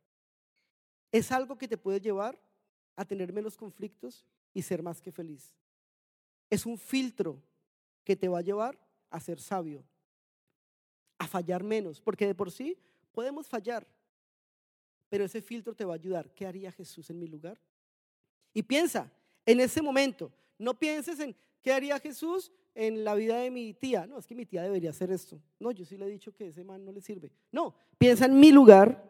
Es 1.13 1.31
algo 1.31 1.57
que 1.57 1.69
te 1.69 1.77
puede 1.77 2.01
llevar 2.01 2.41
a 2.97 3.05
tener 3.05 3.33
menos 3.33 3.57
conflictos 3.57 4.27
y 4.53 4.63
ser 4.63 4.83
más 4.83 5.01
que 5.01 5.13
feliz. 5.13 5.55
Es 6.51 6.67
un 6.67 6.79
filtro 6.79 7.41
que 8.03 8.17
te 8.17 8.29
va 8.29 8.39
a 8.39 8.43
llevar 8.43 8.79
a 9.11 9.21
ser 9.21 9.41
sabio, 9.41 9.85
a 11.19 11.29
fallar 11.29 11.63
menos, 11.63 12.01
porque 12.01 12.27
de 12.27 12.35
por 12.35 12.51
sí 12.51 12.77
podemos 13.13 13.47
fallar, 13.47 13.87
pero 15.09 15.25
ese 15.25 15.43
filtro 15.43 15.75
te 15.75 15.85
va 15.85 15.93
a 15.93 15.97
ayudar. 15.97 16.33
¿Qué 16.33 16.47
haría 16.47 16.73
Jesús 16.73 17.11
en 17.11 17.19
mi 17.19 17.27
lugar? 17.27 17.61
Y 18.55 18.63
piensa, 18.63 19.13
en 19.45 19.61
ese 19.61 19.83
momento, 19.83 20.33
no 20.59 20.79
pienses 20.79 21.21
en 21.21 21.37
qué 21.63 21.73
haría 21.73 21.99
Jesús 22.01 22.51
en 22.81 23.03
la 23.03 23.17
vida 23.17 23.39
de 23.39 23.51
mi 23.51 23.75
tía. 23.75 24.07
No, 24.07 24.19
es 24.19 24.27
que 24.29 24.37
mi 24.37 24.47
tía 24.47 24.63
debería 24.63 24.91
hacer 24.91 25.11
esto. 25.11 25.43
No, 25.59 25.73
yo 25.73 25.85
sí 25.85 25.97
le 25.97 26.07
he 26.07 26.11
dicho 26.11 26.33
que 26.33 26.47
ese 26.47 26.63
man 26.63 26.85
no 26.85 26.93
le 26.93 27.01
sirve. 27.01 27.33
No, 27.51 27.75
piensa 27.99 28.27
en 28.27 28.39
mi 28.39 28.53
lugar, 28.53 29.05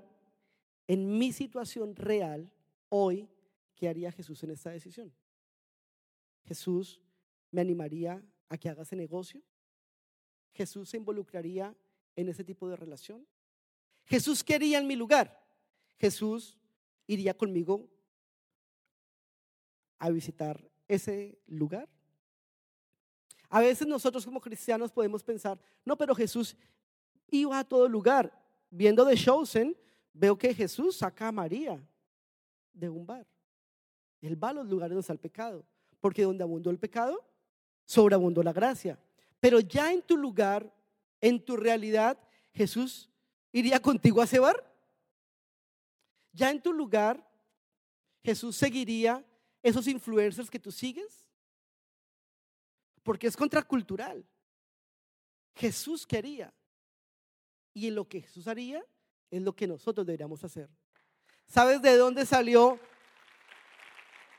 en 0.86 1.18
mi 1.18 1.32
situación 1.32 1.94
real, 1.94 2.50
hoy, 2.88 3.28
¿qué 3.74 3.90
haría 3.90 4.10
Jesús 4.10 4.42
en 4.42 4.52
esta 4.52 4.70
decisión? 4.70 5.12
Jesús 6.44 6.98
me 7.50 7.60
animaría 7.60 8.24
a 8.48 8.56
que 8.56 8.70
haga 8.70 8.84
ese 8.84 8.96
negocio. 8.96 9.42
Jesús 10.54 10.88
se 10.88 10.96
involucraría 10.96 11.76
en 12.16 12.30
ese 12.30 12.44
tipo 12.44 12.70
de 12.70 12.76
relación. 12.76 13.26
Jesús 14.06 14.42
quería 14.42 14.78
en 14.78 14.86
mi 14.86 14.96
lugar. 14.96 15.46
Jesús 15.98 16.56
iría 17.06 17.36
conmigo 17.36 17.86
a 19.98 20.08
visitar 20.08 20.70
ese 20.88 21.38
lugar. 21.46 21.86
A 23.48 23.60
veces 23.60 23.86
nosotros 23.86 24.24
como 24.24 24.40
cristianos 24.40 24.92
podemos 24.92 25.22
pensar, 25.22 25.58
no, 25.84 25.96
pero 25.96 26.14
Jesús 26.14 26.56
iba 27.30 27.58
a 27.58 27.64
todo 27.64 27.88
lugar. 27.88 28.32
Viendo 28.70 29.06
The 29.06 29.16
Chosen, 29.16 29.76
veo 30.12 30.36
que 30.36 30.52
Jesús 30.52 30.96
saca 30.96 31.28
a 31.28 31.32
María 31.32 31.82
de 32.74 32.88
un 32.88 33.06
bar. 33.06 33.26
Él 34.20 34.42
va 34.42 34.50
a 34.50 34.52
los 34.52 34.66
lugares 34.66 34.90
donde 34.90 35.00
está 35.00 35.12
el 35.12 35.18
pecado, 35.18 35.64
porque 36.00 36.24
donde 36.24 36.44
abundó 36.44 36.70
el 36.70 36.78
pecado, 36.78 37.24
sobreabundó 37.84 38.42
la 38.42 38.52
gracia. 38.52 38.98
Pero 39.40 39.60
ya 39.60 39.92
en 39.92 40.02
tu 40.02 40.16
lugar, 40.16 40.70
en 41.20 41.42
tu 41.42 41.56
realidad, 41.56 42.18
Jesús 42.52 43.08
iría 43.52 43.80
contigo 43.80 44.20
a 44.20 44.24
ese 44.24 44.38
bar. 44.38 44.64
Ya 46.32 46.50
en 46.50 46.60
tu 46.60 46.72
lugar, 46.72 47.26
Jesús 48.22 48.56
seguiría 48.56 49.24
esos 49.62 49.86
influencers 49.86 50.50
que 50.50 50.58
tú 50.58 50.70
sigues 50.70 51.27
porque 53.08 53.26
es 53.26 53.38
contracultural. 53.38 54.22
Jesús 55.54 56.06
quería. 56.06 56.52
Y 57.72 57.86
en 57.88 57.94
lo 57.94 58.06
que 58.06 58.20
Jesús 58.20 58.46
haría 58.46 58.84
es 59.30 59.40
lo 59.40 59.56
que 59.56 59.66
nosotros 59.66 60.06
deberíamos 60.06 60.44
hacer. 60.44 60.68
¿Sabes 61.46 61.80
de 61.80 61.96
dónde 61.96 62.26
salió? 62.26 62.78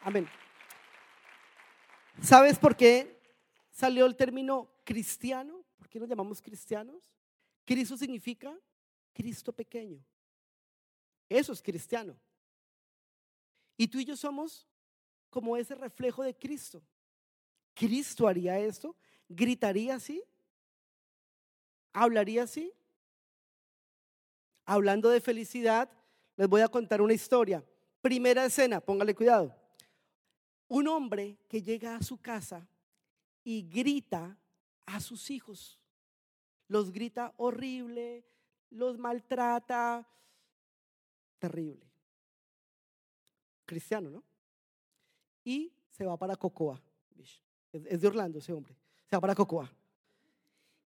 Amén. 0.02 0.30
¿Sabes 2.22 2.60
por 2.60 2.78
qué 2.78 3.20
salió 3.72 4.06
el 4.06 4.16
término 4.16 4.70
cristiano? 4.84 5.66
¿Por 5.76 5.90
qué 5.90 6.00
nos 6.00 6.08
llamamos 6.08 6.40
cristianos? 6.40 7.02
Cristo 7.66 7.98
significa 7.98 8.56
Cristo 9.14 9.52
pequeño. 9.52 10.00
Eso 11.28 11.54
es 11.54 11.62
cristiano. 11.64 12.16
Y 13.76 13.88
tú 13.88 13.98
y 13.98 14.06
yo 14.06 14.16
somos 14.16 14.68
como 15.32 15.58
ese 15.58 15.74
reflejo 15.74 16.22
de 16.22 16.38
Cristo. 16.38 16.84
¿Cristo 17.74 18.28
haría 18.28 18.60
esto? 18.60 18.96
¿Gritaría 19.28 19.96
así? 19.96 20.24
¿Hablaría 21.94 22.44
así? 22.44 22.74
Hablando 24.66 25.10
de 25.10 25.22
felicidad, 25.22 25.90
les 26.36 26.48
voy 26.48 26.62
a 26.62 26.68
contar 26.68 27.02
una 27.02 27.14
historia. 27.14 27.64
Primera 28.02 28.46
escena, 28.46 28.80
póngale 28.80 29.16
cuidado. 29.16 29.56
Un 30.68 30.88
hombre 30.88 31.38
que 31.48 31.62
llega 31.62 31.96
a 31.96 32.04
su 32.04 32.18
casa 32.22 32.68
y 33.44 33.64
grita 33.64 34.38
a 34.86 35.00
sus 35.00 35.30
hijos. 35.32 35.80
Los 36.68 36.92
grita 36.92 37.34
horrible, 37.38 38.24
los 38.70 38.98
maltrata, 38.98 40.08
terrible. 41.40 41.90
Cristiano, 43.66 44.10
¿no? 44.10 44.24
Y 45.44 45.74
se 45.90 46.06
va 46.06 46.16
para 46.18 46.36
Cocoa. 46.36 46.82
Es 47.72 48.02
de 48.02 48.08
Orlando 48.08 48.40
ese 48.40 48.54
hombre. 48.54 48.76
Se 49.06 49.16
va 49.16 49.22
para 49.22 49.36
Cocoa. 49.36 49.72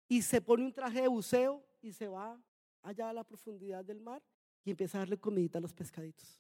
Y 0.09 0.23
se 0.23 0.41
pone 0.41 0.65
un 0.65 0.73
traje 0.73 1.03
de 1.03 1.09
buceo 1.09 1.63
y 1.83 1.93
se 1.93 2.09
va 2.09 2.41
allá 2.83 3.11
a 3.11 3.13
la 3.13 3.25
profundidad 3.25 3.85
del 3.85 4.01
mar 4.01 4.23
y 4.65 4.71
empieza 4.71 4.99
a 4.99 5.01
darle 5.01 5.19
comidita 5.19 5.59
a 5.59 5.61
los 5.61 5.73
pescaditos. 5.73 6.39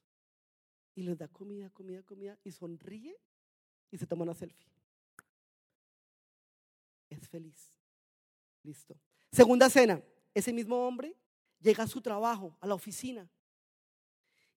Y 0.94 1.02
les 1.02 1.18
da 1.18 1.28
comida, 1.28 1.70
comida, 1.70 2.02
comida 2.02 2.38
y 2.44 2.50
sonríe 2.50 3.16
y 3.90 3.98
se 3.98 4.06
toma 4.06 4.22
una 4.22 4.34
selfie. 4.34 4.68
Es 7.08 7.28
feliz. 7.28 7.78
Listo. 8.62 8.96
Segunda 9.30 9.68
cena. 9.70 10.02
Ese 10.34 10.52
mismo 10.52 10.86
hombre 10.86 11.16
llega 11.60 11.84
a 11.84 11.86
su 11.86 12.00
trabajo, 12.00 12.56
a 12.60 12.66
la 12.66 12.74
oficina, 12.74 13.28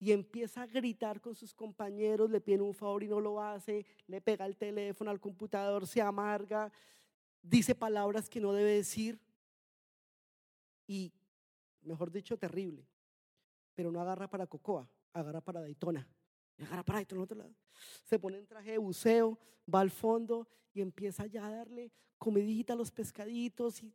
y 0.01 0.13
empieza 0.13 0.63
a 0.63 0.67
gritar 0.67 1.21
con 1.21 1.35
sus 1.35 1.53
compañeros, 1.53 2.31
le 2.31 2.41
pide 2.41 2.63
un 2.63 2.73
favor 2.73 3.03
y 3.03 3.09
no 3.09 3.21
lo 3.21 3.41
hace, 3.41 3.85
le 4.07 4.23
pega 4.23 4.47
el 4.47 4.57
teléfono 4.57 5.11
al 5.11 5.21
computador, 5.21 5.87
se 5.87 6.01
amarga, 6.01 6.73
dice 7.43 7.75
palabras 7.75 8.29
que 8.29 8.41
no 8.41 8.55
debe 8.55 8.73
decir 8.73 9.21
y, 10.87 11.13
mejor 11.83 12.11
dicho, 12.11 12.39
terrible. 12.39 12.89
Pero 13.75 13.93
no 13.93 14.01
agarra 14.01 14.29
para 14.29 14.47
Cocoa, 14.47 14.89
agarra 15.13 15.43
para 15.43 15.61
Daytona. 15.61 16.09
agarra 16.59 16.83
para 16.83 16.99
Daytona, 16.99 17.23
otro 17.23 17.37
lado. 17.37 17.55
Se 18.05 18.19
pone 18.19 18.39
en 18.39 18.47
traje 18.47 18.73
de 18.73 18.79
buceo, 18.79 19.39
va 19.73 19.81
al 19.81 19.91
fondo 19.91 20.49
y 20.73 20.81
empieza 20.81 21.27
ya 21.27 21.47
a 21.47 21.55
darle 21.55 21.93
comidita 22.17 22.73
a 22.73 22.77
los 22.77 22.91
pescaditos 22.91 23.83
y 23.83 23.95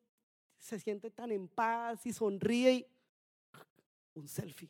se 0.57 0.79
siente 0.79 1.09
tan 1.09 1.31
en 1.31 1.47
paz 1.47 2.05
y 2.05 2.13
sonríe 2.13 2.73
y 2.73 2.87
un 4.19 4.27
selfie. 4.27 4.69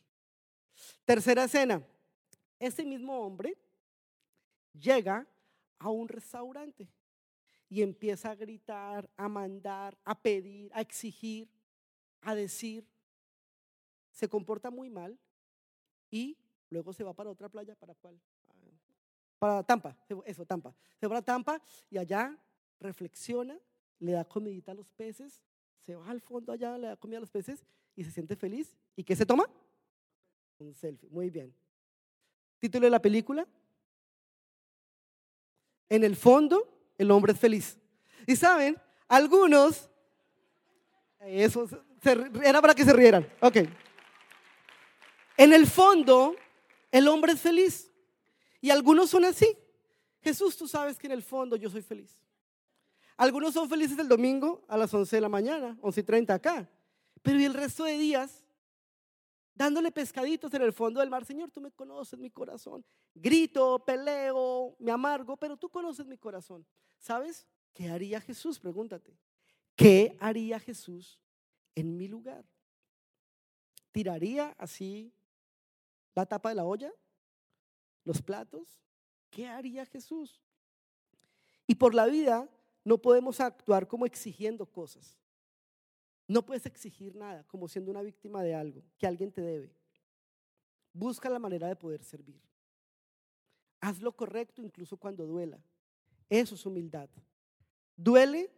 Tercera 1.04 1.44
escena. 1.44 1.82
Ese 2.58 2.84
mismo 2.84 3.18
hombre 3.20 3.56
llega 4.72 5.26
a 5.78 5.90
un 5.90 6.08
restaurante 6.08 6.88
y 7.68 7.82
empieza 7.82 8.30
a 8.30 8.34
gritar, 8.34 9.10
a 9.16 9.28
mandar, 9.28 9.96
a 10.04 10.18
pedir, 10.18 10.70
a 10.74 10.80
exigir, 10.80 11.48
a 12.22 12.34
decir. 12.34 12.86
Se 14.10 14.28
comporta 14.28 14.70
muy 14.70 14.88
mal 14.88 15.18
y 16.10 16.38
luego 16.70 16.92
se 16.92 17.04
va 17.04 17.12
para 17.12 17.30
otra 17.30 17.48
playa, 17.48 17.74
¿para 17.74 17.94
cuál? 17.94 18.18
Para 19.38 19.62
Tampa, 19.62 19.96
eso, 20.24 20.46
Tampa. 20.46 20.74
Se 20.98 21.06
va 21.06 21.18
a 21.18 21.22
Tampa 21.22 21.60
y 21.90 21.98
allá 21.98 22.38
reflexiona, 22.80 23.58
le 23.98 24.12
da 24.12 24.24
comidita 24.24 24.72
a 24.72 24.74
los 24.74 24.88
peces, 24.90 25.42
se 25.82 25.94
va 25.94 26.08
al 26.08 26.20
fondo 26.20 26.52
allá, 26.52 26.78
le 26.78 26.88
da 26.88 26.96
comida 26.96 27.18
a 27.18 27.20
los 27.20 27.30
peces 27.30 27.64
y 27.94 28.04
se 28.04 28.10
siente 28.10 28.34
feliz. 28.34 28.74
¿Y 28.96 29.04
qué 29.04 29.14
se 29.14 29.26
toma? 29.26 29.48
Un 30.58 30.74
selfie, 30.74 31.08
muy 31.10 31.30
bien. 31.30 31.54
Título 32.58 32.86
de 32.86 32.90
la 32.90 33.02
película. 33.02 33.46
En 35.88 36.02
el 36.02 36.16
fondo, 36.16 36.66
el 36.98 37.10
hombre 37.10 37.32
es 37.32 37.38
feliz. 37.38 37.78
Y 38.26 38.36
saben, 38.36 38.80
algunos, 39.06 39.90
eso 41.20 41.68
era 42.42 42.60
para 42.60 42.74
que 42.74 42.84
se 42.84 42.92
rieran. 42.92 43.30
Ok. 43.40 43.58
En 45.36 45.52
el 45.52 45.66
fondo, 45.66 46.34
el 46.90 47.06
hombre 47.08 47.32
es 47.32 47.40
feliz. 47.40 47.90
Y 48.60 48.70
algunos 48.70 49.10
son 49.10 49.24
así. 49.24 49.56
Jesús, 50.22 50.56
tú 50.56 50.66
sabes 50.66 50.98
que 50.98 51.06
en 51.06 51.12
el 51.12 51.22
fondo 51.22 51.56
yo 51.56 51.68
soy 51.68 51.82
feliz. 51.82 52.22
Algunos 53.16 53.54
son 53.54 53.68
felices 53.68 53.98
el 53.98 54.08
domingo 54.08 54.64
a 54.68 54.76
las 54.76 54.92
11 54.92 55.16
de 55.16 55.20
la 55.20 55.28
mañana, 55.28 55.76
11 55.80 56.00
y 56.00 56.02
30 56.02 56.34
acá. 56.34 56.68
Pero 57.22 57.38
y 57.38 57.44
el 57.44 57.54
resto 57.54 57.84
de 57.84 57.96
días, 57.96 58.45
dándole 59.56 59.90
pescaditos 59.90 60.52
en 60.54 60.62
el 60.62 60.72
fondo 60.72 61.00
del 61.00 61.10
mar, 61.10 61.24
Señor, 61.24 61.50
tú 61.50 61.60
me 61.60 61.72
conoces 61.72 62.18
mi 62.18 62.30
corazón. 62.30 62.84
Grito, 63.14 63.82
peleo, 63.84 64.76
me 64.78 64.92
amargo, 64.92 65.36
pero 65.36 65.56
tú 65.56 65.68
conoces 65.70 66.06
mi 66.06 66.18
corazón. 66.18 66.64
¿Sabes? 66.98 67.46
¿Qué 67.72 67.88
haría 67.88 68.20
Jesús? 68.20 68.60
Pregúntate. 68.60 69.18
¿Qué 69.74 70.16
haría 70.20 70.60
Jesús 70.60 71.18
en 71.74 71.96
mi 71.96 72.06
lugar? 72.06 72.44
¿Tiraría 73.92 74.54
así 74.58 75.12
la 76.14 76.26
tapa 76.26 76.50
de 76.50 76.54
la 76.54 76.64
olla? 76.64 76.92
¿Los 78.04 78.20
platos? 78.20 78.82
¿Qué 79.30 79.48
haría 79.48 79.86
Jesús? 79.86 80.40
Y 81.66 81.74
por 81.74 81.94
la 81.94 82.06
vida 82.06 82.48
no 82.84 82.98
podemos 82.98 83.40
actuar 83.40 83.88
como 83.88 84.06
exigiendo 84.06 84.66
cosas. 84.66 85.18
No 86.28 86.44
puedes 86.44 86.66
exigir 86.66 87.14
nada 87.14 87.44
como 87.44 87.68
siendo 87.68 87.90
una 87.90 88.02
víctima 88.02 88.42
de 88.42 88.54
algo 88.54 88.82
que 88.98 89.06
alguien 89.06 89.30
te 89.30 89.40
debe. 89.40 89.72
Busca 90.92 91.28
la 91.28 91.38
manera 91.38 91.68
de 91.68 91.76
poder 91.76 92.02
servir. 92.02 92.40
Haz 93.80 94.00
lo 94.00 94.12
correcto 94.16 94.62
incluso 94.62 94.96
cuando 94.96 95.26
duela. 95.26 95.62
Eso 96.28 96.54
es 96.54 96.66
humildad. 96.66 97.08
Duele, 97.96 98.50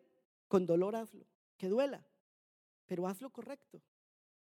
con 0.47 0.65
dolor 0.65 0.97
hazlo. 0.97 1.27
Que 1.57 1.69
duela, 1.69 2.07
pero 2.87 3.07
haz 3.07 3.21
lo 3.21 3.31
correcto. 3.31 3.83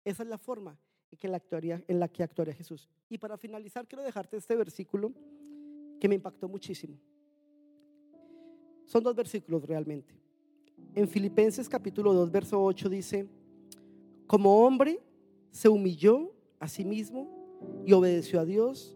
Esa 0.04 0.24
es 0.24 0.30
la 0.30 0.38
forma 0.38 0.78
en, 1.12 1.18
que 1.18 1.28
la 1.28 1.38
actuaría, 1.38 1.84
en 1.88 2.00
la 2.00 2.08
que 2.08 2.24
actuaría 2.24 2.54
Jesús. 2.54 2.90
Y 3.08 3.18
para 3.18 3.38
finalizar, 3.38 3.88
quiero 3.88 4.04
dejarte 4.04 4.38
este 4.38 4.56
versículo 4.56 5.14
que 6.00 6.10
me 6.10 6.16
impactó 6.16 6.50
muchísimo. 6.50 7.00
Son 8.86 9.04
dos 9.04 9.16
versículos 9.16 9.64
realmente. 9.64 10.25
En 10.96 11.10
Filipenses 11.10 11.68
capítulo 11.68 12.14
2, 12.14 12.32
verso 12.32 12.64
8 12.64 12.88
dice, 12.88 13.28
como 14.28 14.66
hombre 14.66 15.02
se 15.52 15.68
humilló 15.68 16.32
a 16.58 16.70
sí 16.70 16.86
mismo 16.86 17.28
y 17.86 17.92
obedeció 17.92 18.40
a 18.40 18.46
Dios 18.46 18.96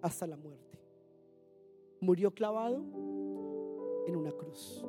hasta 0.00 0.28
la 0.28 0.36
muerte. 0.36 0.78
Murió 2.00 2.32
clavado 2.32 2.84
en 4.06 4.14
una 4.14 4.30
cruz. 4.30 4.86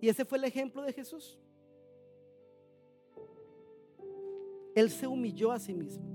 Y 0.00 0.08
ese 0.08 0.24
fue 0.24 0.38
el 0.38 0.44
ejemplo 0.44 0.80
de 0.80 0.94
Jesús. 0.94 1.38
Él 4.74 4.88
se 4.88 5.06
humilló 5.06 5.52
a 5.52 5.58
sí 5.58 5.74
mismo. 5.74 6.06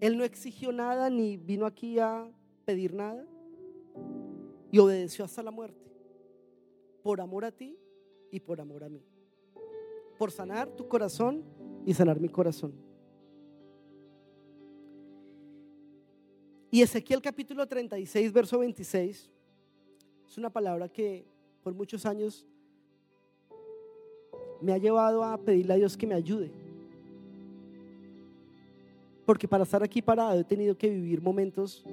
Él 0.00 0.18
no 0.18 0.24
exigió 0.24 0.72
nada 0.72 1.10
ni 1.10 1.36
vino 1.36 1.64
aquí 1.64 2.00
a 2.00 2.28
pedir 2.64 2.92
nada 2.92 3.24
y 4.72 4.78
obedeció 4.80 5.24
hasta 5.24 5.44
la 5.44 5.52
muerte. 5.52 5.95
Por 7.06 7.20
amor 7.20 7.44
a 7.44 7.52
ti 7.52 7.78
y 8.32 8.40
por 8.40 8.60
amor 8.60 8.82
a 8.82 8.88
mí. 8.88 9.00
Por 10.18 10.32
sanar 10.32 10.68
tu 10.74 10.88
corazón 10.88 11.44
y 11.84 11.94
sanar 11.94 12.18
mi 12.18 12.28
corazón. 12.28 12.72
Y 16.68 16.82
Ezequiel 16.82 17.22
capítulo 17.22 17.64
36, 17.64 18.32
verso 18.32 18.58
26, 18.58 19.30
es 20.26 20.36
una 20.36 20.50
palabra 20.50 20.88
que 20.88 21.24
por 21.62 21.72
muchos 21.74 22.04
años 22.06 22.44
me 24.60 24.72
ha 24.72 24.78
llevado 24.78 25.22
a 25.22 25.38
pedirle 25.38 25.74
a 25.74 25.76
Dios 25.76 25.96
que 25.96 26.08
me 26.08 26.14
ayude. 26.16 26.50
Porque 29.24 29.46
para 29.46 29.62
estar 29.62 29.80
aquí 29.80 30.02
parado 30.02 30.40
he 30.40 30.44
tenido 30.44 30.76
que 30.76 30.90
vivir 30.90 31.22
momentos 31.22 31.84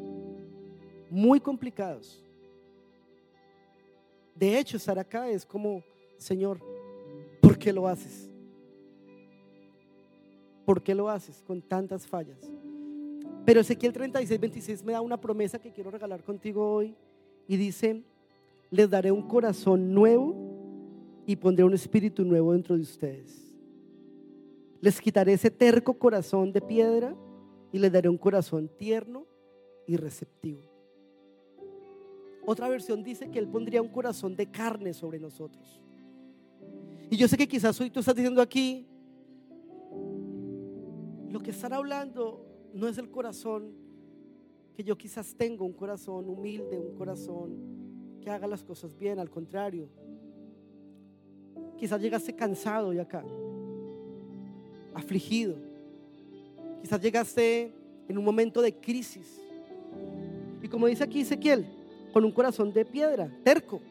muy 1.11 1.39
complicados. 1.39 2.22
De 4.35 4.57
hecho, 4.57 4.77
estar 4.77 4.97
acá 4.97 5.29
es 5.29 5.45
como, 5.45 5.83
Señor, 6.17 6.59
¿por 7.41 7.57
qué 7.57 7.71
lo 7.71 7.87
haces? 7.87 8.29
¿Por 10.65 10.81
qué 10.81 10.95
lo 10.95 11.09
haces 11.09 11.43
con 11.45 11.61
tantas 11.61 12.07
fallas? 12.07 12.39
Pero 13.45 13.59
Ezequiel 13.59 13.91
36, 13.93 14.39
26 14.39 14.83
me 14.83 14.93
da 14.93 15.01
una 15.01 15.19
promesa 15.19 15.59
que 15.59 15.71
quiero 15.71 15.91
regalar 15.91 16.23
contigo 16.23 16.73
hoy 16.73 16.95
y 17.47 17.57
dice, 17.57 18.01
les 18.71 18.89
daré 18.89 19.11
un 19.11 19.27
corazón 19.27 19.93
nuevo 19.93 20.35
y 21.25 21.35
pondré 21.35 21.65
un 21.65 21.73
espíritu 21.73 22.23
nuevo 22.23 22.53
dentro 22.53 22.75
de 22.75 22.81
ustedes. 22.81 23.55
Les 24.81 24.99
quitaré 24.99 25.33
ese 25.33 25.51
terco 25.51 25.93
corazón 25.93 26.51
de 26.51 26.61
piedra 26.61 27.15
y 27.71 27.79
les 27.79 27.91
daré 27.91 28.09
un 28.09 28.17
corazón 28.17 28.69
tierno 28.77 29.25
y 29.85 29.97
receptivo. 29.97 30.72
Otra 32.45 32.67
versión 32.67 33.03
dice 33.03 33.29
que 33.29 33.39
Él 33.39 33.47
pondría 33.47 33.81
un 33.81 33.87
corazón 33.89 34.35
de 34.35 34.47
carne 34.47 34.93
sobre 34.93 35.19
nosotros. 35.19 35.81
Y 37.09 37.15
yo 37.15 37.27
sé 37.27 37.37
que 37.37 37.47
quizás 37.47 37.79
hoy 37.79 37.89
tú 37.89 37.99
estás 37.99 38.15
diciendo 38.15 38.41
aquí, 38.41 38.85
lo 41.29 41.39
que 41.39 41.51
están 41.51 41.73
hablando 41.73 42.45
no 42.73 42.87
es 42.87 42.97
el 42.97 43.09
corazón 43.09 43.71
que 44.75 44.83
yo 44.83 44.97
quizás 44.97 45.35
tengo, 45.35 45.65
un 45.65 45.73
corazón 45.73 46.27
humilde, 46.27 46.79
un 46.79 46.95
corazón 46.95 48.19
que 48.21 48.29
haga 48.29 48.47
las 48.47 48.63
cosas 48.63 48.97
bien, 48.97 49.19
al 49.19 49.29
contrario. 49.29 49.87
Quizás 51.77 52.01
llegaste 52.01 52.33
cansado 52.33 52.93
y 52.93 52.99
acá, 52.99 53.23
afligido. 54.93 55.55
Quizás 56.81 56.99
llegaste 56.99 57.73
en 58.07 58.17
un 58.17 58.25
momento 58.25 58.61
de 58.61 58.73
crisis. 58.73 59.39
Y 60.61 60.67
como 60.67 60.87
dice 60.87 61.03
aquí 61.03 61.21
Ezequiel, 61.21 61.65
con 62.13 62.23
un 62.23 62.31
corazón 62.31 62.71
de 62.71 62.85
piedra, 62.85 63.27
terco. 63.43 63.81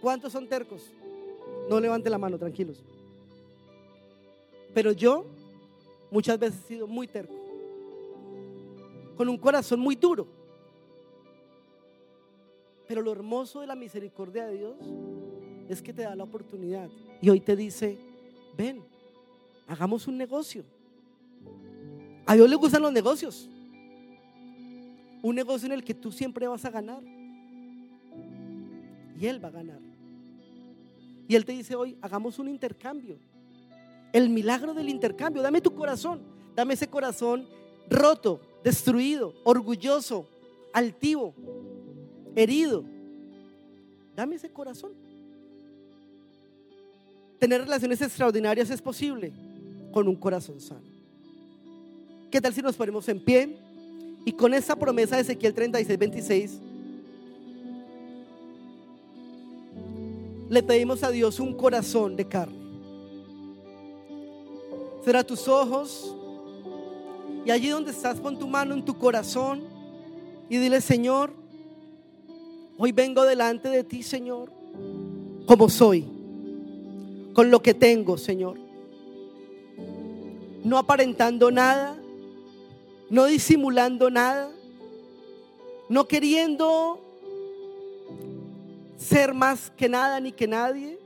¿Cuántos 0.00 0.32
son 0.32 0.48
tercos? 0.48 0.82
No 1.68 1.78
levante 1.78 2.08
la 2.08 2.16
mano, 2.16 2.38
tranquilos. 2.38 2.82
Pero 4.72 4.92
yo 4.92 5.26
muchas 6.10 6.38
veces 6.38 6.60
he 6.64 6.68
sido 6.68 6.86
muy 6.86 7.06
terco, 7.06 7.34
con 9.16 9.28
un 9.28 9.36
corazón 9.36 9.78
muy 9.78 9.94
duro. 9.94 10.26
Pero 12.88 13.02
lo 13.02 13.12
hermoso 13.12 13.60
de 13.60 13.66
la 13.66 13.74
misericordia 13.74 14.46
de 14.46 14.56
Dios 14.56 14.76
es 15.68 15.82
que 15.82 15.92
te 15.92 16.02
da 16.02 16.14
la 16.14 16.24
oportunidad 16.24 16.88
y 17.20 17.28
hoy 17.28 17.40
te 17.40 17.56
dice, 17.56 17.98
ven, 18.56 18.82
hagamos 19.66 20.06
un 20.06 20.16
negocio. 20.16 20.64
A 22.24 22.34
Dios 22.34 22.48
le 22.48 22.56
gustan 22.56 22.82
los 22.82 22.92
negocios. 22.92 23.50
Un 25.22 25.34
negocio 25.34 25.66
en 25.66 25.72
el 25.72 25.84
que 25.84 25.94
tú 25.94 26.12
siempre 26.12 26.46
vas 26.46 26.64
a 26.64 26.70
ganar. 26.70 27.02
Y 29.18 29.26
Él 29.26 29.42
va 29.42 29.48
a 29.48 29.52
ganar. 29.52 29.80
Y 31.28 31.34
Él 31.34 31.44
te 31.44 31.52
dice 31.52 31.74
hoy, 31.74 31.96
hagamos 32.00 32.38
un 32.38 32.48
intercambio. 32.48 33.18
El 34.12 34.28
milagro 34.30 34.74
del 34.74 34.88
intercambio. 34.88 35.42
Dame 35.42 35.60
tu 35.60 35.74
corazón. 35.74 36.20
Dame 36.54 36.74
ese 36.74 36.88
corazón 36.88 37.46
roto, 37.88 38.40
destruido, 38.64 39.34
orgulloso, 39.44 40.28
altivo, 40.72 41.34
herido. 42.34 42.84
Dame 44.14 44.36
ese 44.36 44.50
corazón. 44.50 44.92
Tener 47.38 47.60
relaciones 47.60 48.00
extraordinarias 48.00 48.70
es 48.70 48.80
posible 48.80 49.32
con 49.92 50.08
un 50.08 50.16
corazón 50.16 50.60
sano. 50.60 50.96
¿Qué 52.30 52.40
tal 52.40 52.52
si 52.52 52.62
nos 52.62 52.76
ponemos 52.76 53.08
en 53.08 53.20
pie? 53.20 53.56
Y 54.26 54.32
con 54.32 54.52
esa 54.54 54.74
promesa 54.74 55.14
de 55.14 55.22
Ezequiel 55.22 55.54
36, 55.54 55.98
26, 56.00 56.60
le 60.48 60.62
pedimos 60.64 61.04
a 61.04 61.12
Dios 61.12 61.38
un 61.38 61.54
corazón 61.54 62.16
de 62.16 62.26
carne. 62.26 62.58
Será 65.04 65.22
tus 65.22 65.46
ojos 65.46 66.12
y 67.44 67.52
allí 67.52 67.68
donde 67.68 67.92
estás 67.92 68.18
pon 68.18 68.36
tu 68.36 68.48
mano 68.48 68.74
en 68.74 68.84
tu 68.84 68.98
corazón 68.98 69.62
y 70.48 70.56
dile, 70.56 70.80
Señor, 70.80 71.30
hoy 72.78 72.90
vengo 72.90 73.22
delante 73.22 73.68
de 73.68 73.84
ti, 73.84 74.02
Señor, 74.02 74.50
como 75.46 75.68
soy, 75.68 76.04
con 77.32 77.48
lo 77.52 77.62
que 77.62 77.74
tengo, 77.74 78.18
Señor. 78.18 78.58
No 80.64 80.78
aparentando 80.78 81.52
nada, 81.52 81.96
no 83.08 83.26
disimulando 83.26 84.10
nada, 84.10 84.50
no 85.88 86.08
queriendo 86.08 87.00
ser 88.96 89.34
más 89.34 89.70
que 89.70 89.88
nada 89.88 90.18
ni 90.20 90.32
que 90.32 90.46
nadie, 90.46 90.98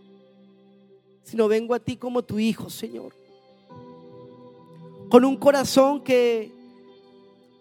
sino 1.22 1.48
vengo 1.48 1.74
a 1.74 1.78
ti 1.78 1.96
como 1.96 2.22
tu 2.22 2.38
hijo, 2.38 2.70
Señor, 2.70 3.12
con 5.10 5.24
un 5.24 5.36
corazón 5.36 6.02
que 6.02 6.50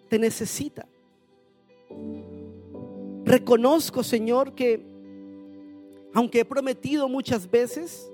te 0.08 0.18
necesita. 0.18 0.88
Reconozco, 3.26 4.04
Señor, 4.04 4.54
que 4.54 4.82
aunque 6.14 6.40
he 6.40 6.46
prometido 6.46 7.08
muchas 7.08 7.50
veces, 7.50 8.10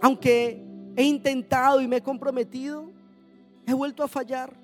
aunque 0.00 0.64
he 0.96 1.04
intentado 1.04 1.80
y 1.80 1.86
me 1.86 1.96
he 1.96 2.02
comprometido, 2.02 2.90
he 3.66 3.72
vuelto 3.72 4.02
a 4.02 4.08
fallar. 4.08 4.59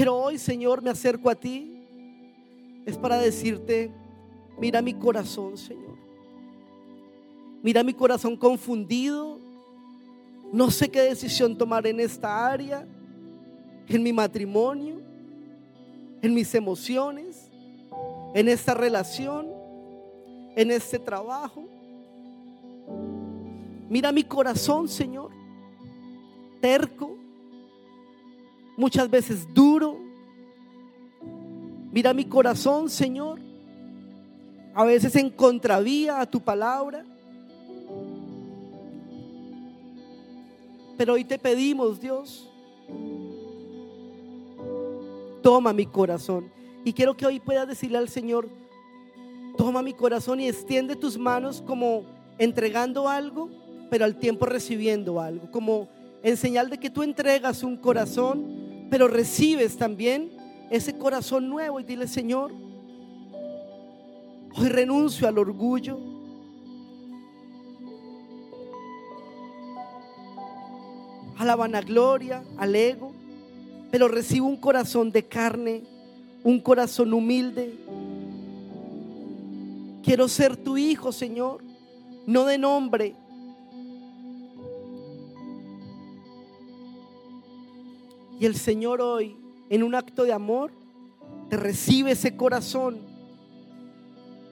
Pero 0.00 0.16
hoy, 0.16 0.38
Señor, 0.38 0.80
me 0.80 0.88
acerco 0.88 1.28
a 1.28 1.34
ti. 1.34 1.78
Es 2.86 2.96
para 2.96 3.18
decirte, 3.18 3.92
mira 4.58 4.80
mi 4.80 4.94
corazón, 4.94 5.58
Señor. 5.58 5.94
Mira 7.62 7.82
mi 7.82 7.92
corazón 7.92 8.34
confundido. 8.34 9.38
No 10.54 10.70
sé 10.70 10.88
qué 10.88 11.02
decisión 11.02 11.54
tomar 11.54 11.86
en 11.86 12.00
esta 12.00 12.50
área, 12.50 12.88
en 13.88 14.02
mi 14.02 14.10
matrimonio, 14.10 15.02
en 16.22 16.32
mis 16.32 16.54
emociones, 16.54 17.50
en 18.34 18.48
esta 18.48 18.72
relación, 18.72 19.48
en 20.56 20.70
este 20.70 20.98
trabajo. 20.98 21.68
Mira 23.90 24.12
mi 24.12 24.22
corazón, 24.24 24.88
Señor, 24.88 25.30
terco, 26.62 27.18
muchas 28.80 29.10
veces 29.10 29.46
duro. 29.52 29.98
Mira 31.92 32.14
mi 32.14 32.24
corazón, 32.24 32.88
Señor, 32.88 33.38
a 34.74 34.84
veces 34.84 35.14
en 35.16 35.28
contravía 35.28 36.18
a 36.20 36.26
tu 36.26 36.40
palabra. 36.40 37.04
Pero 40.96 41.12
hoy 41.12 41.24
te 41.24 41.38
pedimos, 41.38 42.00
Dios, 42.00 42.48
toma 45.42 45.72
mi 45.74 45.84
corazón. 45.84 46.50
Y 46.84 46.94
quiero 46.94 47.14
que 47.16 47.26
hoy 47.26 47.38
puedas 47.38 47.68
decirle 47.68 47.98
al 47.98 48.08
Señor, 48.08 48.48
toma 49.58 49.82
mi 49.82 49.92
corazón 49.92 50.40
y 50.40 50.48
extiende 50.48 50.96
tus 50.96 51.18
manos 51.18 51.62
como 51.66 52.04
entregando 52.38 53.08
algo, 53.08 53.50
pero 53.90 54.06
al 54.06 54.16
tiempo 54.16 54.46
recibiendo 54.46 55.20
algo, 55.20 55.50
como 55.50 55.88
en 56.22 56.38
señal 56.38 56.70
de 56.70 56.78
que 56.78 56.88
tú 56.88 57.02
entregas 57.02 57.62
un 57.62 57.76
corazón, 57.76 58.59
pero 58.90 59.06
recibes 59.06 59.76
también 59.76 60.32
ese 60.70 60.98
corazón 60.98 61.48
nuevo 61.48 61.80
y 61.80 61.84
dile, 61.84 62.08
Señor, 62.08 62.52
hoy 64.56 64.68
renuncio 64.68 65.28
al 65.28 65.38
orgullo, 65.38 65.98
a 71.38 71.44
la 71.44 71.56
vanagloria, 71.56 72.42
al 72.58 72.74
ego, 72.74 73.12
pero 73.90 74.08
recibo 74.08 74.46
un 74.46 74.56
corazón 74.56 75.10
de 75.10 75.24
carne, 75.24 75.84
un 76.42 76.60
corazón 76.60 77.14
humilde. 77.14 77.74
Quiero 80.02 80.28
ser 80.28 80.56
tu 80.56 80.76
hijo, 80.76 81.12
Señor, 81.12 81.62
no 82.26 82.44
de 82.44 82.58
nombre. 82.58 83.14
Y 88.40 88.46
el 88.46 88.56
Señor 88.56 89.02
hoy, 89.02 89.36
en 89.68 89.82
un 89.82 89.94
acto 89.94 90.24
de 90.24 90.32
amor, 90.32 90.72
te 91.50 91.58
recibe 91.58 92.12
ese 92.12 92.36
corazón 92.36 92.98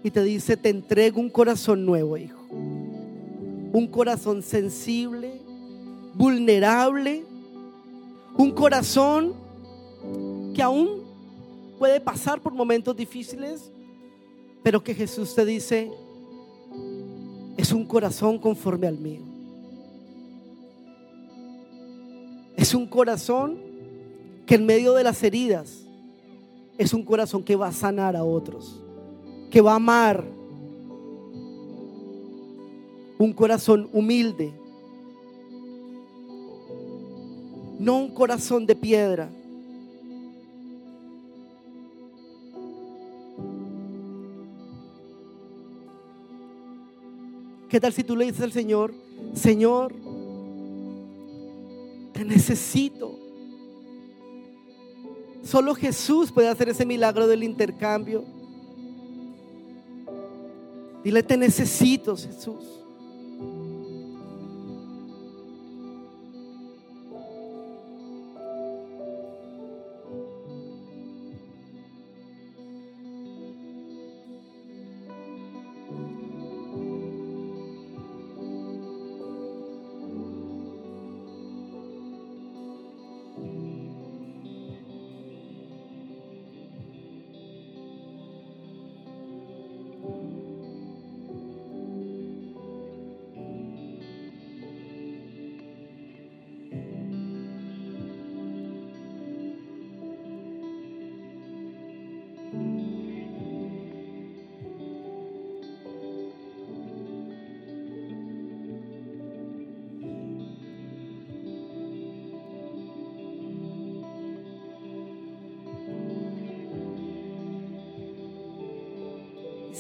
y 0.05 0.11
te 0.11 0.23
dice, 0.23 0.59
te 0.59 0.69
entrego 0.69 1.19
un 1.19 1.31
corazón 1.31 1.87
nuevo, 1.87 2.19
hijo. 2.19 2.39
Un 2.51 3.89
corazón 3.91 4.43
sensible, 4.43 5.41
vulnerable, 6.15 7.25
un 8.37 8.51
corazón 8.51 9.33
que 10.55 10.61
aún 10.61 11.05
puede 11.79 11.99
pasar 11.99 12.43
por 12.43 12.53
momentos 12.53 12.95
difíciles, 12.95 13.73
pero 14.63 14.85
que 14.85 14.95
Jesús 14.95 15.35
te 15.35 15.47
dice, 15.47 15.91
es 17.57 17.73
un 17.73 17.87
corazón 17.87 18.39
conforme 18.39 18.87
al 18.87 18.99
mío. 18.99 19.23
Es 22.55 22.75
un 22.75 22.87
corazón 22.87 23.68
que 24.49 24.55
en 24.55 24.65
medio 24.65 24.95
de 24.95 25.05
las 25.05 25.23
heridas 25.23 25.85
es 26.79 26.95
un 26.95 27.05
corazón 27.05 27.45
que 27.45 27.55
va 27.55 27.69
a 27.69 27.73
sanar 27.73 28.17
a 28.17 28.25
otros, 28.25 28.81
que 29.51 29.61
va 29.61 29.73
a 29.73 29.77
amar. 29.77 30.25
Un 33.19 33.33
corazón 33.35 33.91
humilde, 33.93 34.55
no 37.79 37.99
un 37.99 38.15
corazón 38.15 38.65
de 38.65 38.75
piedra. 38.75 39.29
¿Qué 47.69 47.79
tal 47.79 47.93
si 47.93 48.03
tú 48.03 48.17
le 48.17 48.25
dices 48.25 48.41
al 48.41 48.53
Señor, 48.53 48.95
Señor, 49.35 49.95
te 52.15 52.25
necesito? 52.25 53.18
Solo 55.45 55.75
Jesús 55.75 56.31
puede 56.31 56.49
hacer 56.49 56.69
ese 56.69 56.85
milagro 56.85 57.27
del 57.27 57.43
intercambio. 57.43 58.25
Dile, 61.03 61.23
te 61.23 61.37
necesito, 61.37 62.17
Jesús. 62.17 62.78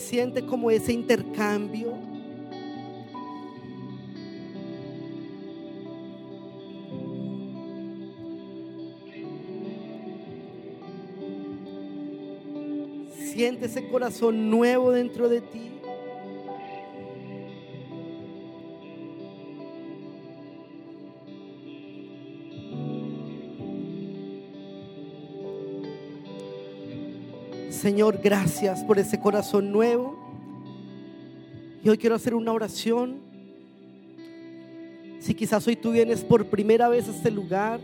Siente 0.08 0.46
como 0.46 0.70
ese 0.70 0.94
intercambio. 0.94 1.92
Siente 13.18 13.66
ese 13.66 13.86
corazón 13.88 14.48
nuevo 14.48 14.92
dentro 14.92 15.28
de 15.28 15.42
ti. 15.42 15.67
Señor, 27.78 28.18
gracias 28.20 28.82
por 28.82 28.98
ese 28.98 29.20
corazón 29.20 29.70
nuevo. 29.70 30.18
Y 31.80 31.88
hoy 31.88 31.96
quiero 31.96 32.16
hacer 32.16 32.34
una 32.34 32.52
oración. 32.52 33.20
Si 35.20 35.32
quizás 35.32 35.64
hoy 35.68 35.76
tú 35.76 35.92
vienes 35.92 36.24
por 36.24 36.46
primera 36.46 36.88
vez 36.88 37.06
a 37.06 37.12
este 37.12 37.30
lugar 37.30 37.78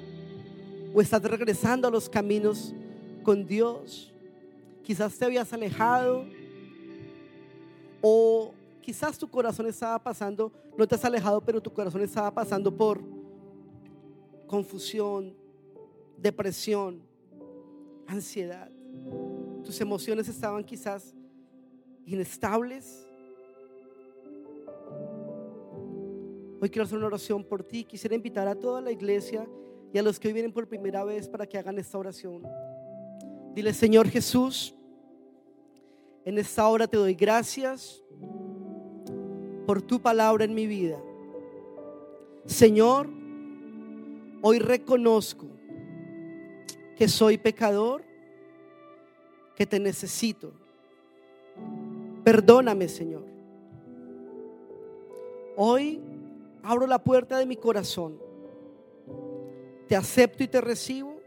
o 0.93 1.01
estás 1.01 1.23
regresando 1.23 1.87
a 1.87 1.93
los 1.93 2.09
caminos 2.09 2.75
con 3.23 3.47
Dios, 3.47 4.13
quizás 4.83 5.17
te 5.17 5.27
habías 5.27 5.53
alejado 5.53 6.25
o 8.01 8.53
quizás 8.83 9.17
tu 9.17 9.31
corazón 9.31 9.69
estaba 9.69 10.03
pasando, 10.03 10.51
no 10.77 10.89
te 10.89 10.97
has 10.97 11.05
alejado, 11.05 11.41
pero 11.41 11.63
tu 11.63 11.73
corazón 11.73 12.03
estaba 12.03 12.33
pasando 12.33 12.77
por 12.77 13.01
confusión, 14.49 15.35
depresión, 16.19 17.01
ansiedad 18.09 18.74
tus 19.65 19.81
emociones 19.81 20.29
estaban 20.29 20.63
quizás 20.63 21.15
inestables. 22.07 23.07
Hoy 26.61 26.71
quiero 26.71 26.85
hacer 26.85 26.99
una 26.99 27.07
oración 27.07 27.43
por 27.45 27.63
ti. 27.63 27.85
Quisiera 27.85 28.15
invitar 28.15 28.47
a 28.47 28.55
toda 28.55 28.81
la 28.81 28.93
iglesia 28.93 29.49
y 29.93 29.99
a 29.99 30.03
los 30.03 30.19
que 30.19 30.29
hoy 30.29 30.35
vienen 30.35 30.53
por 30.53 30.69
primera 30.69 31.05
vez 31.05 31.29
para 31.29 31.47
que 31.47 31.59
hagan 31.59 31.79
esta 31.79 31.99
oración. 31.99 32.43
Dile, 33.55 33.73
Señor 33.73 34.09
Jesús, 34.09 34.75
En 36.27 36.39
esta 36.39 36.67
hora 36.69 36.87
te 36.87 36.97
doy 36.97 37.15
gracias 37.15 38.03
por 39.67 39.83
tu 39.83 40.01
palabra 40.01 40.45
en 40.45 40.55
mi 40.55 40.67
vida. 40.67 40.99
Señor, 42.47 43.11
hoy 44.41 44.59
reconozco 44.59 45.47
que 46.97 47.09
soy 47.09 47.37
pecador, 47.37 48.05
que 49.55 49.67
te 49.67 49.79
necesito. 49.79 50.53
Perdóname, 52.25 52.89
Señor. 52.89 53.25
Hoy 55.57 56.01
abro 56.63 56.87
la 56.87 56.99
puerta 56.99 57.39
de 57.39 57.47
mi 57.47 57.57
corazón. 57.57 58.19
Te 59.87 59.95
acepto 59.95 60.43
y 60.43 60.49
te 60.49 60.61
recibo 60.61 61.21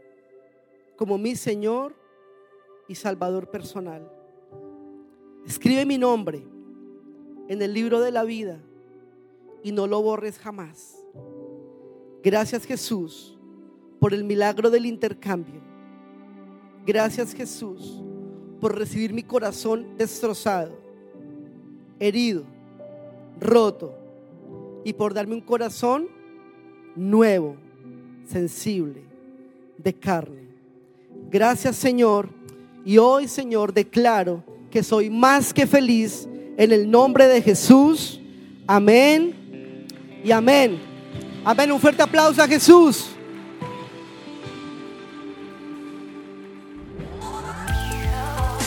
como 0.96 1.16
mi 1.16 1.36
Señor 1.36 1.94
y 2.88 2.94
Salvador 2.96 3.50
personal. 3.50 4.10
Escribe 5.46 5.86
mi 5.86 5.96
nombre 5.96 6.44
en 7.48 7.62
el 7.62 7.72
libro 7.72 8.00
de 8.00 8.10
la 8.10 8.24
vida 8.24 8.60
y 9.62 9.72
no 9.72 9.86
lo 9.86 10.02
borres 10.02 10.38
jamás. 10.38 10.98
Gracias 12.22 12.66
Jesús 12.66 13.38
por 14.00 14.12
el 14.12 14.24
milagro 14.24 14.70
del 14.70 14.86
intercambio. 14.86 15.62
Gracias 16.84 17.32
Jesús 17.32 18.02
por 18.60 18.76
recibir 18.76 19.12
mi 19.12 19.22
corazón 19.22 19.86
destrozado, 19.96 20.78
herido, 21.98 22.44
roto 23.40 23.94
y 24.84 24.92
por 24.92 25.14
darme 25.14 25.34
un 25.34 25.40
corazón 25.40 26.08
nuevo, 26.96 27.56
sensible, 28.26 29.02
de 29.76 29.94
carne. 29.94 30.48
Gracias 31.30 31.76
Señor. 31.76 32.28
Y 32.84 32.96
hoy 32.98 33.28
Señor 33.28 33.74
declaro 33.74 34.42
que 34.70 34.82
soy 34.82 35.10
más 35.10 35.52
que 35.52 35.66
feliz 35.66 36.28
en 36.56 36.72
el 36.72 36.90
nombre 36.90 37.26
de 37.26 37.42
Jesús. 37.42 38.20
Amén 38.66 39.86
y 40.24 40.30
amén. 40.30 40.78
Amén. 41.44 41.72
Un 41.72 41.80
fuerte 41.80 42.02
aplauso 42.02 42.42
a 42.42 42.48
Jesús. 42.48 43.10